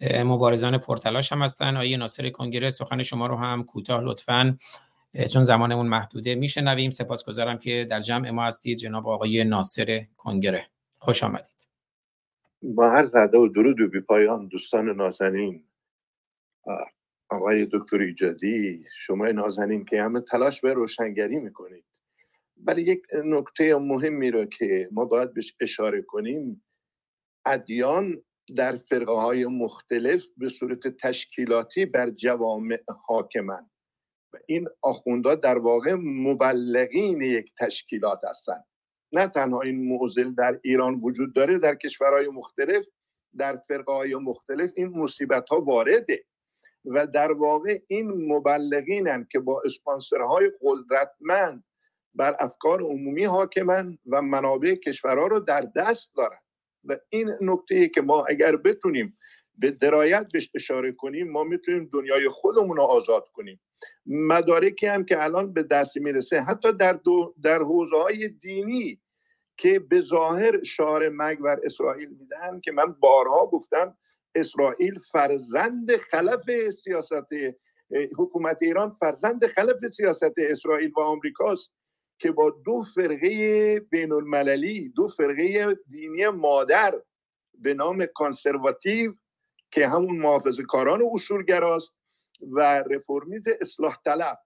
[0.01, 1.75] مبارزان پرتلاش هم هستن.
[1.75, 4.57] آقای ناصر کنگره سخن شما رو هم کوتاه لطفا
[5.33, 6.89] چون زمانمون محدوده میشنویم.
[6.89, 10.67] سپاسگزارم که در جمع ما هستید جناب آقای ناصر کنگره.
[10.97, 11.67] خوش آمدید.
[12.61, 15.63] با هر زده و درود و بی پایان دوستان نازنین.
[17.29, 21.85] آقای دکتر ایجادی شما نازنین که همه تلاش به روشنگری می‌کنید.
[22.65, 26.63] ولی یک نکته مهمی رو که ما باید بهش اشاره کنیم
[27.45, 28.21] ادیان
[28.55, 33.69] در فرقه های مختلف به صورت تشکیلاتی بر جوامع حاکمند
[34.33, 38.65] و این آخوندا در واقع مبلغین یک تشکیلات هستند.
[39.11, 42.85] نه تنها این معضل در ایران وجود داره در کشورهای مختلف
[43.37, 46.25] در فرقه های مختلف این مصیبت ها وارده.
[46.89, 51.63] و در واقع این مبلغینن که با اسپانسرهای قدرتمند
[52.13, 56.39] بر افکار عمومی حاکمن و منابع کشورها رو در دست دارن.
[56.83, 59.17] و این نکته که ما اگر بتونیم
[59.57, 63.61] به درایت بهش اشاره کنیم ما می‌تونیم دنیای خودمون رو آزاد کنیم.
[64.05, 69.01] مدارکی هم که الان به دست می‌رسه حتی در, دو در حوزه های دینی
[69.57, 73.97] که به ظاهر شعار مرگ بر اسرائیل میدن که من بارها گفتم
[74.35, 77.27] اسرائیل فرزند خلف سیاست
[78.17, 81.71] حکومت ایران فرزند خلف سیاست اسرائیل و آمریکاست
[82.19, 87.01] که با دو فرقه بین المللی دو فرقه دینی مادر
[87.53, 89.13] به نام کانسرواتیو
[89.71, 91.93] که همون محافظ کاران و اصولگراست
[92.41, 94.39] و رفرمیز اصلاح طلب.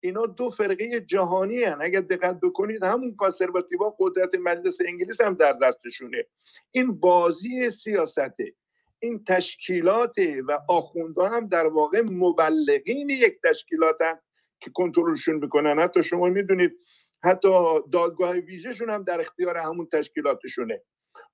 [0.00, 1.78] اینا دو فرقه جهانی هن.
[1.80, 6.26] اگر دقت بکنید همون کانسرواتیوا قدرت مجلس انگلیس هم در دستشونه.
[6.70, 8.54] این بازی سیاسته.
[9.02, 10.14] این تشکیلات
[10.48, 14.18] و آخونده هم در واقع مبلغین یک تشکیلات هم
[14.60, 15.78] که کنترلشون می‌کنن.
[15.78, 16.72] حتی شما می‌دونید
[17.24, 17.48] حتی
[17.92, 20.82] دادگاه ویژهشون هم در اختیار همون تشکیلاتشونه.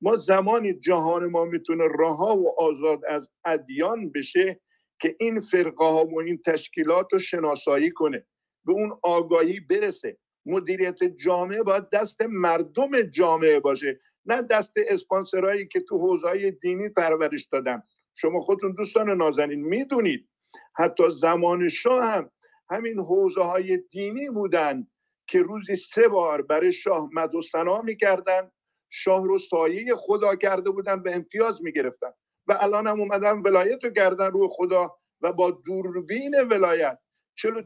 [0.00, 4.60] ما زمانی جهان ما می‌تونه رها و آزاد از ادیان بشه
[5.00, 8.26] که این فرقه ها و این تشکیلات رو شناسایی کنه
[8.66, 10.16] به اون آگاهی برسه.
[10.46, 14.00] مدیریت جامعه باید دست مردم جامعه باشه.
[14.26, 17.82] نه دست اسپانسرهایی که تو حوزه دینی پرورش دادن.
[18.14, 20.28] شما خودتون دوستان نازنین می‌دونید.
[20.76, 22.30] حتی زمان شاه هم
[22.70, 24.86] همین حوزه های دینی بودن
[25.26, 27.42] که روزی سه بار برای شاه مد و
[27.84, 28.50] می‌کردن
[28.90, 32.12] شاه رو سایه خدا کرده بودن به امتیاز می‌گرفتن.
[32.46, 36.98] و الان هم اومدن ولایت رو کردن روی خدا و با دوربین ولایت.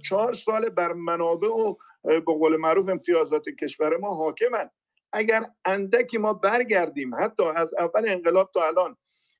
[0.03, 1.75] چهار سال بر منابع و
[2.05, 4.71] به قول معروف امتیازات کشور ما حاکمن.
[5.13, 8.97] اگر اندکی ما برگردیم حتی از اول انقلاب تا الان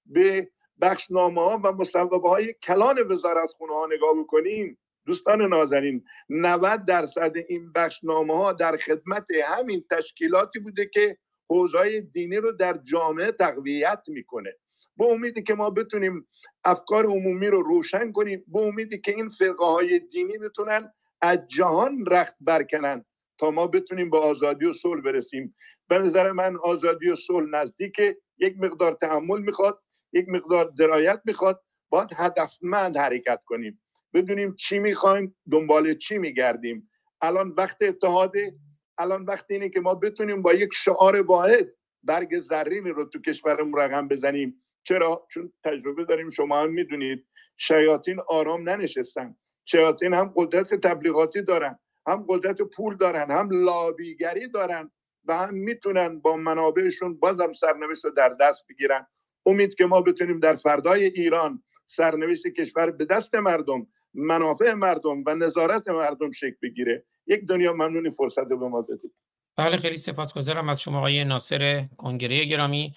[0.07, 6.85] به بخشنامه ها و مصوبه های کلان وزارت خونه ها نگاه بکنیم دوستان نازنین 90
[6.85, 11.17] درصد این بخشنامه ها در خدمت همین تشکیلاتی بوده که
[11.49, 14.53] حوزه دینی رو در جامعه تقویت می‌کنه.
[14.97, 16.29] به امیدی که ما بتونیم
[16.65, 22.07] افکار عمومی رو روشن کنیم به امیدی که این فرقه های دینی بتونن از جهان
[22.07, 23.05] رخت برکنن.
[23.39, 25.57] تا ما بتونیم به آزادی و صلح برسیم.
[25.89, 28.01] به نظر من آزادی و صلح نزدیک
[28.39, 29.81] یک مقدار تحمل می‌خواد
[30.13, 31.63] یک مقدار درایت می‌خواد.
[31.91, 33.83] باید هدفمند حرکت کنیم.
[34.15, 36.91] بدونیم چی می‌خوایم دنبال چی میگردیم.
[37.21, 38.55] الان وقت اتحاده.
[38.99, 41.69] الان وقت اینه که ما بتونیم با یک شعار واحد
[42.03, 44.65] برگ زرینی رو تو کشورمون رقم بزنیم.
[44.85, 47.27] چرا؟ چون تجربه داریم شما هم می‌دونید.
[47.57, 49.37] شیاطین آرام ننشستن.
[49.65, 51.79] شیاطین هم قدرت تبلیغاتی دارن.
[52.07, 54.91] هم قدرت پول دارن هم لابیگری دارن
[55.25, 59.07] و هم می‌تونن با منابعشون بازم سرنوشت رو در دست بگیرن.
[59.47, 65.35] امید که ما بتونیم در فردای ایران سرنوشت کشور به دست مردم منافع مردم و
[65.35, 67.05] نظارت مردم شکل بگیره.
[67.27, 69.13] یک دنیا ممنونی فرصت به ما بدید
[69.57, 72.95] بله خیلی سپاسگزارم از شما آقای ناصر کنگره گرامی.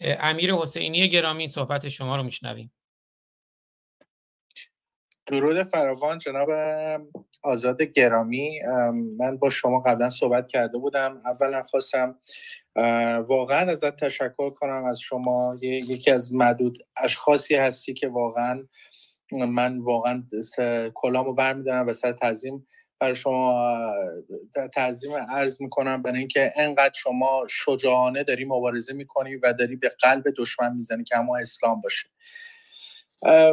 [0.00, 2.72] امیر حسینی گرامی صحبت شما رو میشنویم.
[5.28, 6.48] درود فراوان جناب
[7.42, 8.60] آزاد گرامی.
[9.18, 11.20] من با شما قبلا صحبت کرده بودم.
[11.24, 12.18] اولا خواستم
[13.28, 15.58] واقعا ازت تشکر کنم از شما.
[15.62, 18.66] یکی از معدود اشخاصی هستی که واقعا
[19.32, 20.22] من واقعا
[20.94, 22.66] کلامو برمیدارم و سر تعظیم
[23.00, 23.78] برای شما
[24.74, 26.02] تعظیم عرض می‌کنم.
[26.02, 31.18] برای اینکه انقدر شما شجاعانه داری مبارزه می‌کنی و داری به قلب دشمن می‌زنی که
[31.18, 32.08] اما اسلام باشه.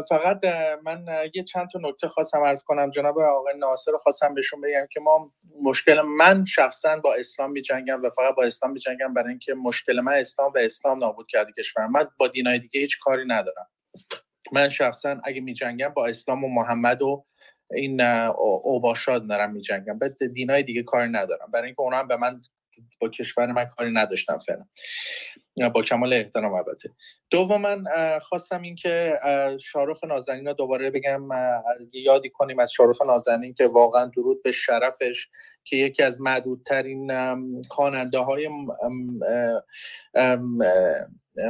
[0.10, 0.46] فقط
[0.84, 1.06] من
[1.36, 2.90] یه چند تا نکته خواستم ارز کنم.
[2.90, 8.02] جناب آقای ناصر خواستم بهشون بگم که ما مشکل من شخصا با اسلام می جنگم
[8.04, 11.52] و فقط با اسلام می جنگم برای اینکه مشکل من اسلام و اسلام نابود کرده
[11.52, 13.68] کشور من با دینای دیگه هیچ کاری ندارم.
[14.52, 17.26] من شخصا اگه می جنگم با اسلام و محمد و
[17.72, 18.02] این
[18.64, 21.52] اوباشاد دارم می جنگم به دینای دیگه کاری ندارم.
[21.54, 22.38] برای اینکه اونا هم به من
[23.02, 24.66] با کشور من کاری نداشتم فعلا.
[25.70, 26.90] با کمال احترام البته.
[27.30, 27.78] دوما
[28.22, 29.20] خواستم این که
[29.62, 31.30] شارخ نازنین رو دوباره بگم
[31.94, 35.28] یادی کنیم از شارخ نازنین که واقعا درود به شرفش
[35.64, 37.12] که یکی از معدودترین
[37.70, 38.50] خواننده های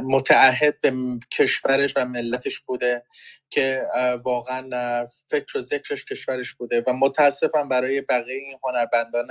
[0.04, 0.92] متعهد به
[1.30, 3.04] کشورش و ملتش بوده
[3.50, 3.82] که
[4.24, 9.28] واقعا فکر و ذکرش کشورش بوده و متاسفم برای بقیه این هنربندان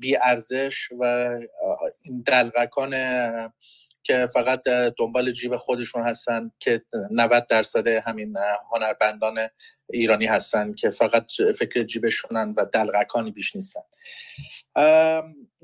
[0.00, 1.34] بی ارزش و
[2.26, 2.94] دلغکان
[4.02, 4.62] که فقط
[4.98, 8.36] دنبال جیب خودشون هستن که 90 درصد همین
[8.72, 9.38] هنربندان
[9.90, 13.80] ایرانی هستن که فقط فکر جیبشونن و دلغکانی بیش نیستن.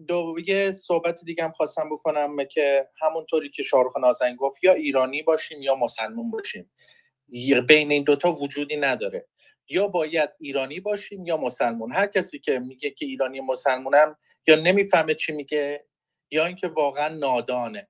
[0.09, 5.23] دو یه صحبت دیگه هم خواستم بکنم که همونطوری که شاروخ نازن گفت یا ایرانی
[5.23, 6.71] باشیم یا مسلمون باشیم.
[7.69, 9.27] بین این دوتا وجودی نداره.
[9.69, 14.17] یا باید ایرانی باشیم یا مسلمون هر کسی که میگه که ایرانی مسلمونم
[14.47, 15.85] یا نمی‌فهمه چی میگه
[16.31, 17.89] یا اینکه واقعا نادانه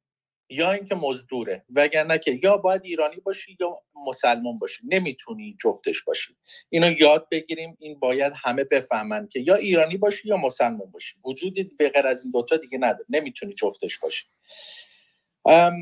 [0.51, 1.65] یا اینکه مزدوره.
[1.71, 3.77] وگرنه که یا باید ایرانی باشی یا
[4.09, 4.83] مسلمان باشی.
[4.89, 6.37] نمی‌تونی جفتش باشی.
[6.71, 7.77] اینو یاد بگیریم.
[7.81, 11.17] این باید همه بفهمن که یا ایرانی باشی یا مسلمان باشی.
[11.25, 13.05] وجودی به غیر از این دوتا دیگه نداره.
[13.09, 14.27] نمی‌تونی جفتش باشی.
[15.47, 15.75] ام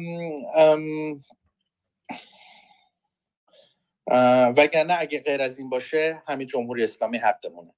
[0.57, 1.21] ام
[4.57, 7.75] وگرنه اگه غیر از این باشه همین جمهوری اسلامی حقمونه.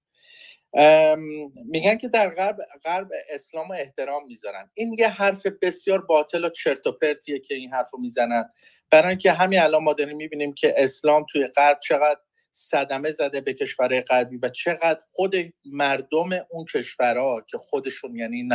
[1.68, 4.70] میگن که در غرب غرب اسلام احترام می‌ذارن.
[4.74, 8.44] این یه حرف بسیار باطل و چرت و پرتیه که این حرف رو می‌زنن.
[8.90, 12.20] برای اینکه همین الان ما داریم می‌بینیم که اسلام توی غرب چقدر
[12.58, 15.34] صدمه زده به کشورهای غربی و چقدر خود
[15.64, 18.48] مردم اون کشورها که خودشون یعنی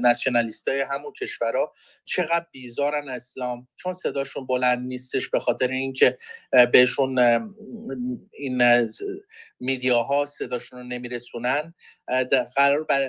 [0.00, 1.72] نشنالیست های همون کشورها
[2.04, 3.68] چقدر بیزارن اسلام.
[3.76, 6.18] چون صداشون بلند نیستش به خاطر اینکه
[6.72, 7.18] بهشون
[8.32, 8.88] این
[9.60, 11.74] میدیاها صداشون رو نمیرسونن.
[12.56, 13.08] قرار بر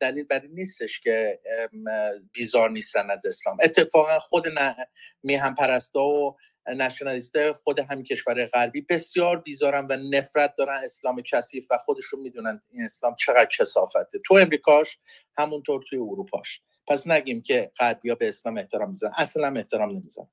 [0.00, 1.40] دلیل بر این نیستش که
[2.32, 3.56] بیزار نیستن از اسلام.
[3.62, 4.46] اتفاقا خود
[5.22, 6.36] میهم پرستا و
[6.76, 8.80] نشنالیست خود همین کشور غربی.
[8.80, 14.34] بسیار بیزارن و نفرت دارن اسلام کثیف و خودشون می‌دونن این اسلام چقدر کسافته تو
[14.34, 14.98] امریکاش
[15.38, 16.60] همونطور توی اروپاش.
[16.86, 20.28] پس نگیم که غربیا به اسلام احترام میزن اصلا احترام نمیزن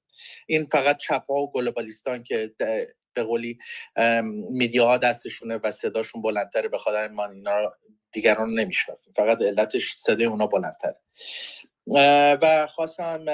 [0.47, 2.53] این فقط چپ ها و گلوبالیستان که
[3.13, 3.57] به قولی
[4.49, 7.73] میدیاها دستشونه و صداشون بلندتره به خاطر ما اینا
[8.11, 10.97] دیگران نمی‌شناسیم فقط علتش صدای اونا بلندتره.
[12.41, 13.25] و خواستم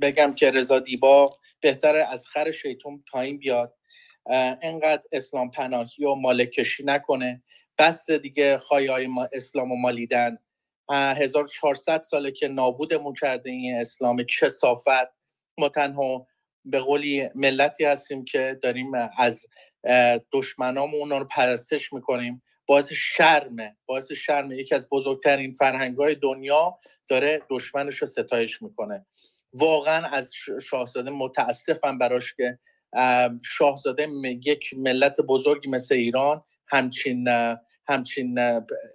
[0.00, 3.76] بگم که رضا دیبا بهتره از خر شیطون پایین بیاد.
[4.62, 7.42] انقدر اسلام پناهی و مالکشی نکنه.
[7.78, 10.38] بس دیگه خواهی ما اسلام و مالیدن
[10.90, 14.22] 1400 ساله که نابودمون کرده این اسلام.
[14.40, 15.08] کسافت
[15.58, 16.26] ما تنها
[16.64, 19.46] به قولی ملتی هستیم که داریم از
[20.32, 22.42] دشمنامون رو پرستش می‌کنیم.
[22.66, 23.76] باعث شرمه.
[23.86, 24.56] باعث شرمه.
[24.56, 26.78] یکی از بزرگترین فرهنگ های دنیا
[27.08, 29.06] داره دشمنش رو ستایش می‌کنه.
[29.52, 30.32] واقعا از
[30.62, 32.58] شاهزاده متاسفم براش که
[33.44, 34.08] شاهزاده
[34.46, 37.28] یک ملت بزرگی مثل ایران همچین
[37.88, 38.38] همچین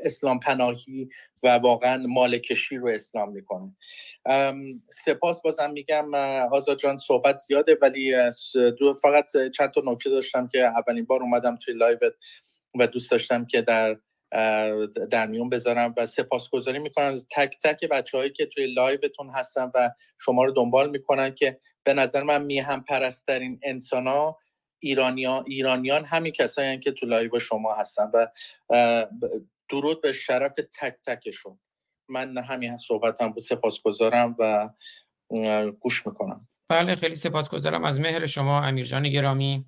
[0.05, 1.09] اسلام پناهی
[1.43, 3.75] و واقعا ماله‌کشی رو اسلام می‌کنه.
[4.89, 6.13] سپاس بازم میگم
[6.51, 8.15] آزاد جان صحبت زیاده ولی
[9.01, 9.25] فقط
[9.57, 12.13] چند تا نکته داشتم که اولین بار اومدم توی live ت
[12.79, 13.97] و دوست داشتم که در
[15.11, 17.15] در میون بذارم و سپاسگزاری می‌کنم.
[17.31, 19.89] تک تک بچههایی که توی live تون هستن و
[20.19, 24.39] شما رو دنبال می‌کنن که به نظر من میهن پرست‌ترین انسان ها
[24.79, 28.27] ایرانیان, ایرانیان همین کسایی که تو live شما هستن و
[29.69, 31.59] درود به شرف تک تکشون.
[32.09, 34.69] من همین صحبتم بود سپاسگزارم و
[35.79, 36.47] گوش می‌کنم.
[36.69, 39.65] بله خیلی سپاسگزارم از مهر شما امیرجان گرامی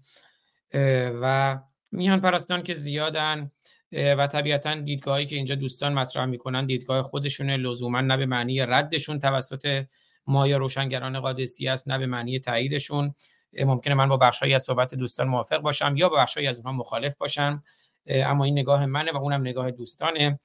[1.21, 1.57] و
[1.91, 3.51] میهن پرستان که زیادن
[3.91, 9.19] و طبیعتا دیدگاهی که اینجا دوستان مطرح می‌کنن دیدگاه خودشونه لزوما نه به معنی ردشون
[9.19, 9.85] توسط
[10.27, 13.15] ما یا روشنگران قادسی است نه به معنی تاییدشون.
[13.59, 17.15] ممکنه من با بخشهایی از صحبت دوستان موافق باشم یا با بخشهایی از اونها مخالف
[17.15, 17.63] باشم.
[18.07, 20.39] اما این نگاه منه و اونم نگاه دوستانه.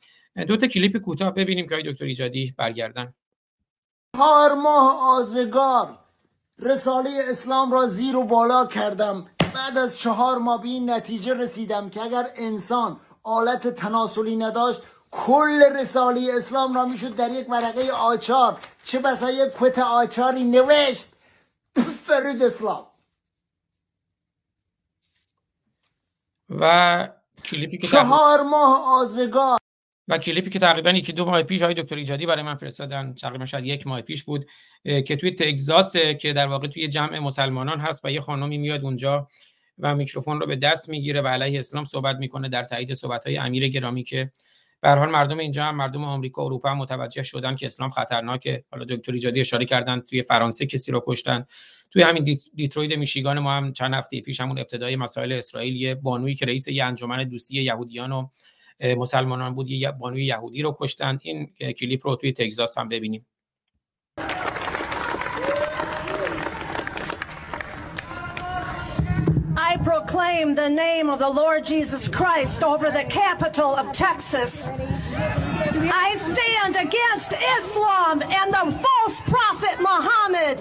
[0.48, 3.14] دو تا کلیپ کوتاه ببینیم که دکتر ایجادی برگردن.
[4.16, 5.98] چهار ماه آزگار
[6.58, 9.26] رساله اسلام را زیر و بالا کردم.
[9.54, 15.62] بعد از چهار ماه به این نتیجه رسیدم که اگر انسان آلت تناسلی نداشت کل
[15.80, 18.58] رساله اسلام را می‌شد در یک ورقه آچار.
[18.84, 21.08] چه بسا یک کت آچاری نوشت؟
[22.02, 22.86] فرید اسلام.
[26.50, 27.08] و
[27.44, 29.58] کلیپی که چهار ماه آزگار.
[30.08, 33.46] و کلیپی که تقریبا یکی دو ماه پیش های دکتر ایجادی برای من فرستادن تقریبا
[33.46, 34.46] شاید یک ماه پیش بود
[34.84, 39.28] که توی تگزاس که در واقع توی جمع مسلمانان هست و یه خانمی میاد اونجا
[39.82, 43.36] و میکروفون رو به دست می‌گیره و علیه اسلام صحبت می‌کنه در تایید صحبت های
[43.36, 44.30] امیر گرامی که
[44.80, 48.64] به حال مردم اینجا هم مردم آمریکا و اروپا هم متوجه شدن که اسلام خطرناکه.
[48.70, 51.44] حالا دکتر ایجادی اشاره کردن توی فرانسه کسی رو کشتن.
[51.90, 56.34] توی همین دیتروید میشیگان ما هم چند هفته پیش همون ابتدای مسائل اسرائیل یه بانویی
[56.34, 58.28] که رئیس یه انجمن دوستی یهودیان و
[58.96, 61.18] مسلمانان بود یه بانوی یهودی رو کشتن.
[61.22, 61.46] این
[61.78, 63.26] کلیپ رو توی تگزاس هم ببینیم.
[70.11, 74.51] proclaim the name of the Lord Jesus Christ over the capital of Texas.
[76.05, 80.55] I stand against Islam and the false prophet Muhammad.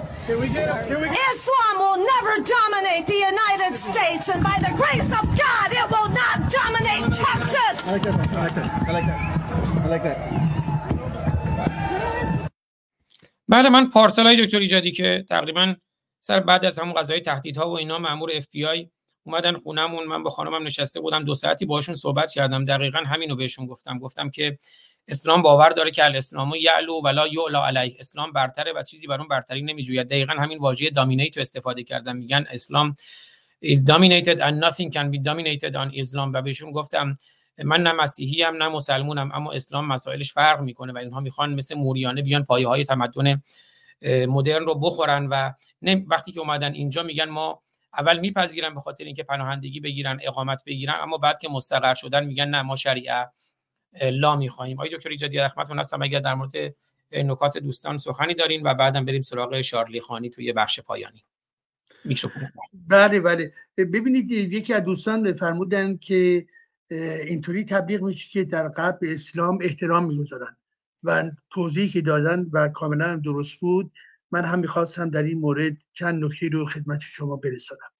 [1.32, 6.11] Islam will never dominate the United States, and by the grace of God, it will
[6.23, 7.77] not dominate Texas.
[7.89, 8.15] I like that.
[8.36, 8.69] I like that.
[8.89, 9.20] I like that.
[9.85, 10.19] I like that.
[13.48, 15.74] بله من پارسال های دکتر ایجادی که تقریبا
[16.20, 18.89] سر بعد از همون قضایی تهدیدها و اینا مامور اف بی آی
[19.23, 22.65] اومدن خونمون من با خانمم نشسته بودم دو ساعتی باشون صحبت کردم.
[22.65, 23.99] دقیقا همینو بهشون گفتم.
[23.99, 24.57] گفتم که
[25.07, 27.95] اسلام باور داره که الاسلام یعلو ولا یعلا علیه.
[27.99, 30.07] اسلام برتره و چیزی بر اون برتری نمیجوید.
[30.07, 32.15] دقیقا همین واژه دامینیت استفاده کردم.
[32.15, 32.95] میگن اسلام
[33.65, 36.31] is dominated and nothing can be dominated on Islam.
[36.34, 37.15] و بهشون گفتم
[37.64, 41.76] من نه مسیحی هم نه مسلمونم اما اسلام مسائلش فرق می‌کنه و اینها می‌خوان مثل
[41.76, 43.43] موریانه بیان پایه های تمدن
[44.27, 45.52] مدرن رو بخورن و
[46.07, 47.61] وقتی که اومدن اینجا میگن ما
[47.97, 52.45] اول میپذیرن به خاطر اینکه پناهندگی بگیرن اقامت بگیرن اما بعد که مستقر شدن میگن
[52.45, 53.27] نه ما شریعه
[54.01, 54.77] لا می‌خواهیم.
[54.77, 56.01] آقای دکتر ایجادی رحمتتون هستم.
[56.01, 56.51] اگر در مورد
[57.11, 61.23] نکات دوستان سخنی دارین و بعدم بریم سراغ شارلی خانی توی بخش پایانی.
[62.73, 63.51] بله بله.
[63.77, 66.47] ببینید یکی از دوستان فرمودن که
[67.27, 68.68] اینطوری تبلیغ میشه که در
[69.01, 70.57] به اسلام احترام می‌گذارن
[71.03, 73.91] و توضیحی که دادن و کاملا درست بود.
[74.32, 77.91] من هم می‌خواستم در این مورد چند نکته رو خدمت شما برسانم.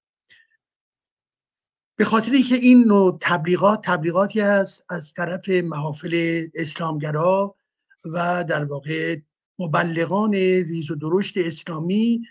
[1.96, 7.56] به خاطر اینکه این نوع تبلیغات تبلیغاتی هست از طرف محافل اسلامگرا
[8.04, 9.16] و در واقع
[9.58, 12.22] مبلغان ریز و درشت اسلامی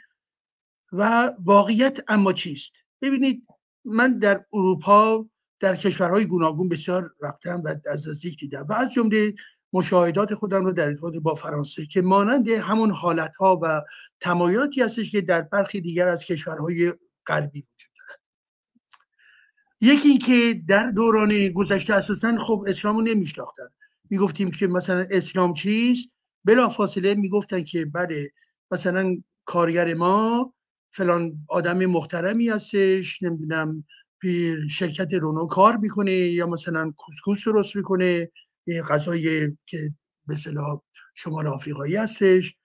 [0.91, 3.47] و واقعیت اما چیست؟ ببینید
[3.85, 5.29] من در اروپا
[5.59, 9.33] در کشورهای گوناگون بسیار رفتم و از نزدیک دیدم و از جمله
[9.73, 13.81] مشاهدات خودم رو در ارتباط با فرانسه که مانند همون حالت ها و
[14.19, 16.93] تمایلاتی هستش که در برخی دیگر از کشورهای
[17.27, 18.19] غربی وجود دارد.
[19.81, 23.69] یکی اینکه در دوران گذشته اساسا خب اسلام رو نمیشناختن.
[24.09, 26.09] می‌گفتیم که مثلا اسلام چیست؟
[26.45, 28.31] بلا فاصله می‌گفتن که بله
[28.71, 30.53] مثلا کارگر ما
[30.91, 33.83] فلان آدم محترمی هستش نمی‌دونم
[34.69, 38.31] شرکت رونو کار می‌کنه یا مثلا کوسکوس درست می‌کنه.
[38.67, 39.93] غذای که
[40.27, 40.81] به صلاح
[41.15, 42.55] شمال آفریقایی هستش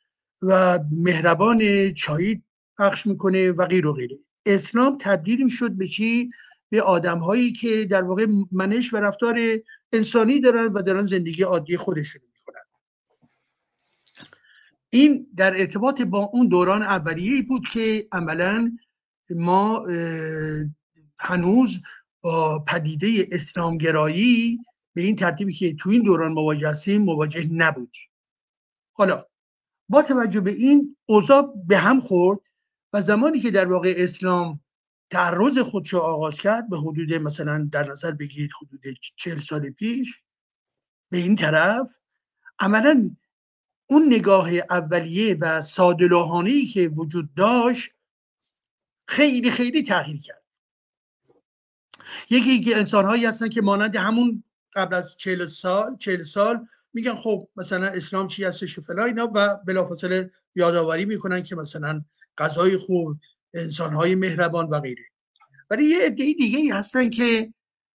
[0.43, 2.43] و مهربان چایی
[2.79, 4.19] پخش می‌کنه و غیر و غیره.
[4.47, 6.31] اسلام تبدیل می‌شد به چی؟
[6.71, 9.39] به آدم هایی که در واقع منش و رفتار
[9.93, 12.63] انسانی دارن و دارن زندگی عادی خودشون می‌کنن.
[14.91, 18.79] این در ارتباط با اون دوران اولیه بود که عملا
[19.31, 19.87] ما
[21.19, 21.81] هنوز
[22.21, 24.59] با پدیده اسلامگرایی
[24.97, 28.11] به این ترتیبی که تو این دوران مواجه هستیم مواجه نبودیم.
[28.93, 29.27] حالا
[29.89, 32.41] با توجه به این اوضاع به هم خورد
[32.93, 34.61] و زمانی که در واقع اسلام
[35.11, 38.81] تعرض خودش آغاز کرد به حدود مثلا در نظر بگیرید حدود
[39.17, 40.23] چهل سال پیش
[41.11, 41.99] به این طرف
[42.59, 43.17] عملا
[43.87, 47.91] اون نگاه اولیه و سادلوحانه که وجود داشت
[49.09, 50.43] خیلی خیلی تغییر کرد.
[52.31, 54.43] یکی که انسان هایی هستن که مانند همون
[54.77, 59.31] قبل از چهل سال چهل سال میگن خب مثلا اسلام چی هستش و فلان اینا
[59.35, 62.05] و بلافاصله یادآوری می‌کنن که مثلا
[62.39, 63.19] غذای خوب
[63.55, 65.05] انسان های مهربان و غیره.
[65.71, 67.55] ولی یه عده دیگه ای هستن که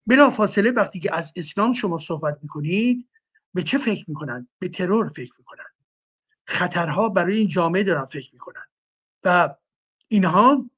[0.07, 3.09] بلا فاصله وقتی که از اسلام شما صحبت می‌کنید
[3.53, 5.65] به چه فکر می‌کنن؟ به ترور فکر می‌کنن.
[6.45, 8.65] خطرها برای این جامعه دارن فکر می‌کنن.
[9.23, 9.55] و
[10.07, 10.69] اینها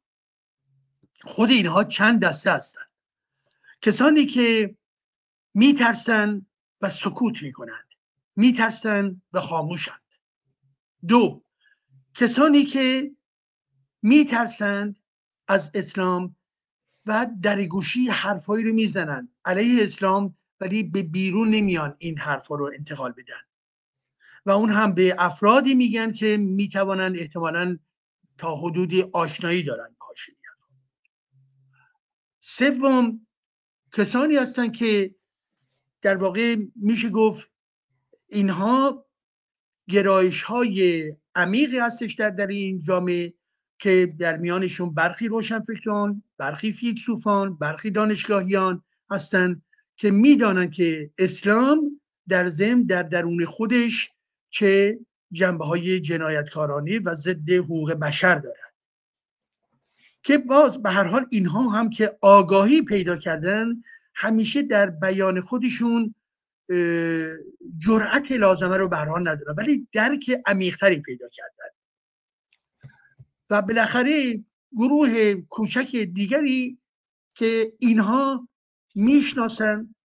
[1.24, 2.82] خود اینها چند دسته هستن.
[3.82, 4.76] کسانی که
[5.54, 6.46] میترسن
[6.82, 7.88] و سکوت می‌کنند.
[8.36, 10.02] میترسن و خاموشند.
[11.08, 11.44] دو
[12.14, 13.16] کسانی که
[14.02, 15.00] میترسند
[15.48, 16.36] از اسلام
[17.06, 22.72] و در گوشی حرفایی رو می‌زنن علیه اسلام ولی به بیرون نمیان این حرفا رو
[22.74, 23.42] انتقال بدن.
[24.46, 27.78] و اون هم به افرادی میگن که می‌توانند احتمالا
[28.38, 30.30] تا حدودی آشنایی دارن باهاش
[32.42, 33.28] سوم
[33.94, 35.16] کسانی هستن که
[36.02, 37.52] در واقع میشه گفت
[38.28, 39.06] اینها
[39.90, 41.04] گرایش های
[41.36, 43.34] عمیقی هستش در, در این جامعه
[43.80, 49.62] که در میانشون برخی روشنفکران برخی فیلسوفان برخی دانشگاهیان هستند
[49.96, 54.12] که می‌دانند که اسلام در ضمن در درون خودش
[54.50, 55.00] چه
[55.32, 58.74] جنبه های جنایتکارانه و ضد حقوق بشر دارد.
[60.24, 63.82] که باز به هر حال اینها هم که آگاهی پیدا کردن
[64.14, 66.16] همیشه در بیان خودشون
[67.78, 69.56] جرأت لازمه رو حال ندارن.
[69.58, 71.70] ولی درک عمیقتری پیدا کردن.
[73.50, 76.78] و بالاخره گروه کوچک دیگری
[77.36, 78.48] که اینها
[78.96, 79.96] می‌شناسن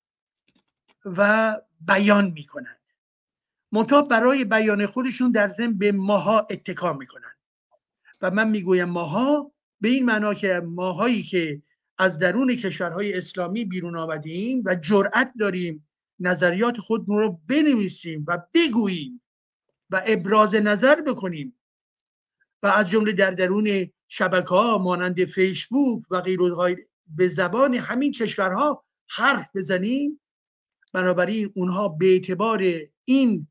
[1.05, 2.77] و بیان می‌کنن.
[3.73, 7.35] منتها برای بیان خودشون در ضمن به ماها اتکا می‌کنن.
[8.23, 11.63] و من می‌گویم ماها به این معنا که ماهایی که
[11.99, 15.89] از درون کشورهای اسلامی بیرون آمدیم و جرأت داریم
[16.21, 19.23] نظریات خودمون رو بنویسیم و بگوییم
[19.91, 21.59] و ابراز نظر بکنیم.
[22.63, 26.39] و از جمله در درون شبکه ها مانند فیسبوک و غیر
[27.17, 30.21] به زبان همین کشورها حرف بزنیم.
[30.93, 32.65] بنابراین اونها به اعتبار
[33.05, 33.49] این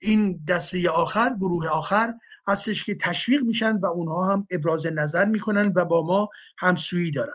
[0.00, 2.14] این دسته آخر گروه آخر
[2.48, 7.32] هستش که تشویق میشن و اونها هم ابراز نظر می‌کنن و با ما همسویی دارن.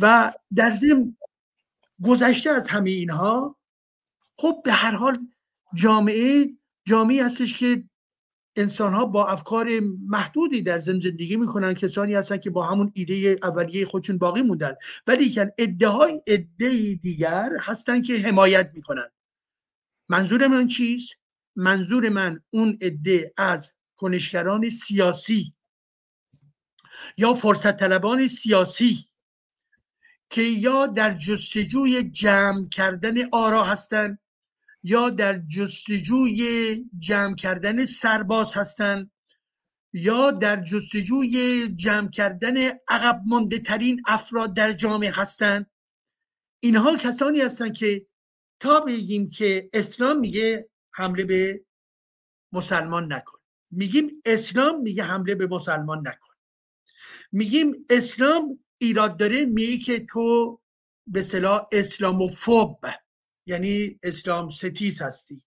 [0.00, 1.16] و در ضمن
[2.02, 3.56] گذشته از همه اینها
[4.38, 5.18] خب به هر حال
[5.74, 6.46] جامعه
[6.84, 7.84] جامعه هستش که
[8.56, 9.68] انسان ها با افکار
[10.06, 14.74] محدودی در زم زندگی می‌کنن کسانی هستن که با همون ایده اولیه خودشون باقی موندن.
[15.06, 19.10] ولی که ادعای ادعای دیگر هستن که حمایت می‌کنن.
[20.08, 21.14] منظور من چیست؟
[21.56, 25.54] منظور من اون عده از کنشگران سیاسی
[27.16, 28.98] یا فرصت طلبان سیاسی
[30.30, 34.18] که یا در جستجوی جمع کردن آرا هستند
[34.82, 39.10] یا در جستجوی جمع کردن سرباز هستند
[39.92, 42.56] یا در جستجوی جمع کردن
[42.88, 45.70] عقب مانده ترین افراد در جامعه هستند
[46.60, 48.06] اینها کسانی هستند که
[48.60, 51.64] تا بگیم که اسلام میگه حمله به
[52.52, 53.38] مسلمان نکن.
[53.70, 56.34] میگیم اسلام میگه حمله به مسلمان نکن.
[57.32, 60.60] میگیم اسلام ایراد داره میگه که تو
[61.06, 62.86] به صلاح اسلاموفوب
[63.46, 65.42] یعنی اسلام ستیز هستی.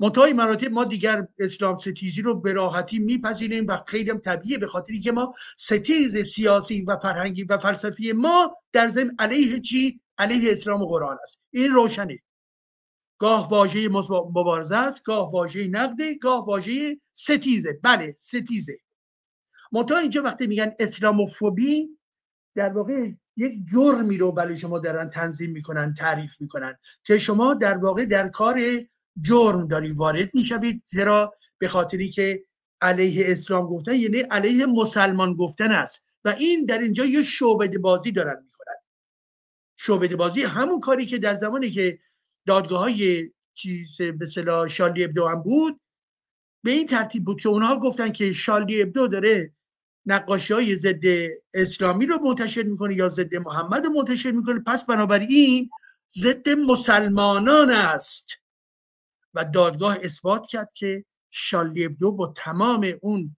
[0.00, 4.66] منتهای مراتب ما دیگر اسلام ستیزی رو به راحتی میپذیریم و خیلی هم طبیعه به
[4.66, 10.52] خاطری که ما ستیز سیاسی و فرهنگی و فلسفی ما در ضمن علیه چی؟ علیه
[10.52, 11.40] اسلام و قرآن است.
[11.50, 12.18] این روشنه.
[13.20, 13.88] گاه واژه
[14.34, 17.80] مبارزه است گاه واژه نقده گاه واژه ستیزه.
[17.82, 18.78] بله ستیزه.
[19.72, 21.88] منتها اینجا وقتی میگن اسلاموفوبی
[22.54, 27.78] در واقع یک جرمی رو برای شما دارن تنظیم می‌کنن تعریف می‌کنن که شما در
[27.78, 28.60] واقع در کار
[29.20, 32.44] جرم داری وارد می‌شوید چرا به خاطری که
[32.80, 36.04] علیه اسلام گفتن یعنی علیه مسلمان گفتن است.
[36.24, 38.76] و این در اینجا یه شعبده بازی دارن می‌کنن.
[39.76, 41.98] شعبده بازی همون کاری که در زمانی که
[42.46, 45.80] دادگاه های چیز به صلاح شالی ابدو هم بود.
[46.64, 49.52] به این ترتیب بود که اونها گفتن که شالی ابدو داره
[50.06, 51.04] نقاشی های ضد
[51.54, 54.60] اسلامی رو منتشر می‌کنه یا ضد محمد رو منتشر می‌کنه.
[54.66, 55.70] پس بنابراین
[56.10, 58.26] ضد مسلمانان است.
[59.34, 63.36] و دادگاه اثبات کرد که شالی ابدو با تمام اون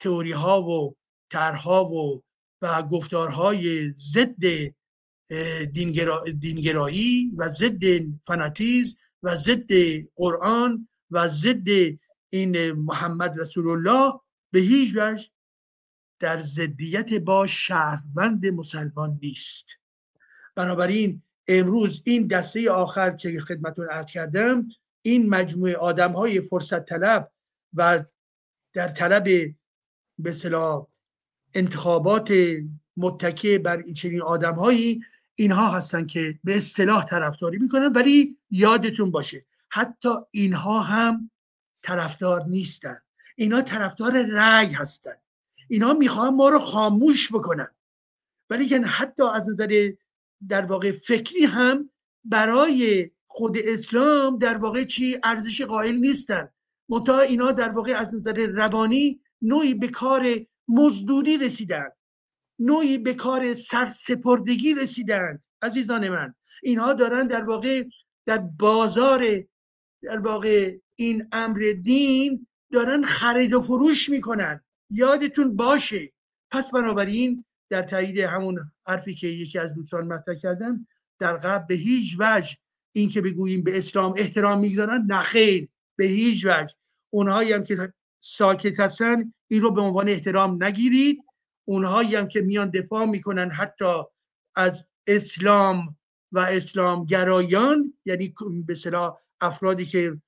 [0.00, 0.96] تئوری ها و
[1.30, 2.22] طرحها و
[2.62, 4.44] و گفتارهای ضد
[6.40, 7.84] دینگرایی و ضد
[8.24, 9.70] فناتیز و ضد
[10.16, 11.68] قرآن و ضد
[12.28, 14.12] این محمد رسول الله
[14.50, 15.24] به هیچ وجه
[16.20, 19.66] در ضدیت با شهروند مسلمان نیست.
[20.54, 24.68] بنابراین امروز این دسته آخر که خدمتون عرض کردم
[25.02, 27.32] این مجموعه آدم های فرصت طلب
[27.74, 28.04] و
[28.72, 29.24] در طلب
[30.18, 30.34] به
[31.54, 32.32] انتخابات
[32.96, 35.02] متکه بر این چنین آدمهایی
[35.42, 41.30] اینها هستن که به اصطلاح طرفداری می‌کنن ولی یادتون باشه حتی اینها هم
[41.82, 42.98] طرفدار نیستن.
[43.36, 45.14] اینا طرفدار رأی هستن.
[45.68, 47.68] اینا می‌خوان ما رو خاموش بکنن.
[48.50, 49.90] ولی که حتی از نظر
[50.48, 51.90] در واقع فکری هم
[52.24, 56.48] برای خود اسلام در واقع چی؟ ارزش قائل نیستن.
[56.88, 60.26] منتها اینا در واقع از نظر روانی نوعی به کار
[60.68, 61.88] مزدوری رسیدن.
[62.62, 66.34] نوعی به کار سرسپردگی رسیدن عزیزان من.
[66.62, 67.84] اینها دارن در واقع
[68.26, 69.24] در بازار
[70.02, 74.60] در واقع این امر دین دارن خرید و فروش می‌کنن.
[74.90, 76.12] یادتون باشه.
[76.50, 80.86] پس بنابراین در تایید همون حرفی که یکی از دوستان مطرح کردن
[81.18, 82.56] در قبل به هیچ وجه
[82.92, 86.74] این که بگوییم به اسلام احترام می‌گذارن نخیر به هیچ وجه.
[87.10, 91.24] اونهایی هم که ساکت هستن این رو به عنوان احترام نگیرید.
[91.64, 94.02] اونهایی هم که میان دفاع می‌کنن حتی
[94.56, 95.96] از اسلام
[96.32, 98.34] و اسلام گرایان یعنی
[98.66, 100.20] به صلاح افرادی که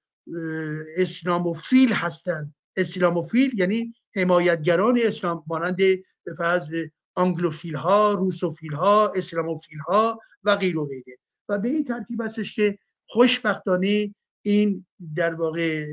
[0.97, 2.55] اسلاموفیل هستن.
[2.77, 6.75] اسلاموفیل یعنی حمایتگران اسلام مانند به فرض
[7.15, 11.19] آنگلوفیل ها روسوفیل ها اسلاموفیل ها و غیر و غیره.
[11.49, 14.87] و به این ترتیب هستش که خوشبختانه این
[15.17, 15.85] در واقع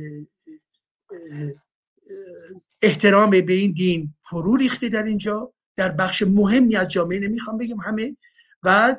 [2.81, 7.79] احترام به این دین فرو ریخته در اینجا در بخش مهمی از جامعه نمی‌خوام بگم
[7.79, 8.17] همه.
[8.63, 8.95] و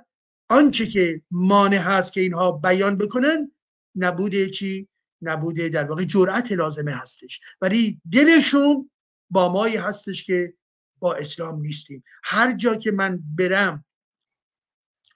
[0.48, 3.52] آنچه که مانع هست که اینها بیان بکنن
[3.96, 4.88] نبوده چی؟
[5.22, 7.40] نبوده در واقع جرأت لازمه هستش.
[7.60, 8.90] ولی دلشون
[9.30, 10.54] با مایی هستش که
[10.98, 12.04] با اسلام نیستیم.
[12.24, 13.84] هر جا که من برم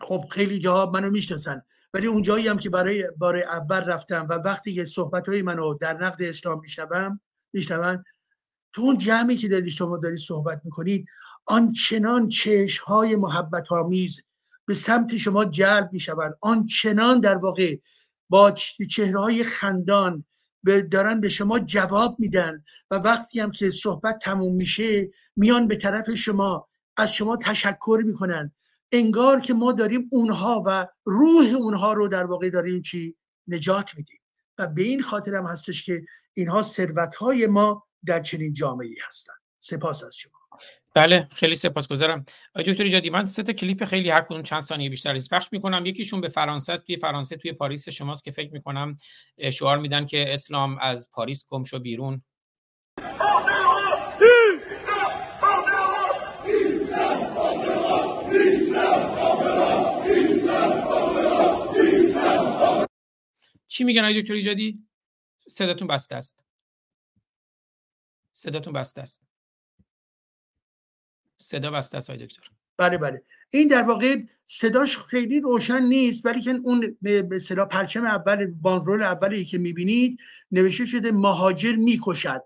[0.00, 1.62] خب خیلی جاها منو می‌شناسن.
[1.94, 5.74] ولی اون جایی هم که برای بار اول رفتم و وقتی که صحبت های منو
[5.74, 7.20] در نقد اسلام میشنوم
[7.56, 8.04] میشنون.
[8.72, 11.06] تو اون جمعی که داری شما داری صحبت می‌کنید
[11.44, 14.22] آنچنان چشم های محبت آمیز
[14.66, 16.34] به سمت شما جلب می‌شوند.
[16.40, 17.76] آنچنان در واقع
[18.28, 18.50] با
[18.90, 20.24] چهره های خندان
[20.90, 26.14] دارن به شما جواب میدن و وقتی هم که صحبت تموم میشه میان به طرف
[26.14, 28.52] شما از شما تشکر می‌کنن.
[28.92, 33.16] انگار که ما داریم اونها و روح اونها رو در واقع داریم چی؟
[33.48, 34.20] نجات میدیم.
[34.58, 36.02] و به این خاطر هم هستش که
[36.34, 40.32] اینها ثروت های ما در چنین جامعه هستن سپاس از شما.
[40.94, 42.24] بله خیلی سپاسگزارم.
[42.56, 45.86] دکتر ایجادی من سه تا کلیپ خیلی هر کدوم چند ثانیه بیشتر از پخش می‌کنم.
[45.86, 46.86] یکیشون به فرانسه است.
[46.86, 48.96] توی فرانسه توی پاریس شماست که فکر می‌کنم
[49.52, 52.22] شعار میدن که اسلام از پاریس گم شو بیرون.
[63.76, 64.86] چی میگن آقای دکتر ایجادی؟
[65.36, 66.44] صداتون بسته است.
[68.32, 69.22] صداتون بسته است.
[71.38, 72.42] صدا بسته است دکتر.
[72.76, 73.22] بله بله.
[73.50, 79.02] این در واقع صداش خیلی روشن نیست ولی که اون به صدا پرچم اول بانرول
[79.02, 80.20] اولی که می‌بینید
[80.50, 82.44] نوشته شده مهاجر می‌کشد.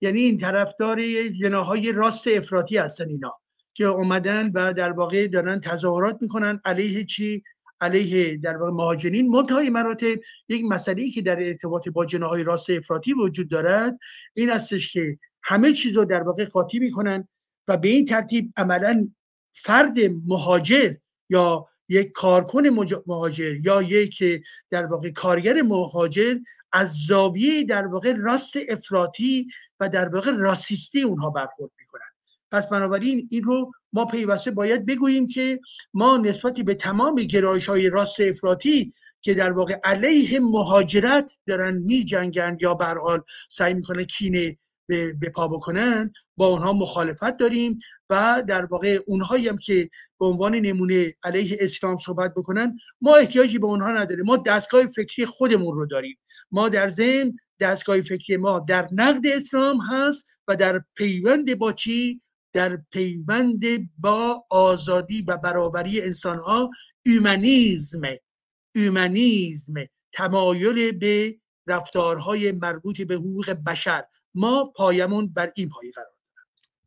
[0.00, 3.40] یعنی این طرفدار جناهای راست افراطی هستن اینا
[3.74, 7.42] که اومدن و در واقع دارن تظاهرات می‌کنن علیه چی؟
[7.80, 9.28] علیه در واقع مهاجرین.
[9.28, 10.18] منتهای مراتب
[10.48, 13.98] یک مسئله که در ارتباط با جناهای راست افراطی وجود دارد
[14.34, 17.28] این هستش که همه چیز رو در واقع قاطی می‌کنن
[17.68, 19.08] و به این ترتیب عملا
[19.52, 20.94] فرد مهاجر
[21.30, 22.66] یا یک کارکن
[23.06, 26.38] مهاجر یا یک در واقع کارگر مهاجر
[26.72, 29.46] از زاویه در واقع راست افراطی
[29.80, 32.10] و در واقع راسیستی اونها برخورد می‌کنن.
[32.50, 35.60] پس بنابراین این رو ما پیوسته باید بگوییم که
[35.94, 38.92] ما نسبتی به تمام گرایش های راست افراطی
[39.22, 44.58] که در واقع علیه مهاجرت دارن می جنگن یا برحال سعی می‌کنه کینه
[44.88, 47.78] به پا بکنن با اونها مخالفت داریم
[48.10, 49.90] و در واقع اونهایی هم که
[50.20, 54.24] به عنوان نمونه علیه اسلام صحبت بکنن ما احتیاجی به اونها نداریم.
[54.24, 56.18] ما دستگاه فکری خودمون رو داریم.
[56.50, 62.20] ما در ذهن دستگاه فکری ما در نقد اسلام هست و در پیوند با چی؟
[62.52, 63.64] در پیوند
[63.98, 66.70] با آزادی و برابری انسان ها
[67.06, 68.02] اومانیزم
[68.76, 69.74] اومانیزم
[70.12, 74.04] تمایل به رفتارهای مربوط به حقوق بشر.
[74.34, 76.08] ما پایمون بر این پایی قرار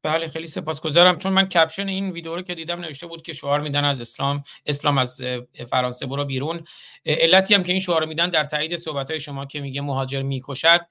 [0.03, 1.17] بله خیلی سپاسگزارم.
[1.17, 4.43] چون من کپشن این ویدیو رو که دیدم نوشته بود که شعار میدن از اسلام
[4.65, 5.21] اسلام از
[5.69, 6.63] فرانسه برو بیرون.
[7.05, 10.81] علتی هم که این شعار میدن در تایید صحبت های شما که میگه مهاجر می‌کشد.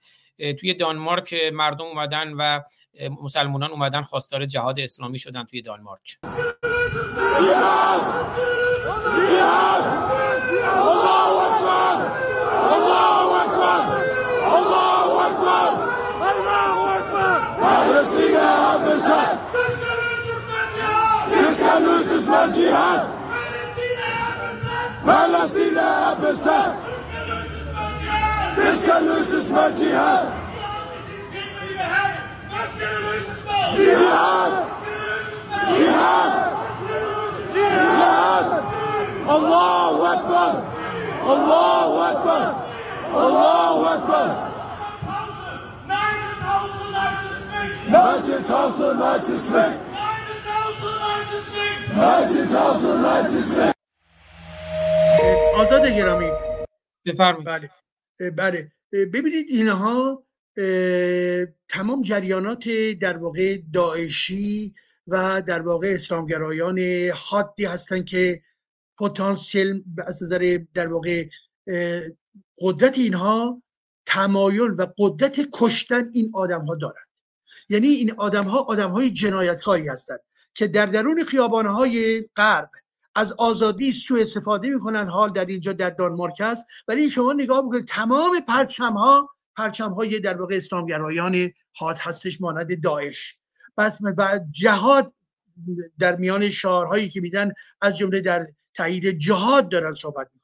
[0.59, 2.61] توی دانمارک مردم اومدن و
[3.23, 6.19] مسلمانان اومدن خواستار جهاد اسلامی شدن توی دانمارک.
[25.07, 26.17] Palestina,
[28.85, 29.51] can lose this
[39.35, 40.53] Allahu Akbar.
[41.33, 42.47] Allahu Akbar.
[43.25, 44.29] Allahu Akbar.
[47.89, 48.99] Nineteen thousand.
[48.99, 49.91] Nineteen thousand.
[55.57, 56.31] آزاد گرامی
[57.07, 60.23] بفرمایید بله بله ببینید اینها
[61.69, 62.69] تمام جریانات
[63.01, 64.75] در واقع داعشی
[65.07, 66.81] و در واقع اسلامگرایان
[67.15, 68.43] حادی هستند که
[68.99, 71.29] پتانسیل از نظر در واقع
[72.61, 73.63] قدرت اینها
[74.07, 77.07] تمایل و قدرت کشتن این آدم ها دارند.
[77.69, 80.21] یعنی این آدم ها آدم های جنایتکاری هستند
[80.55, 82.71] که در درون خیابان های غرب
[83.15, 87.87] از آزادی سوء استفاده می‌کنن حال در اینجا در دانمارک هست ولی شما نگاه بکنید
[87.89, 89.31] تمام پرچم ها
[89.61, 93.37] پرچم های در واقع اسلامگرایان حاد هستش مانند داعش.
[93.77, 95.13] پس و جهاد
[95.99, 100.40] در میان شعارهایی که میدن از جمله در تایید جهاد دارن صحبت می‌کنن.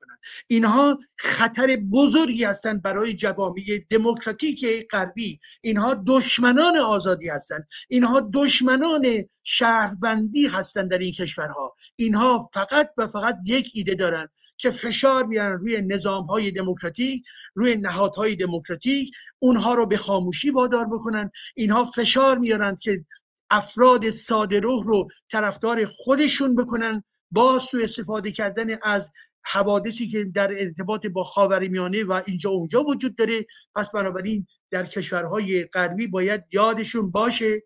[0.47, 5.39] اینها خطر بزرگی هستند برای جوامع دموکراتیک غربی.
[5.63, 7.69] اینها دشمنان آزادی هستند.
[7.89, 9.07] اینها دشمنان
[9.43, 11.75] شهروندی هستند در این کشورها.
[11.97, 17.25] اینها فقط و فقط یک ایده دارن که فشار بیارن روی نظام های دموکراتیک
[17.55, 19.11] روی نهادهای دموکراتیک.
[19.39, 21.31] اونها رو به خاموشی وادار بکنن.
[21.57, 23.05] اینها فشار میارن که
[23.51, 27.05] افراد ساده رو طرفدار خودشون بکنن.
[27.31, 29.11] با سوء استفاده کردن از
[29.53, 33.47] حوادثی که در ارتباط با خاورمیانه و اینجا اونجا وجود داره.
[33.75, 37.63] پس بنابراین در کشورهای غربی باید یادشون باشه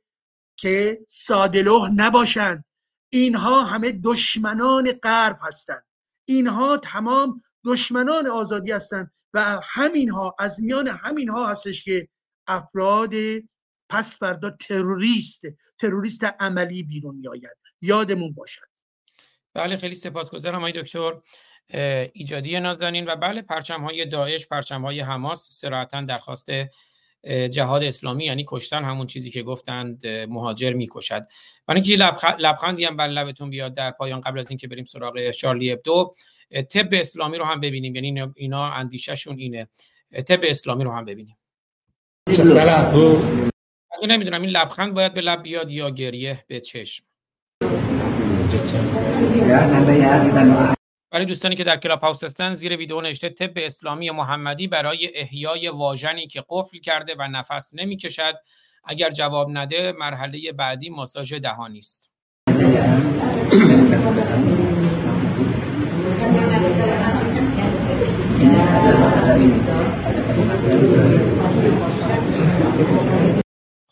[0.57, 2.65] که سادلوه نباشند
[3.12, 5.85] اینها همه دشمنان غرب هستند
[6.28, 12.09] اینها تمام دشمنان آزادی هستند و همینها از میان همینها هستش که
[12.47, 13.15] افراد
[13.89, 15.43] پس فردا تروریست
[15.81, 18.70] تروریست عملی بیرون میآید یادمون باشد
[19.55, 21.20] بله خیلی سپاسگزارم آقای دکتر.
[22.12, 26.51] ایجادی نازنین و بله پرچم های داعش پرچم های حماس سراحتا درخواست
[27.51, 31.26] جهاد اسلامی یعنی کشتن همون چیزی که گفتند مهاجر می‌کشد.
[31.66, 35.30] برای اینکه لبخ- لبخندی هم بر لبتون بیاد در پایان قبل از اینکه بریم سراغ
[35.30, 36.14] شارلی ابدو
[36.70, 37.94] طب اسلامی رو هم ببینیم.
[37.94, 39.68] یعنی اینا- اندیشهشون اینه.
[40.28, 41.36] طب اسلامی رو هم ببینیم.
[43.92, 47.05] از نمی‌دونم این لبخند باید به لب بیاد یا گریه به چشم؟
[51.12, 55.68] برای دوستانی که در کلاب هاوس هستن زیر ویدیو نوشته طب اسلامی محمدی برای احیای
[55.68, 58.34] واژنی که قفل کرده و نفس نمی‌کشد.
[58.84, 62.10] اگر جواب نده مرحله بعدی ماساژ دهانی است.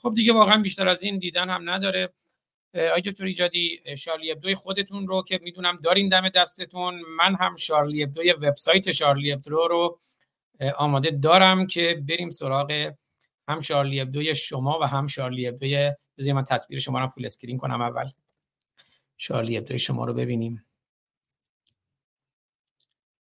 [0.02, 2.12] خب دیگه واقعا بیشتر از این دیدن هم نداره.
[2.74, 7.00] آقای دکتر ایجادی شارلی ابدوی خودتون رو که می‌دونم دارین دم دستتون.
[7.18, 10.00] من هم شارلی ابدوی وبسایت شارلی ابدو رو
[10.76, 12.92] آماده دارم که بریم سراغ
[13.48, 17.56] هم شارلی ابدوی شما و هم شارلی ابدوی بذارید من تصویر شما رو full screen
[17.56, 18.10] کنم اول.
[19.16, 20.64] شارلی ابدوی شما رو ببینیم.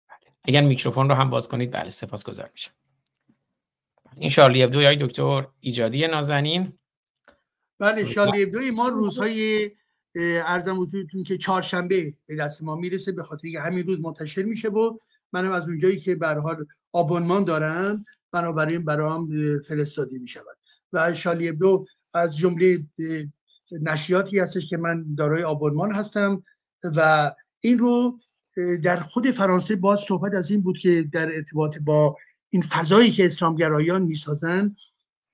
[0.08, 0.32] بله.
[0.44, 2.72] اگر میکروفون رو هم باز کنید بله سپاسگزار میشم.
[4.16, 6.77] این شارلی ابدوی آقای دکتر ایجادی نازنین.
[7.78, 9.70] بله شارلی ابدوی ما روزهای
[10.46, 14.68] عرضم حضورتون که چهارشنبه به دست ما می‌رسه به خاطر که همین روز منتشر میشه
[14.68, 14.98] و
[15.32, 20.58] منم از اونجایی که به حال آبونمان دارم بنابراین برام اه، فرستاده می‌شود.
[20.92, 22.84] و شارلی ابدو از جمله
[23.72, 26.42] نشریاتی هستش که من دارای آبونمان هستم
[26.96, 28.18] و این رو
[28.82, 32.16] در خود فرانسه باز صحبت از این بود که در ارتباط با
[32.50, 34.76] این فضایی که اسلامگرایان می‌سازن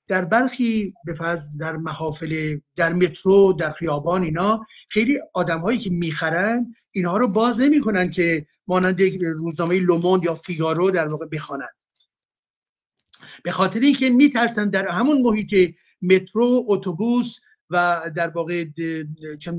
[0.08, 1.14] در برخی به
[1.58, 7.60] در محافل در مترو در خیابان اینا خیلی آدم هایی که می‌خرن اینها رو باز
[7.60, 11.68] نمی‌کنن که مانند روزنامه لوموند یا فیگارو در واقع بخوانن.
[13.44, 17.40] به خاطر اینکه میترسن در همون محیط مترو اتوبوس
[17.70, 18.64] و در واقع
[19.40, 19.52] چه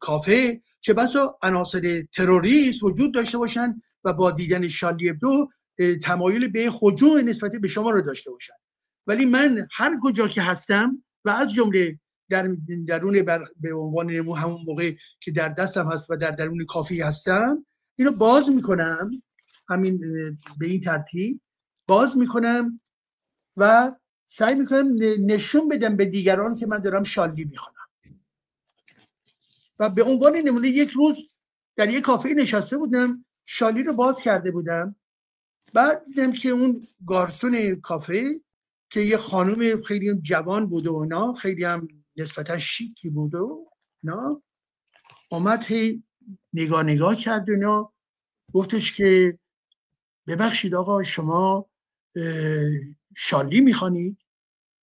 [0.00, 5.48] کافه چه بسا عناصر تروریست وجود داشته باشن و با دیدن شارلی ابدو
[5.78, 8.54] اه، تمایل به هجوم نسبت به شما رو داشته باشن.
[9.06, 11.98] ولی من هر کجا که هستم و از جمله
[12.28, 12.56] در
[12.86, 17.66] درون بر به عنوان همون موقع که در دستم هست و در درون کافی هستم
[17.96, 19.22] اینو باز می‌کنم
[19.68, 19.98] همین
[20.58, 21.40] به این ترتیب
[21.86, 22.80] باز می‌کنم
[23.56, 23.92] و
[24.26, 24.86] سعی می‌کنم
[25.20, 27.80] نشون بدم به دیگران که من دارم شالی می‌خوانم
[29.78, 31.16] و به عنوان نمونه یک روز
[31.76, 34.96] در یک کافه نشسته بودم شالی رو باز کرده بودم.
[35.74, 38.40] بعد دیدم که اون گارسون کافه
[38.90, 43.70] که یه خانم خیلی جوان بود و اونا خیلی هم نسبتا شیکی بود و
[44.02, 44.42] نه
[45.30, 46.02] آمد هی
[46.52, 47.92] نگاه نگاه کرد و اینا.
[48.54, 49.38] گفتش که
[50.26, 51.66] ببخشید آقا شما
[53.16, 54.18] شالی می‌خوانید؟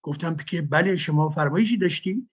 [0.01, 2.29] گفتم که بله شما فرمایشی داشتید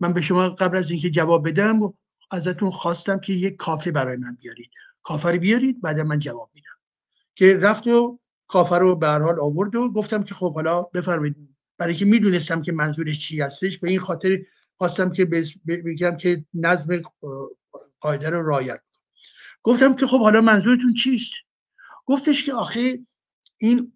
[0.00, 1.94] من به شما قبل از اینکه جواب بدم
[2.30, 4.70] ازتون خواستم که یک کافه برای من بیارید.
[5.02, 6.78] کافه رو بیارید بعد من جواب میدم.
[7.34, 8.18] که رفت و
[8.48, 11.36] کافه رو به هر حال آورد و گفتم که خب حالا بفرمایید.
[11.78, 14.38] برای که می‌دونستم که منظورش چی هستش به این خاطر
[14.76, 15.24] خواستم که
[15.66, 17.02] بگم که نظم
[18.00, 18.80] قاعده رو رعایت
[19.62, 21.32] گفتم که خب حالا منظورتون چیست؟
[22.06, 22.98] گفتش که آخه
[23.58, 23.92] این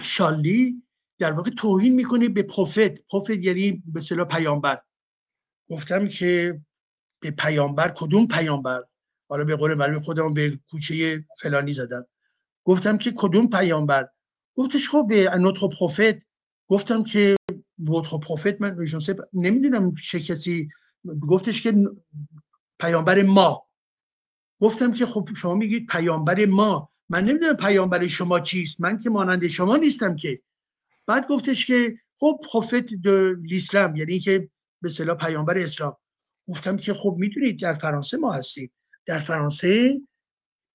[0.00, 0.82] شالی
[1.18, 3.06] در واقع توهین می‌کنه به پروفت.
[3.10, 4.82] پروفت یعنی به صلاح پیامبر.
[5.68, 6.60] گفتم که
[7.20, 8.84] به پیامبر کدوم پیامبر؟
[9.28, 12.06] حالا به قول معلوم خودم به کوچه فلانی زدم.
[12.66, 14.08] گفتم که کدوم پیامبر؟
[14.54, 16.26] گفتش خب به نطق پروفت.
[16.68, 17.36] گفتم که
[17.78, 18.76] نطق پروفت من
[19.32, 20.68] نمی‌دونم چه کسی.
[21.20, 21.74] گفتش که
[22.80, 23.66] پیامبر ما.
[24.60, 26.90] گفتم که خب شما میگید پیامبر ما.
[27.08, 28.80] من نمی‌دونم پیامبر شما چیست.
[28.80, 30.42] من که مانند شما نیستم که.
[31.06, 34.50] بعد گفتش که خب پروفت الاسلام یعنی که
[34.82, 35.96] به صلاح پیامبر اسلام.
[36.48, 38.72] گفتم که خب می‌دونید در فرانسه ما هستیم.
[39.06, 40.00] در فرانسه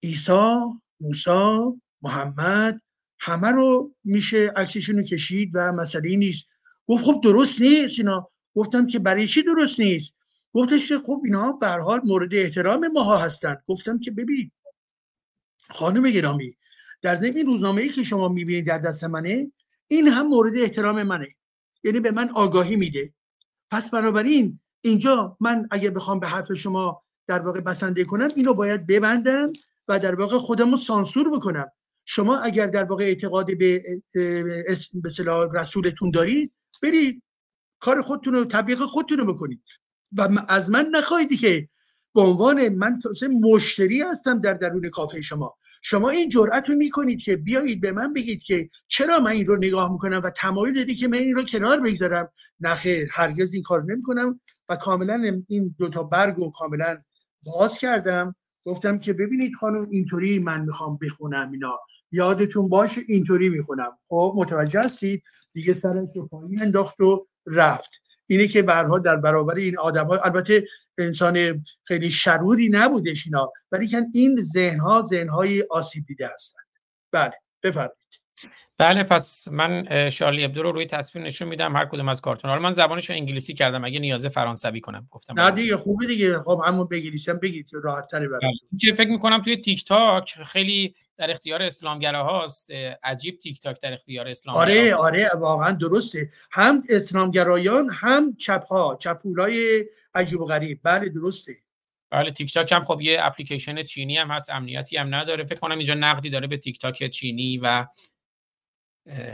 [0.03, 0.59] عیسی
[1.01, 2.81] موسی محمد
[3.19, 6.47] همه رو میشه عکسشون رو کشید و مسئله نیست.
[6.87, 8.31] گفت خب درست نیست اینا.
[8.55, 10.13] گفتم که برای چی درست نیست؟
[10.53, 14.51] گفتش که خب اینا به حال مورد احترام ماها هستند گفتم که ببینید
[15.69, 16.55] خانم گرامی
[17.01, 19.51] در ضمن این روزنامه ای که شما می‌بینید در دست منه
[19.87, 21.27] این هم مورد احترام منه.
[21.83, 23.13] یعنی به من آگاهی میده.
[23.71, 28.87] پس بنابراین اینجا من اگر بخوام به حرف شما در واقع بسنده کنم اینو باید
[28.87, 29.53] ببندم
[29.91, 31.71] و در واقع خودمو سانسور بکنم.
[32.05, 33.83] شما اگر در واقع اعتقاد به
[34.93, 35.09] به
[35.53, 36.53] رسولتون دارید
[36.83, 37.23] برید
[37.79, 39.63] کار خودتون رو تبلیغ خودتون رو بکنید.
[40.17, 41.69] و از من نخواهید که
[42.15, 42.99] به عنوان من
[43.41, 45.55] مشتری هستم در درون کافه شما.
[45.81, 49.57] شما این جرأت رو می‌کنید که بیایید به من بگید که چرا من این رو
[49.57, 52.31] نگاه می‌کنم و تمایل داری که من این رو کنار بگذارم.
[52.59, 54.39] نخیر هرگز این کار نمی‌کنم
[54.69, 57.01] و کاملا این دوتا برگ رو کاملا
[57.45, 58.35] باز کردم.
[58.65, 61.79] گفتم که ببینید خانم اینطوری من می‌خوام بخونم اینا.
[62.11, 63.97] یادتون باشه اینطوری می‌خونم.
[64.07, 65.23] خب متوجه هستید؟
[65.53, 67.91] دیگه سرش رو پایین انداخت و رفت.
[68.29, 70.65] اینه که برها در برابر این آدم ها البته
[70.97, 73.51] انسان خیلی شرودی نبودش اینا.
[73.71, 76.65] ولی این ذهن ها ذهن های آسیب دیده هستند
[77.11, 77.33] بله
[77.63, 78.00] بفرمایید.
[78.77, 82.49] بله پس من شارلی ابدو رو روی تصویر نشون میدم هر کدوم از کارتون.
[82.49, 85.07] حالا من زبانش رو انگلیسی کردم اگه نیازه فرانسوی کنم.
[85.11, 86.39] گفتم نه دیگه خوبه دیگه.
[86.39, 88.41] خب همون بگیریشم بگید که راحت تری برای
[88.83, 88.93] بله.
[88.93, 92.71] فکر می‌کنم توی تیک تاک خیلی در اختیار اسلامگراهاست
[93.03, 96.27] عجیب تیک تاک در اختیار اسلام آره آره واقعا درسته.
[96.51, 99.85] هم اسلامگرایان هم چپ ها چپولای
[100.15, 100.79] عجیب و غریب.
[100.83, 101.53] بله درسته.
[102.11, 105.45] بله تیک تاک هم خب یه اپلیکیشن چینی هم هست امنیتی هم نداره.
[105.45, 107.85] فکر کنم اینجا نقدی داره به تیک تاک چینی و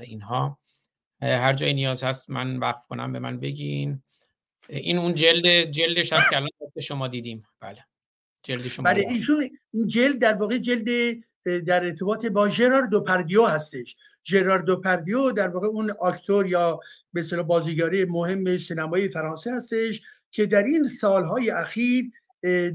[0.02, 0.60] اینها.
[1.22, 4.02] هر جای نیاز هست من وقفه کنم به من بگین.
[4.70, 6.50] این اون جلد جلدش هست که الان
[6.82, 7.48] شما دیدیم.
[7.60, 7.86] بله.
[8.44, 9.50] جلد شما بله ایشون
[9.88, 11.18] جلد در واقع جلد
[11.66, 13.96] در ارتباط با ژرار دوپردیو هستش.
[14.26, 16.80] ژرار دوپردیو در واقع اون اکتور یا
[17.14, 22.12] به بازیگری مهم سینمای فرانسه هستش که در این سالهای اخیر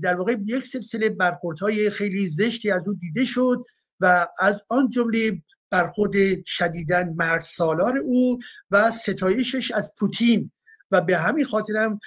[0.03, 3.65] در واقع یک سلسله برخوردهای خیلی زشتی از او دیده شد
[4.01, 5.43] و از آن جمله
[5.73, 8.39] برخورد شدیدن مرد سالار او
[8.71, 10.51] و ستایشش از پوتین.
[10.93, 11.99] و به همین خاطر هم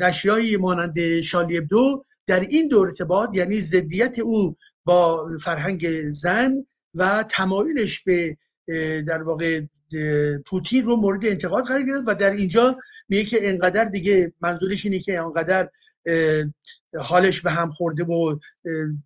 [0.00, 6.54] نشریهایی مانند شالی دو در این دور ارتباط یعنی ضدیت او با فرهنگ زن
[6.94, 8.36] و تمایلش به
[9.06, 9.60] در واقع
[10.46, 12.78] پوتین رو مورد انتقاد قرار گرفت و در اینجا
[13.08, 15.68] میگه که انقدر دیگه منظورش اینه که انقدر
[17.00, 18.38] حالش به هم خورده و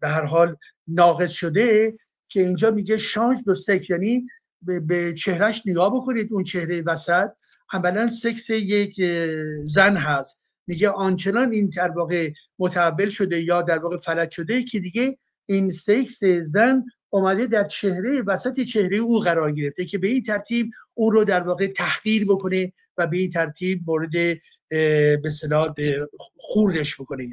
[0.01, 0.57] به هر حال
[0.89, 1.93] ناقص شده.
[2.29, 4.27] که اینجا میگه شانج دو سکس یعنی
[4.63, 7.31] به چهرش نگاه بکنید اون چهره وسط.
[7.73, 9.01] اولا سکس یک
[9.65, 10.41] زن هست.
[10.67, 15.71] میگه آنچنان این در واقع متحول شده یا در واقع فلج شده که دیگه این
[15.71, 21.13] سکس زن اومده در چهره وسط چهره او قرار گرفته که به این ترتیب اون
[21.13, 24.13] رو در واقع تحقیر بکنه و به این ترتیب مورد
[25.77, 27.33] به خوردش بکنه این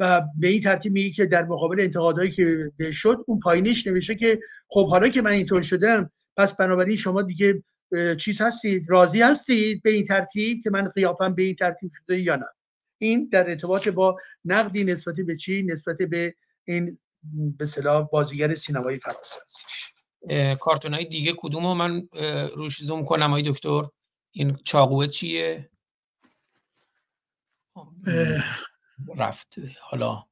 [0.00, 4.14] و به این ترتیب میگه که در مقابل انتقادهایی که به شد اون پایینش نوشته
[4.14, 7.62] که خب حالا که من اینطور شدم پس بنابراین شما دیگه
[8.18, 12.36] چیز هستید راضی هستید به این ترتیب که من قیافم به این ترتیب شده یا
[12.36, 12.46] نه؟
[12.98, 16.90] این در ارتباط با نقدی نسبت به چی؟ نسبت به این
[17.58, 19.92] به صلاح بازیگر سینمایی فرانسه هستش
[20.60, 22.08] کارتون های دیگه کدوم رو من
[22.56, 23.88] روش زوم کنم های دکتر؟
[24.32, 25.70] این چاقوه چیه؟
[29.16, 29.56] رفت.
[29.80, 30.26] حالا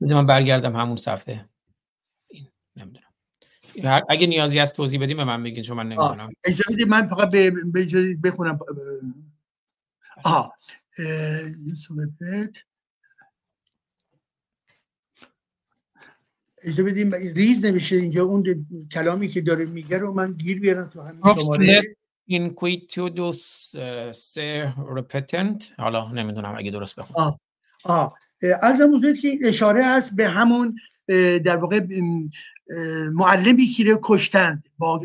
[0.00, 1.48] بذار من برگردم همون صفحه.
[2.28, 3.06] این نمی‌دونم.
[4.08, 6.32] اگه نیازی از توضیح بدیم به من بگین چون من نمی‌دونم.
[6.44, 7.52] اجازه من فقط به
[8.24, 8.58] بخونم.
[10.24, 10.54] آها.
[16.64, 21.02] اجازه بدیم ریز نمیشه اینجا اون کلامی که داره میگه رو من گیر بیارم تو
[21.02, 21.80] همین شماره.
[22.26, 23.72] اینکویتودوس
[24.14, 27.38] سه رپتنت حالا نمی‌دونم اگه درست بخونم.
[27.84, 28.16] آه
[28.62, 30.76] ارزم حضور که اشاره هست به همون
[31.44, 31.80] در واقع
[33.12, 35.00] معلمی که کشتن با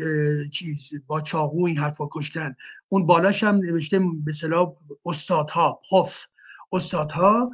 [0.52, 2.56] چیز با چاقو این حرفا کشتن.
[2.88, 4.74] اون بالاش هم نوشته به اصطلاح
[5.06, 6.26] استادها پف
[6.72, 7.50] استادها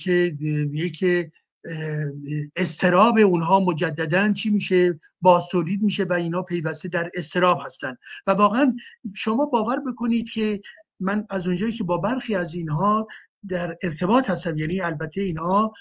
[0.00, 0.36] که
[0.94, 1.32] که
[2.56, 7.96] استراب اونها مجددا چی میشه؟ بازتولید میشه و اینا پیوسته در استراب هستن.
[8.26, 8.76] و واقعا
[9.16, 10.60] شما باور بکنید که
[11.00, 13.08] من از اونجایی که با برخی از اینها
[13.48, 14.58] در ارتباط هستم.
[14.58, 15.72] یعنی البته اینها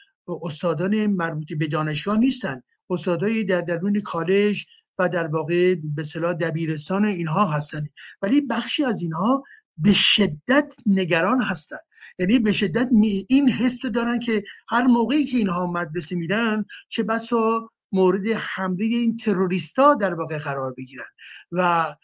[0.42, 2.62] استادان مربوط به دانشگاه نیستن.
[2.90, 4.66] استادایی در درون کالج
[5.00, 7.88] و در واقع به صلاح دبیرستان اینها هستن.
[8.22, 9.44] ولی بخشی از اینها
[9.78, 11.78] به شدت نگران هستن.
[12.20, 12.90] یعنی به شدت
[13.30, 19.18] این حس دارن که هر موقعی که اینها مدرسه میرن چه بسا مورد حمله این
[19.18, 21.06] تروریستا در واقع قرار بگیرن.
[21.52, 21.96] و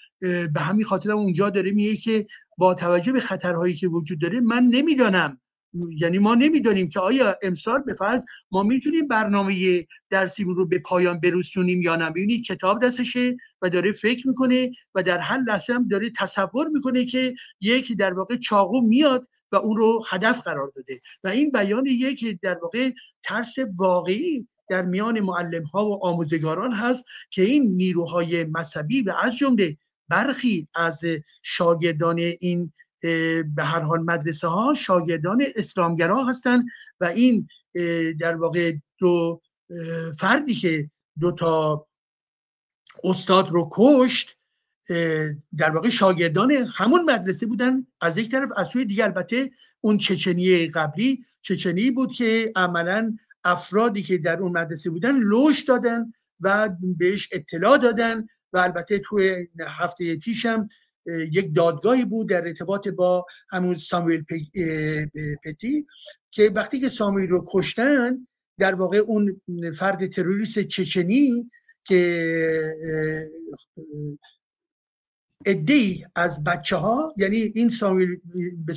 [0.54, 2.28] به همین خاطر اونجا داره میگه که
[2.58, 5.42] با توجه به خطرهایی که وجود داره من نمی‌دانم
[5.74, 11.20] یعنی ما نمی‌دانیم که آیا امسال به فرض ما می‌تونیم برنامه درسی رو به پایان
[11.20, 12.10] برسونیم یا نه.
[12.10, 17.06] ببینید کتاب دستشه و داره فکر می‌کنه و در هر لحظه هم داره تصور می‌کنه
[17.06, 21.00] که یکی در واقع چاقو میاد و اون رو هدف قرار داده.
[21.24, 22.92] و این بیان یک در واقع
[23.24, 29.36] ترس واقعی در میان معلم ها و آموزگاران هست که این نیروهای مذهبی و از
[29.36, 29.78] جمله
[30.10, 31.02] برخی از
[31.44, 32.74] شاگردان این
[33.56, 36.66] به هر حال مدرسه ها شاگردان اسلامگرا هستند
[37.00, 37.48] و این
[38.20, 39.42] در واقع دو
[40.20, 40.90] فردی که
[41.20, 41.88] دو تا
[43.04, 44.38] استاد رو کشت
[45.58, 47.88] در واقع شاگردان همون مدرسه بودن.
[48.02, 49.52] از یک طرف از سوی دیگه البته
[49.82, 56.14] اون چچنی قبلی چچنی بود که عملا افرادی که در اون مدرسه بودن لوش دادن
[56.40, 60.70] و بهش اطلاع دادن و البته توی هفته پیشم
[61.32, 64.24] یک دادگاهی بود در ارتباط با همون سامویل
[65.46, 65.86] پتی
[66.32, 68.28] که وقتی که سامویل رو کشتن
[68.60, 69.42] در واقع اون
[69.78, 71.52] فرد تروریست چچنی
[71.84, 73.28] که
[75.46, 78.22] ادهی از بچه ها یعنی این سامویل
[78.66, 78.74] به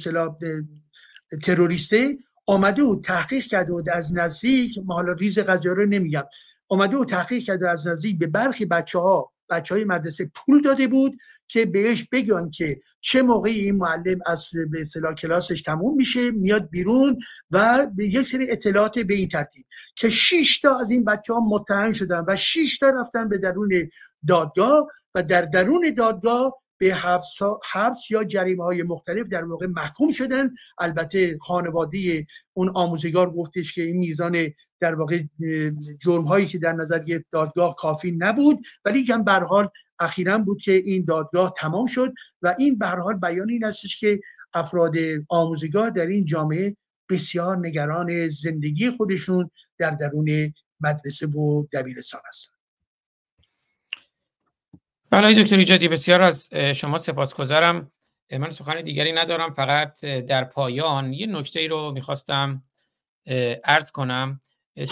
[1.43, 2.17] تروریسته
[2.47, 6.25] آمده و تحقیق کرده و از نزدیک ما حالا ریز قضیه رو نمیگم
[6.69, 10.89] آمده و تحقیق کرده از نزدیک به برخی بچه ها بچه های مدرسه پول داده
[10.89, 11.19] بود
[11.49, 14.85] که بهش بگن که چه موقعی این معلم از به
[15.19, 17.19] کلاسش تموم میشه میاد بیرون
[17.51, 19.65] و به یک سری اطلاعات به این ترتیب
[19.95, 23.89] که 6 تا از این بچه ها متهم شدن و 6 تا رفتن به درون
[24.29, 27.39] دادگاه و در درون دادگاه به حبس,
[27.73, 30.55] حبس یا جریمه های مختلف در واقع محکوم شدن.
[30.79, 34.37] البته خانواده اون آموزگار گفتش که این میزان
[34.81, 35.23] در واقع
[35.99, 38.59] جرم هایی که در نظر گرفت دادگاه کافی نبود.
[38.85, 43.15] ولی کم به حال اخیرا بود که این دادگاه تمام شد و این به حال
[43.15, 44.21] بیان این هستش که
[44.55, 44.95] افراد
[45.29, 46.77] آموزگار در این جامعه
[47.11, 52.56] بسیار نگران زندگی خودشون در درون مدرسه و دبیرستان هستند
[55.11, 57.93] بله دکتر ایجادی بسیار از شما سپاسگزارم.
[58.33, 62.63] من سخن دیگری ندارم فقط در پایان یه نکته ای رو می‌خواستم
[63.65, 64.41] ارز کنم.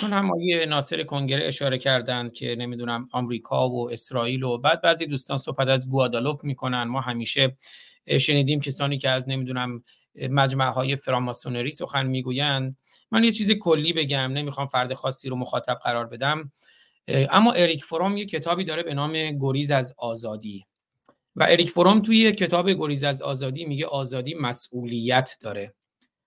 [0.01, 5.07] چون هم آقای ناصر کنگره اشاره کردند که نمی‌دونم آمریکا و اسرائیل و بعد بعضی
[5.07, 6.83] دوستان صحبت از گوادالوپ می‌کنن.
[6.83, 7.57] ما همیشه
[8.21, 9.83] شنیدیم کسانی که از نمی‌دونم
[10.31, 12.77] مجمع های فراماسونری سخن می‌گویند.
[13.11, 16.53] من یه چیز کلی بگم نمی‌خوام فرد خاصی رو مخاطب قرار بدم.
[17.09, 20.67] اما اریک فروم یه کتابی داره به نام گریز از آزادی.
[21.37, 25.75] و اریک فروم توی کتاب گریز از آزادی میگه آزادی مسئولیت داره.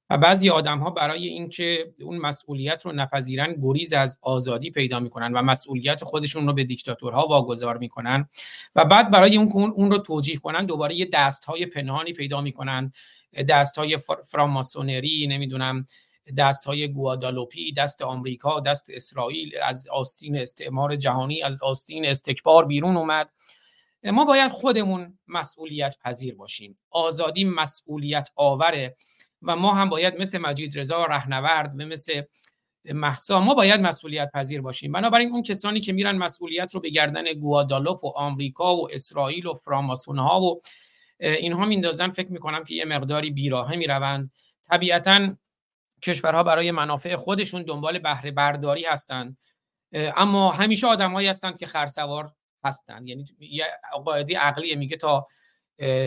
[0.10, 5.34] و بعضی آدم ها برای اینکه اون مسئولیت رو نپذیرن گریز از آزادی پیدا می‌کنن
[5.34, 8.30] و مسئولیت خودشون رو به دیکتاتورها واگذار می‌کنن.
[8.76, 12.92] و بعد برای اون اون رو توجیه کنن دوباره یه دست های پنهانی پیدا می‌کنن.
[13.50, 15.86] دست های فراماسونری نمی‌دونم
[16.38, 22.98] دست های گوادالوپی دست آمریکا دست اسرائیل از آستین استعمار جهانی از آستین استکبار بیرون
[22.98, 23.30] اومد.
[24.04, 26.78] ما باید خودمون مسئولیت پذیر باشیم.
[26.90, 28.96] آزادی مسئولیت آوره
[29.42, 32.22] و ما هم باید مثل مجید رضا رهنورد و مثل
[32.86, 34.92] محسا ما باید مسئولیت پذیر باشیم.
[34.92, 39.54] بنابراین اون کسانی که میرن مسئولیت رو به گردن گوادالوپ و آمریکا و اسرائیل و
[39.54, 40.62] فراماسون ها و
[41.20, 44.32] اینها میندازن فکر می‌کنم که یه مقداری بیراهه می‌روند.
[44.70, 45.36] طبیعتا
[46.02, 49.38] کشورها برای منافع خودشون دنبال بهره برداری هستند
[49.94, 52.32] اما همیشه آدمهایی هستند که خرسوار
[52.64, 53.66] هستند یعنی یه
[54.06, 55.28] قاعده عقلی میگه تا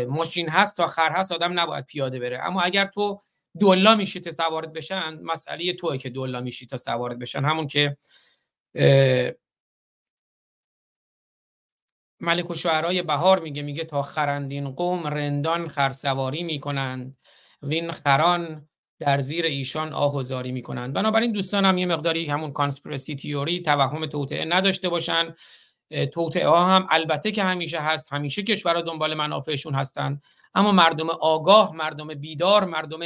[0.09, 2.39] ماشین هست تا خر هست آدم نباید پیاده بره.
[2.43, 3.21] اما اگر تو
[3.61, 7.45] دولا میشی تا سوارت بشن مسئله توه که دولا میشی تا سوارت بشن.
[7.45, 7.97] همون که
[12.21, 17.17] ملک و شعرهای بهار میگه میگه تا خرندین قوم رندان خرسواری می‌کنند.
[17.63, 18.69] وین خران
[19.01, 20.93] در زیر ایشان آهوزاری می‌کنند.
[20.93, 25.35] بنابراین دوستان هم یه مقداری همون کانسپرسی تیوری توهم توطعه نداشته باشن.
[26.13, 30.23] توطعه ها هم البته که همیشه هست همیشه کشورها دنبال منافعشون هستند
[30.55, 32.99] اما مردم آگاه مردم بیدار مردم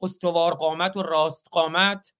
[0.00, 2.14] استوار قامت و راست قامت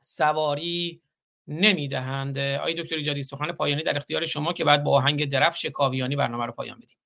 [0.00, 1.02] سواری
[1.48, 2.38] نمی‌دهند.
[2.38, 6.46] آقای دکتر ایجادی سخن پایانی در اختیار شما که بعد با آهنگ درفش کاویانی برنامه
[6.46, 6.96] رو پایان بدیم.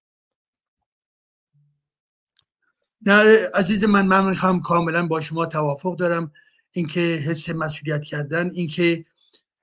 [3.07, 6.33] نه عزیز من من هم کاملا با شما توافق دارم.
[6.71, 9.05] اینکه حس مسئولیت کردن اینکه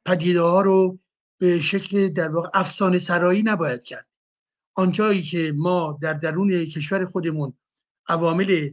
[0.06, 1.00] پدیده ها رو
[1.38, 4.08] به شکل در واقع افسانه سرایی نباید کرد.
[4.74, 7.54] آنجایی که ما در درون کشور خودمون
[8.08, 8.70] عوامل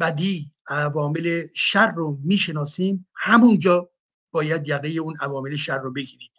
[0.00, 3.90] بدی عوامل شر رو می‌شناسیم همونجا
[4.30, 6.30] باید یقه اون عوامل شر رو بگیریم.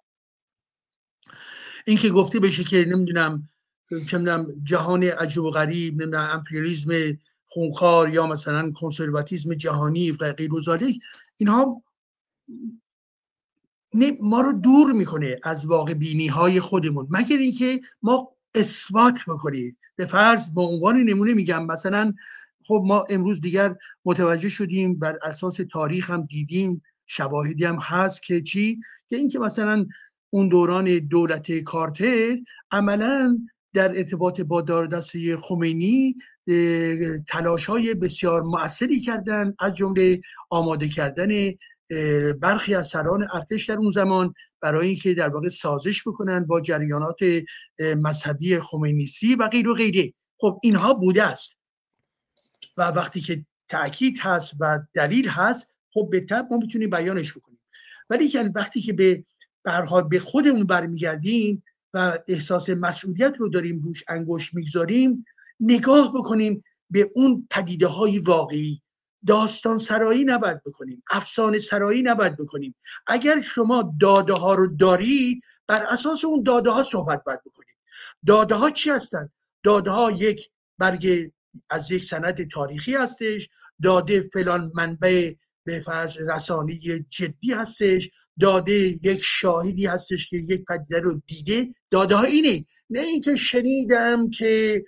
[1.87, 3.49] اینکه گفته بشه که نمی‌دونم
[4.07, 7.17] چه جهان عجب و غریب نمی‌دونم امپریالیزم
[7.49, 10.51] خونخوار یا مثلا کنسرواتیزم جهانی و غیر
[11.37, 11.83] اینها
[14.21, 17.07] ما رو دور می‌کنه از واقع بینی های خودمون.
[17.09, 22.13] مگر اینکه ما اثبات بکنیم به فرض به عنوان نمونه میگم مثلا
[22.67, 28.41] خب ما امروز دیگر متوجه شدیم بر اساس تاریخ هم دیدیم شواهدی هم هست که
[28.41, 29.85] چی؟ که اینکه مثلا
[30.29, 32.37] اون دوران دولت کارتر
[32.71, 33.37] عملا
[33.73, 36.15] در ارتباط با دسته خمینی
[37.27, 41.51] تلاش های بسیار مؤثری کردن از جمله آماده کردن
[42.41, 47.19] برخی از سران ارتش در اون زمان برای اینکه در واقع سازش بکنن با جریانات
[47.79, 50.13] مذهبی خمینیسی و غیر و غیره.
[50.37, 51.57] خب اینها بوده است.
[52.77, 57.59] و وقتی که تاکید هست و دلیل هست خب به طب ما می‌تونیم بیانش بکنیم.
[58.09, 59.23] ولی که وقتی که به
[59.63, 61.63] برحال به خودمون برمیگردیم
[61.93, 65.25] و احساس مسئولیت رو داریم روش انگوش می‌گذاریم
[65.59, 68.81] نگاه بکنیم به اون پدیده های واقعی.
[69.27, 71.03] داستان سرایی نباید بکنیم.
[71.09, 72.75] افسانه سرایی نباید بکنیم.
[73.07, 77.75] اگر شما داده ها رو دارید بر اساس اون داده ها صحبت باید بکنیم.
[78.25, 79.31] داده ها چی هستند
[79.63, 81.31] داده ها یک برگ
[81.69, 83.49] از یک سند تاریخی هستش.
[83.83, 85.33] داده فلان منبع
[85.63, 86.79] به فرض رسانی
[87.09, 88.09] جدی هستش.
[88.39, 88.73] داده
[89.03, 91.67] یک شاهدی هستش که یک پدیده رو دیده.
[91.91, 92.65] داده ها اینه.
[92.89, 94.83] نه اینکه شنیدم که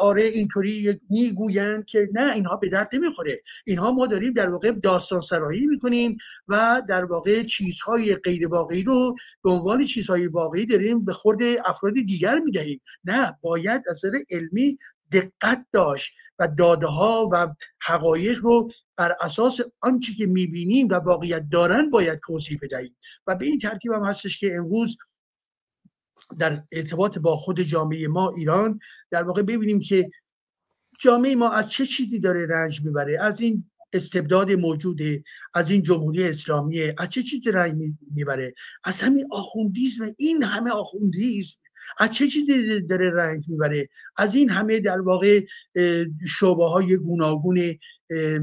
[0.00, 3.40] آره اینطوری می‌گویند که نه اینها به درد نمی‌خوره.
[3.66, 6.16] اینها ما داریم در واقع داستان سرایی می‌کنیم
[6.48, 11.94] و در واقع چیزهای غیر واقعی رو به عنوان چیزهای واقعی داریم به خورد افراد
[11.94, 12.80] دیگر می‌دهیم.
[13.04, 14.76] نه باید از نظر علمی
[15.12, 21.44] دقت داشت و داده ها و حقایق رو بر اساس آنچه که می‌بینیم و واقعیت
[21.52, 22.96] دارن باید توضیح بدهیم.
[23.26, 24.96] و به این ترکیب هم هستش که امروز
[26.38, 28.78] در ارتباط با خود جامعه ما ایران
[29.10, 30.10] در واقع ببینیم که
[31.00, 35.22] جامعه ما از چه چیزی داره رنج می‌بره؟ از این استبداد موجوده
[35.54, 37.76] از این جمهوری اسلامی از چه چیزی رنج
[38.14, 38.54] می‌بره؟
[38.84, 41.56] از همین آخوندیزم این همه آخوندیزم
[41.98, 45.40] از چه چیزی داره رنج می‌بره؟ از این همه در واقع
[46.28, 47.74] شعبه های گوناگون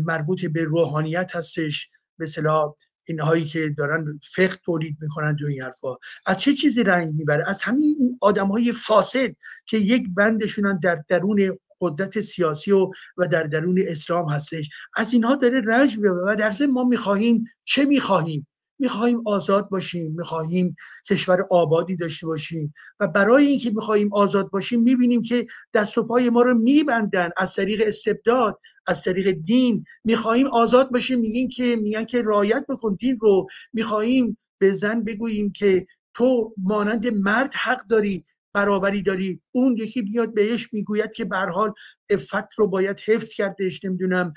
[0.06, 1.90] مربوط به روحانیت هستش.
[2.20, 2.74] مثلا
[3.08, 5.96] اینهایی که دارن فقه تولید می‌کنن و این حرفا.
[6.26, 9.36] از چه چیزی رنگ می‌بره؟ از همین آدم های فاسد
[9.66, 14.70] که یک بندشونن در درون قدرت سیاسی و, و در درون اسلام هستش.
[14.96, 18.48] از اینها داره رنج می‌بره و در ما می‌خواهیم چه می‌خواهیم؟
[18.80, 20.76] می‌خواهیم آزاد باشیم می‌خواهیم
[21.10, 26.30] کشور آبادی داشته باشیم و برای اینکه می‌خواهیم آزاد باشیم می‌بینیم که دست و پای
[26.30, 29.84] ما رو میبندن از طریق استبداد از طریق دین.
[30.04, 33.48] می‌خواهیم آزاد باشیم میگیم که میگن که رایت بکن دین رو.
[33.74, 38.26] می‌خواهیم به زن بگوییم که تو مانند مرد حق داری.
[38.58, 39.42] برابری داری.
[39.52, 41.74] اون یکی بیاد بهش می‌گوید که به حال
[42.10, 44.34] افت رو باید حفظ کردش نمی‌دونم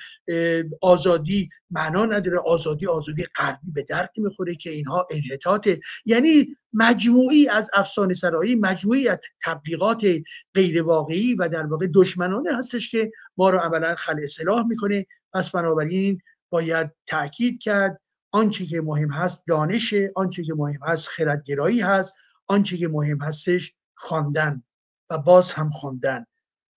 [0.83, 2.39] آزادی معنا نداره.
[2.39, 5.81] آزادی آزادی غربی به درد می‌خوره که اینها انحطاطه.
[6.07, 10.07] یعنی مجموعی از افسانه سرایی مجموعی از تبلیغات
[10.55, 15.07] غیر واقعی و در واقع دشمنانه هستش که ما رو عملا خل اصلاح می‌کنه.
[15.33, 16.19] پس بنابراین
[16.51, 18.01] باید تاکید کرد
[18.33, 22.15] آنچه که مهم هست دانشه آنچه که مهم هست خردگرایی هست
[22.47, 24.63] آنچه که مهم هستش خواندن
[25.11, 26.27] و باز هم خواندن.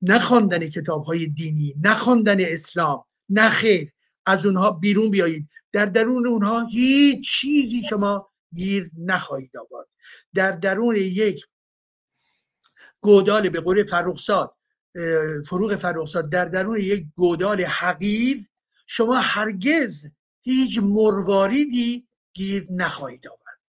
[0.02, 1.96] نه خواندن کتاب های دینی نه
[2.40, 3.92] اسلام نه خیر.
[4.26, 5.50] از اونها بیرون بیایید.
[5.72, 9.88] در درون اونها هیچ چیزی شما گیر نخواهید آورد.
[10.34, 11.46] در درون یک
[13.02, 14.56] گودال به قول فرخزاد
[15.48, 18.48] فروغ فرخزاد در درون یک گودال حقیر
[18.88, 20.06] شما هرگز
[20.42, 23.60] هیچ مرواریدی گیر نخواهید آورد.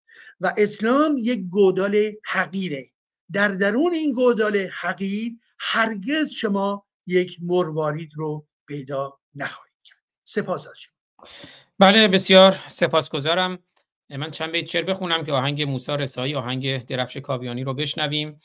[0.40, 2.93] و اسلام یک گودال حقیره.
[3.32, 9.98] در درون این گودال حقیر هرگز شما یک مروارید رو پیدا نخواهید کرد.
[10.24, 10.94] سپاس از شما.
[11.78, 13.58] بله بسیار سپاسگزارم.
[14.10, 18.40] من چند بیت شعر بخونم که آهنگ موسی رسایی آهنگ درفش کاویانی رو بشنویم.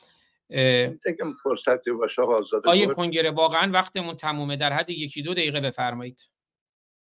[1.43, 4.57] فرصتی باشه آزاده آیه کنگره واقعا وقتمون تمومه.
[4.57, 6.29] در حد یکی دو دقیقه بفرمایید.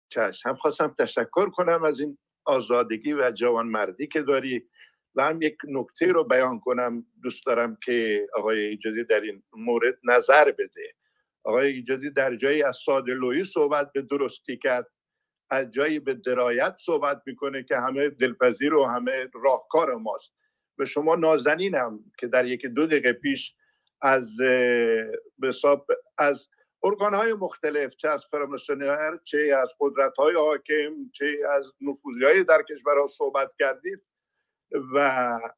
[0.10, 4.70] چشم هم خواستم تشکر کنم از این آزادگی و جوانمردی که داری.
[5.16, 9.98] و هم یک نکته رو بیان کنم دوست دارم که آقای ایجادی در این مورد
[10.04, 10.94] نظر بده.
[11.44, 14.88] آقای ایجادی در جایی از ساده صحبت به درستی کرد
[15.50, 20.34] از جایی به درایت صحبت می‌کنه که همه دلپذیر و همه راهکار ماست.
[20.78, 23.56] به شما نازنینم که در یکی دو دقیقه پیش
[24.02, 24.38] از
[26.18, 26.50] از
[26.84, 32.44] ارگان های مختلف چه از فرامسونر چه از قدرت های حاکم چه از نفوذی های
[32.44, 34.02] در کشورها صحبت کردید.
[34.94, 34.98] و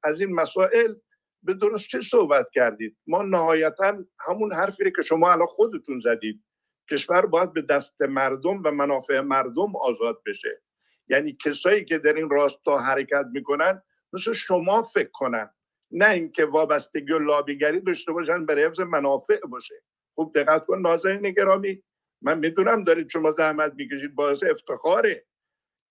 [0.04, 0.96] از این مسائل
[1.44, 3.98] به درست چه صحبت کردید؟ ما نهایتا
[4.28, 6.44] همون حرفی که شما الان خودتون زدید.
[6.92, 10.62] کشور باید به دست مردم و منافع مردم آزاد بشه.
[11.08, 13.82] یعنی کسایی که در این راستا حرکت می‌کنن
[14.14, 15.50] مثل شما فکر کنن.
[15.92, 19.76] نه اینکه وابستگی و لابیگری داشته باشن برای حفظ منافع باشه.
[20.16, 21.84] خوب دقت کن نازنین گرامی
[22.22, 25.26] من می‌دونم دارید شما زحمت می‌کشید باعث افتخاره.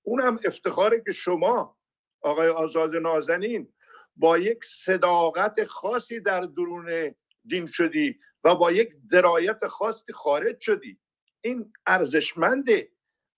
[0.02, 1.76] اونم افتخاره که شما
[2.24, 3.72] آقای آزاد نازنین
[4.16, 7.14] با یک صداقت خاصی در درون
[7.46, 10.98] دین شدی و با یک درایت خاصی خارج شدی.
[11.40, 12.88] این ارزشمنده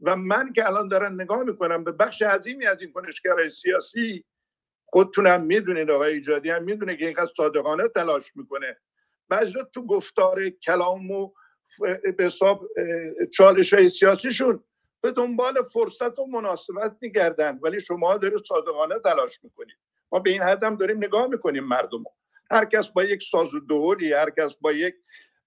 [0.01, 4.25] و من که الان دارم نگاه می‌کنم به بخش عظیمی از این کنشگرهای سیاسی
[4.85, 8.77] خودتونم می‌دونید آقای ایجادی هم می‌دونه که اینقدر صادقانه تلاش می‌کنه.
[9.29, 11.31] بعضی تو گفتار کلام و
[12.19, 12.69] به حساب
[13.33, 14.65] چالش های سیاسیشون
[15.07, 19.77] به دنبال فرصت و مناسبت میگردن ولی شما دارید صادقانه تلاش می‌کنید.
[20.13, 22.05] ما به این حد هم داریم نگاه می‌کنیم مردم
[22.51, 24.95] هر کس با یک ساز و دوری هر کس با یک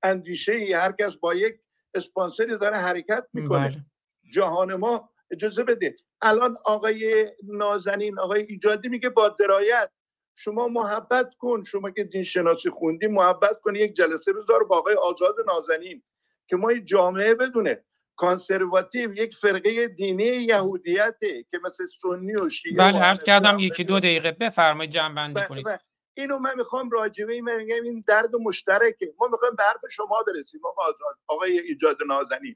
[0.03, 1.55] اندیشه ای هر کس با یک
[1.93, 3.67] اسپانسری داره حرکت می‌کنه.
[3.67, 3.85] بله.
[4.33, 5.95] جهان ما اجازه بده.
[6.21, 9.89] الان آقای نازنین آقای ایجادی میگه با درایت.
[10.35, 11.63] شما محبت کن.
[11.63, 13.75] شما که دین شناسی خوندی محبت کن.
[13.75, 16.03] یک جلسه بذار با آقای آزاد نازنین
[16.47, 17.83] که ما این جامعه بدونه.
[18.19, 23.99] کانسرواتیو یک فرقه دینی یهودیته که مثل سنی و شیعه بله عرض کردم یکی دو
[23.99, 24.31] دقیقه.
[24.31, 25.65] بفرمایید جنبندی بله، کنید.
[25.65, 25.79] بله.
[26.13, 29.13] اینو من می‌خوام راجبه من میگم این درد مشترکه.
[29.19, 32.55] ما می‌خوایم به حرف شما برسیم آقا آزاد آقای ایجاد نازنین.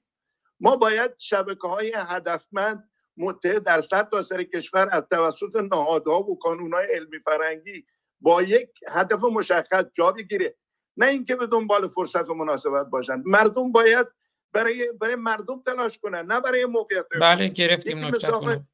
[0.60, 6.40] ما باید شبکه های هدفمند متحد در صد تا سر کشور از توسط نهادها و
[6.40, 7.85] کانونهای علمی فرنگی
[8.22, 10.56] با یک هدف مشخص جا بگیره.
[10.98, 13.22] نه اینکه به دنبال فرصت و مناسبت باشن.
[13.26, 14.07] مردم باید
[14.54, 18.68] برای برای مردم تلاش کنن نه برای موقعیت بله گرفتیم نکتتون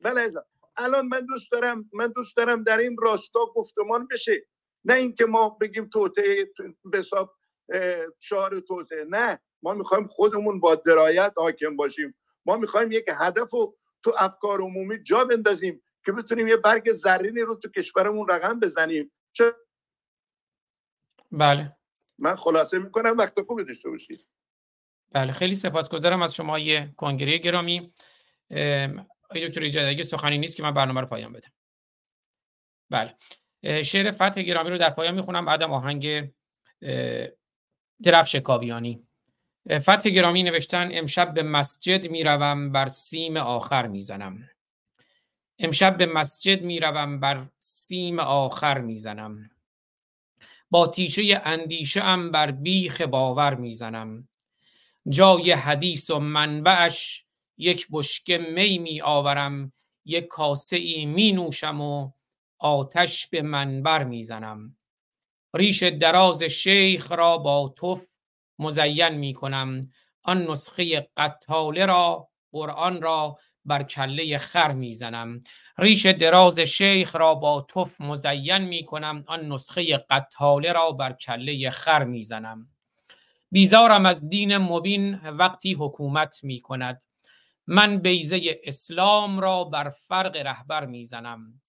[0.00, 0.32] بله.
[0.76, 4.46] الان من دوست دارم من دوست دارم در این راستا گفتمان بشه.
[4.84, 6.50] نه اینکه ما بگیم توته
[6.84, 7.34] به حساب
[8.20, 9.40] شعار توته نه.
[9.62, 12.14] ما می‌خوایم خودمون با درایت حاکم باشیم.
[12.46, 17.40] ما می‌خوایم یک هدف رو تو افکار عمومی جا بندازیم که بتونیم یه برگ زرینی
[17.40, 19.12] رو تو کشورمون رقم بزنیم.
[19.32, 19.54] چه
[21.32, 21.76] بله.
[22.18, 24.26] من خلاصه می‌کنم وقت خوبی داشته باشید.
[25.16, 27.92] بله خیلی سپاسگزارم از شما یه کنگره گرامی.
[28.50, 31.52] ام، آقای دکتر ایجاد اگه سخنی نیست که من برنامه رو پایان بدم.
[32.90, 33.14] بله
[33.82, 35.44] شعر فتح گرامی رو در پایان می‌خونم.
[35.44, 36.30] بعدم آهنگ
[38.02, 39.06] درفش کاویانی.
[39.78, 44.48] فتح گرامی نوشتن امشب به مسجد می‌روم بر سیم آخر می‌زنم.
[45.58, 49.50] امشب به مسجد می‌روم بر سیم آخر می‌زنم.
[50.70, 54.28] با تیشه اندیشه ام بر بیخ باور می‌زنم.
[55.08, 57.24] جای حدیث و منبعش
[57.58, 59.72] یک بشکه می می آورم
[60.04, 62.10] یک کاسه ای می نوشم و
[62.58, 64.76] آتش به منبر می زنم.
[65.54, 68.02] ریش دراز شیخ را با توف
[68.58, 69.80] مزین می کنم.
[70.22, 75.40] آن نسخه قطاله را قرآن را بر کله خر می‌زنم
[75.78, 79.24] ریش دراز شیخ را با توف مزین می کنم.
[79.26, 82.75] آن نسخه قطاله را بر کله خر می‌زنم
[83.50, 87.02] بیزارم از دین مبین وقتی حکومت می کند
[87.66, 91.62] من بیزه اسلام را بر فرق رهبر می‌زنم.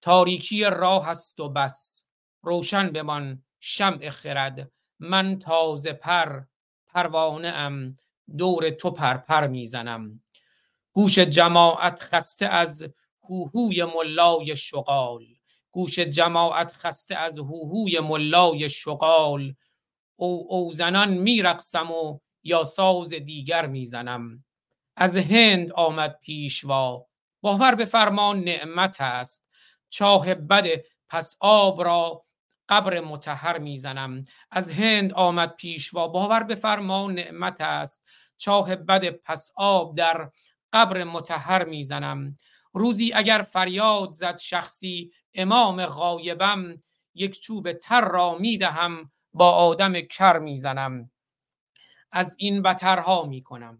[0.00, 2.06] تاریکی راه است و بس.
[2.42, 4.70] روشن بمان شمع خرد.
[4.98, 6.42] من تازه پر
[6.88, 7.94] پروانه ام.
[8.38, 10.22] دور تو پرپر می‌زنم.
[10.92, 12.88] گوش جماعت خسته از
[13.22, 15.26] هوهوی ملای شغال.
[15.70, 19.54] گوش جماعت خسته از هوهوی ملای شغال.
[20.20, 24.44] او او زنان میرقصم و یا ساز دیگر می‌زنم.
[24.96, 27.06] از هند آمد پیشوا
[27.40, 29.48] باور به فرمان نعمت است.
[29.88, 30.66] چاه بد
[31.08, 32.24] پس آب را
[32.68, 34.24] قبر متحر می‌زنم.
[34.50, 38.04] از هند آمد پیشوا باور به فرمان نعمت است.
[38.36, 40.30] چاه بد پس آب در
[40.72, 42.36] قبر متحر می‌زنم.
[42.72, 46.82] روزی اگر فریاد زد شخصی امام غایبم
[47.14, 49.10] یک چوب تر را می‌دهم.
[49.38, 51.10] با آدم کر می‌زنم.
[52.12, 53.78] از این بترها می‌کنم.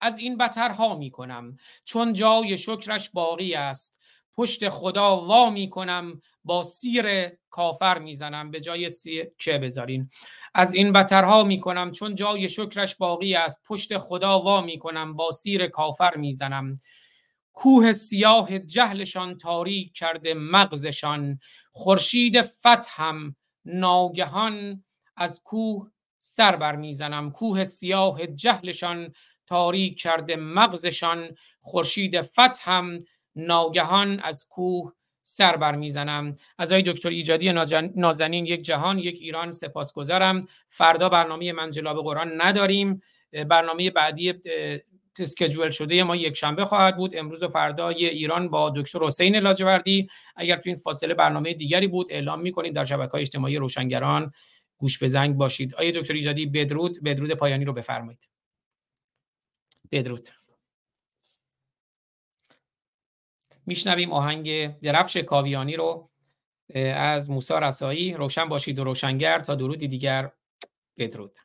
[0.00, 1.56] از این بترها می‌کنم.
[1.84, 4.00] چون جای شکرش باقی است.
[4.36, 6.20] پشت خدا وا می‌کنم.
[6.44, 8.50] با سیر کافر می‌زنم.
[8.50, 10.10] به جای سیر که بذارین؟
[10.54, 11.92] از این بترها می‌کنم.
[11.92, 13.64] چون جای شکرش باقی است.
[13.66, 15.16] پشت خدا وا می‌کنم.
[15.16, 16.80] با سیر کافر می‌زنم.
[17.52, 21.38] کوه سیاه جهلشان تاریک کرده مغزشان.
[21.72, 24.83] خورشید فتحم ناگهان
[25.16, 29.12] از کوه سر بر می‌زنم کوه سیاه جهلشان
[29.46, 31.28] تاریک کرده مغزشان.
[31.60, 32.98] خورشید فتحم
[33.36, 34.92] ناگهان از کوه
[35.22, 37.52] سر بر می‌زنم از آقای دکتر ایجادی
[37.96, 40.46] نازنین یک جهان یک ایران سپاسگزارم.
[40.68, 43.02] فردا برنامه منجلاب قرآن نداریم.
[43.48, 44.34] برنامه بعدی
[45.14, 47.16] تسکجول شده ما یک شنبه خواهد بود.
[47.16, 50.06] امروز و فردا ایران با دکتر حسین لاجوردی.
[50.36, 54.32] اگر تو این فاصله برنامه دیگری بود اعلام می‌کنیم در شبکه های اجتماعی روشنگران
[54.78, 55.74] گوش به زنگ باشید.
[55.74, 57.02] آیه دکتر ایجادی بدرود.
[57.04, 58.28] بدرود پایانی رو بفرمایید.
[59.92, 60.28] بدرود.
[63.66, 66.10] میشنویم آهنگ درفش کاویانی رو
[66.94, 68.14] از موسا رسایی.
[68.14, 69.40] روشن باشید و روشنگر.
[69.40, 70.32] تا درودی دیگر.
[70.98, 71.36] بدرود.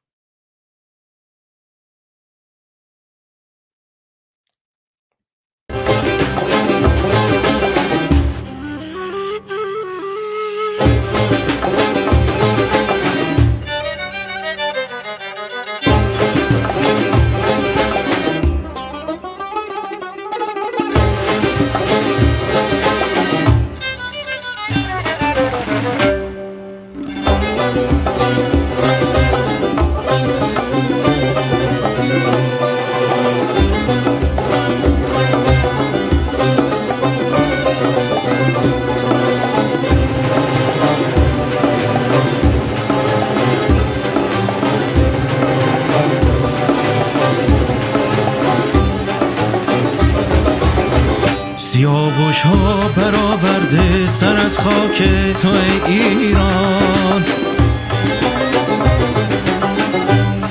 [52.19, 55.03] سیاوش ها برآورده سر از خاک
[55.41, 55.49] تو
[55.85, 57.23] ایران.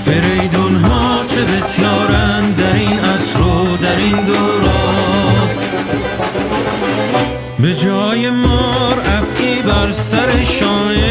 [0.04, 5.48] فریدون ها چه بسیارند در این عصر و در این دوران.
[7.58, 11.07] به جای مار افعی بر سر شانه